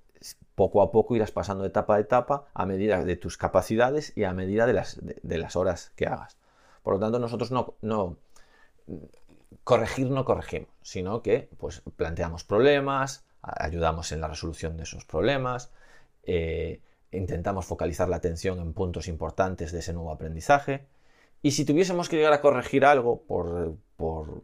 poco 0.55 0.81
a 0.81 0.91
poco 0.91 1.15
irás 1.15 1.31
pasando 1.31 1.63
de 1.63 1.69
etapa 1.69 1.95
a 1.95 1.99
etapa 1.99 2.45
a 2.53 2.65
medida 2.65 3.03
de 3.03 3.15
tus 3.17 3.37
capacidades 3.37 4.13
y 4.15 4.23
a 4.23 4.33
medida 4.33 4.65
de 4.65 4.73
las, 4.73 4.99
de, 5.01 5.37
las 5.37 5.55
horas 5.55 5.91
que 5.95 6.07
hagas. 6.07 6.37
Por 6.83 6.93
lo 6.93 6.99
tanto, 6.99 7.19
nosotros 7.19 7.51
no, 7.51 7.75
no 7.81 8.17
corregir 9.63 10.09
no 10.09 10.23
corregimos, 10.25 10.69
sino 10.81 11.21
que 11.21 11.49
pues, 11.57 11.81
planteamos 11.97 12.43
problemas, 12.43 13.25
ayudamos 13.41 14.11
en 14.11 14.21
la 14.21 14.27
resolución 14.27 14.77
de 14.77 14.83
esos 14.83 15.05
problemas, 15.05 15.71
eh, 16.23 16.81
intentamos 17.11 17.65
focalizar 17.65 18.09
la 18.09 18.17
atención 18.17 18.59
en 18.59 18.73
puntos 18.73 19.07
importantes 19.07 19.71
de 19.71 19.79
ese 19.79 19.93
nuevo 19.93 20.11
aprendizaje. 20.11 20.85
Y 21.41 21.51
si 21.51 21.65
tuviésemos 21.65 22.09
que 22.09 22.15
llegar 22.15 22.33
a 22.33 22.41
corregir 22.41 22.85
algo 22.85 23.21
por, 23.21 23.75
por, 23.97 24.43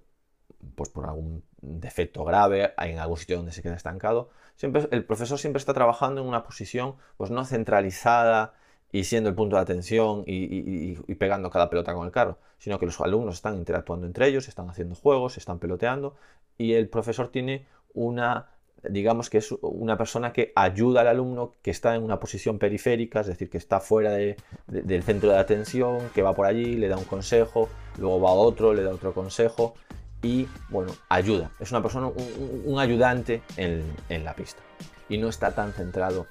pues 0.75 0.89
por 0.89 1.05
algún 1.05 1.43
defecto 1.61 2.23
grave 2.23 2.73
en 2.77 2.99
algún 2.99 3.17
sitio 3.17 3.37
donde 3.37 3.51
se 3.51 3.61
queda 3.61 3.75
estancado, 3.75 4.29
el 4.61 5.05
profesor 5.05 5.39
siempre 5.39 5.59
está 5.59 5.73
trabajando 5.73 6.21
en 6.21 6.27
una 6.27 6.43
posición 6.43 6.95
pues 7.17 7.31
no 7.31 7.45
centralizada 7.45 8.53
y 8.91 9.05
siendo 9.05 9.29
el 9.29 9.35
punto 9.35 9.55
de 9.55 9.61
atención 9.61 10.23
y, 10.27 10.95
pegando 11.15 11.49
cada 11.49 11.69
pelota 11.69 11.93
con 11.93 12.05
el 12.05 12.11
carro, 12.11 12.37
sino 12.57 12.77
que 12.77 12.85
los 12.85 12.99
alumnos 12.99 13.35
están 13.35 13.55
interactuando 13.55 14.05
entre 14.05 14.27
ellos, 14.27 14.47
están 14.47 14.69
haciendo 14.69 14.95
juegos, 14.95 15.37
están 15.37 15.59
peloteando 15.59 16.15
y 16.57 16.73
el 16.73 16.89
profesor 16.89 17.29
tiene 17.29 17.65
una 17.93 18.49
digamos 18.83 19.29
que 19.29 19.37
es 19.37 19.51
una 19.61 19.95
persona 19.95 20.33
que 20.33 20.51
ayuda 20.55 21.01
al 21.01 21.07
alumno 21.07 21.53
que 21.61 21.69
está 21.69 21.93
en 21.95 22.01
una 22.01 22.19
posición 22.19 22.57
periférica, 22.57 23.19
es 23.19 23.27
decir, 23.27 23.47
que 23.47 23.59
está 23.59 23.79
fuera 23.79 24.13
del 24.13 25.03
centro 25.03 25.29
de 25.29 25.37
atención, 25.37 26.09
que 26.15 26.23
va 26.23 26.33
por 26.33 26.47
allí, 26.47 26.77
le 26.77 26.87
da 26.87 26.97
un 26.97 27.03
consejo, 27.03 27.69
luego 27.99 28.19
va 28.19 28.31
a 28.31 28.33
otro, 28.33 28.73
le 28.73 28.81
da 28.81 28.91
otro 28.91 29.13
consejo 29.13 29.75
y, 30.21 30.47
bueno, 30.69 30.93
ayuda. 31.09 31.49
Es 31.59 31.71
una 31.71 31.81
persona, 31.81 32.07
un, 32.07 32.79
ayudante 32.79 33.41
en, 33.57 34.23
la 34.23 34.33
pista 34.33 34.61
y 35.09 35.17
no 35.17 35.29
está 35.29 35.53
tan 35.53 35.73
centrado 35.73 36.27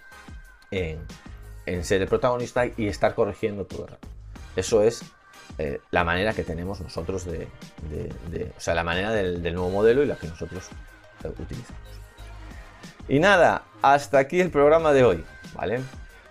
en, 0.70 1.04
ser 1.84 2.02
el 2.02 2.08
protagonista 2.08 2.66
y 2.66 2.86
estar 2.86 3.14
corrigiendo 3.14 3.64
todo 3.64 3.84
el 3.84 3.88
rato. 3.92 4.08
Eso 4.56 4.82
es 4.82 5.02
eh, 5.58 5.80
la 5.90 6.04
manera 6.04 6.32
que 6.32 6.44
tenemos 6.44 6.80
nosotros 6.80 7.24
de, 7.24 7.48
o 8.56 8.60
sea, 8.60 8.74
la 8.74 8.84
manera 8.84 9.12
del, 9.12 9.42
del 9.42 9.54
nuevo 9.54 9.70
modelo 9.70 10.02
y 10.02 10.06
la 10.06 10.16
que 10.16 10.28
nosotros 10.28 10.68
eh, 11.24 11.28
utilizamos. 11.28 11.82
Y 13.08 13.18
nada, 13.18 13.64
hasta 13.82 14.18
aquí 14.18 14.40
el 14.40 14.50
programa 14.50 14.92
de 14.92 15.04
hoy, 15.04 15.24
¿vale? 15.54 15.80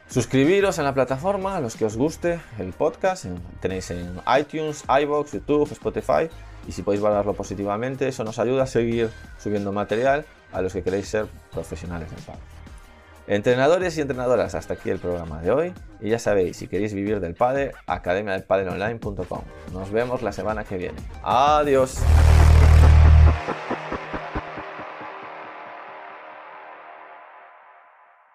Suscribiros 0.10 0.80
en 0.80 0.86
la 0.86 0.94
plataforma 0.94 1.56
a 1.56 1.60
los 1.60 1.76
que 1.76 1.86
os 1.86 1.96
guste 1.96 2.40
el 2.58 2.74
podcast. 2.74 3.26
Tenéis 3.60 3.92
en 3.92 4.20
iTunes, 4.40 4.84
iBox, 4.88 5.34
YouTube, 5.34 5.72
Spotify. 5.72 6.30
Y 6.70 6.72
si 6.72 6.84
podéis 6.84 7.02
valorarlo 7.02 7.34
positivamente, 7.34 8.08
eso 8.08 8.24
nos 8.24 8.38
ayuda 8.38 8.62
a 8.62 8.68
seguir 8.68 9.10
subiendo 9.40 9.72
material 9.72 10.24
a 10.52 10.62
los 10.62 10.72
que 10.72 10.84
queréis 10.84 11.08
ser 11.08 11.26
profesionales 11.52 12.12
del 12.12 12.22
pádel. 12.22 12.44
Entrenadores 13.26 13.98
y 13.98 14.02
entrenadoras, 14.02 14.54
hasta 14.54 14.76
aquí 14.76 14.92
el 14.92 15.00
programa 15.00 15.42
de 15.42 15.50
hoy. 15.50 15.74
Y 16.00 16.12
ya 16.12 16.20
sabéis, 16.20 16.58
si 16.58 16.68
queréis 16.68 16.94
vivir 16.94 17.22
del 17.22 17.34
pádel, 17.34 17.72
academia 17.88 18.34
del 18.34 18.46
Nos 19.74 19.92
vemos 19.92 20.22
la 20.22 20.32
semana 20.32 20.64
que 20.64 20.78
viene. 20.78 21.00
Adiós. 21.24 22.04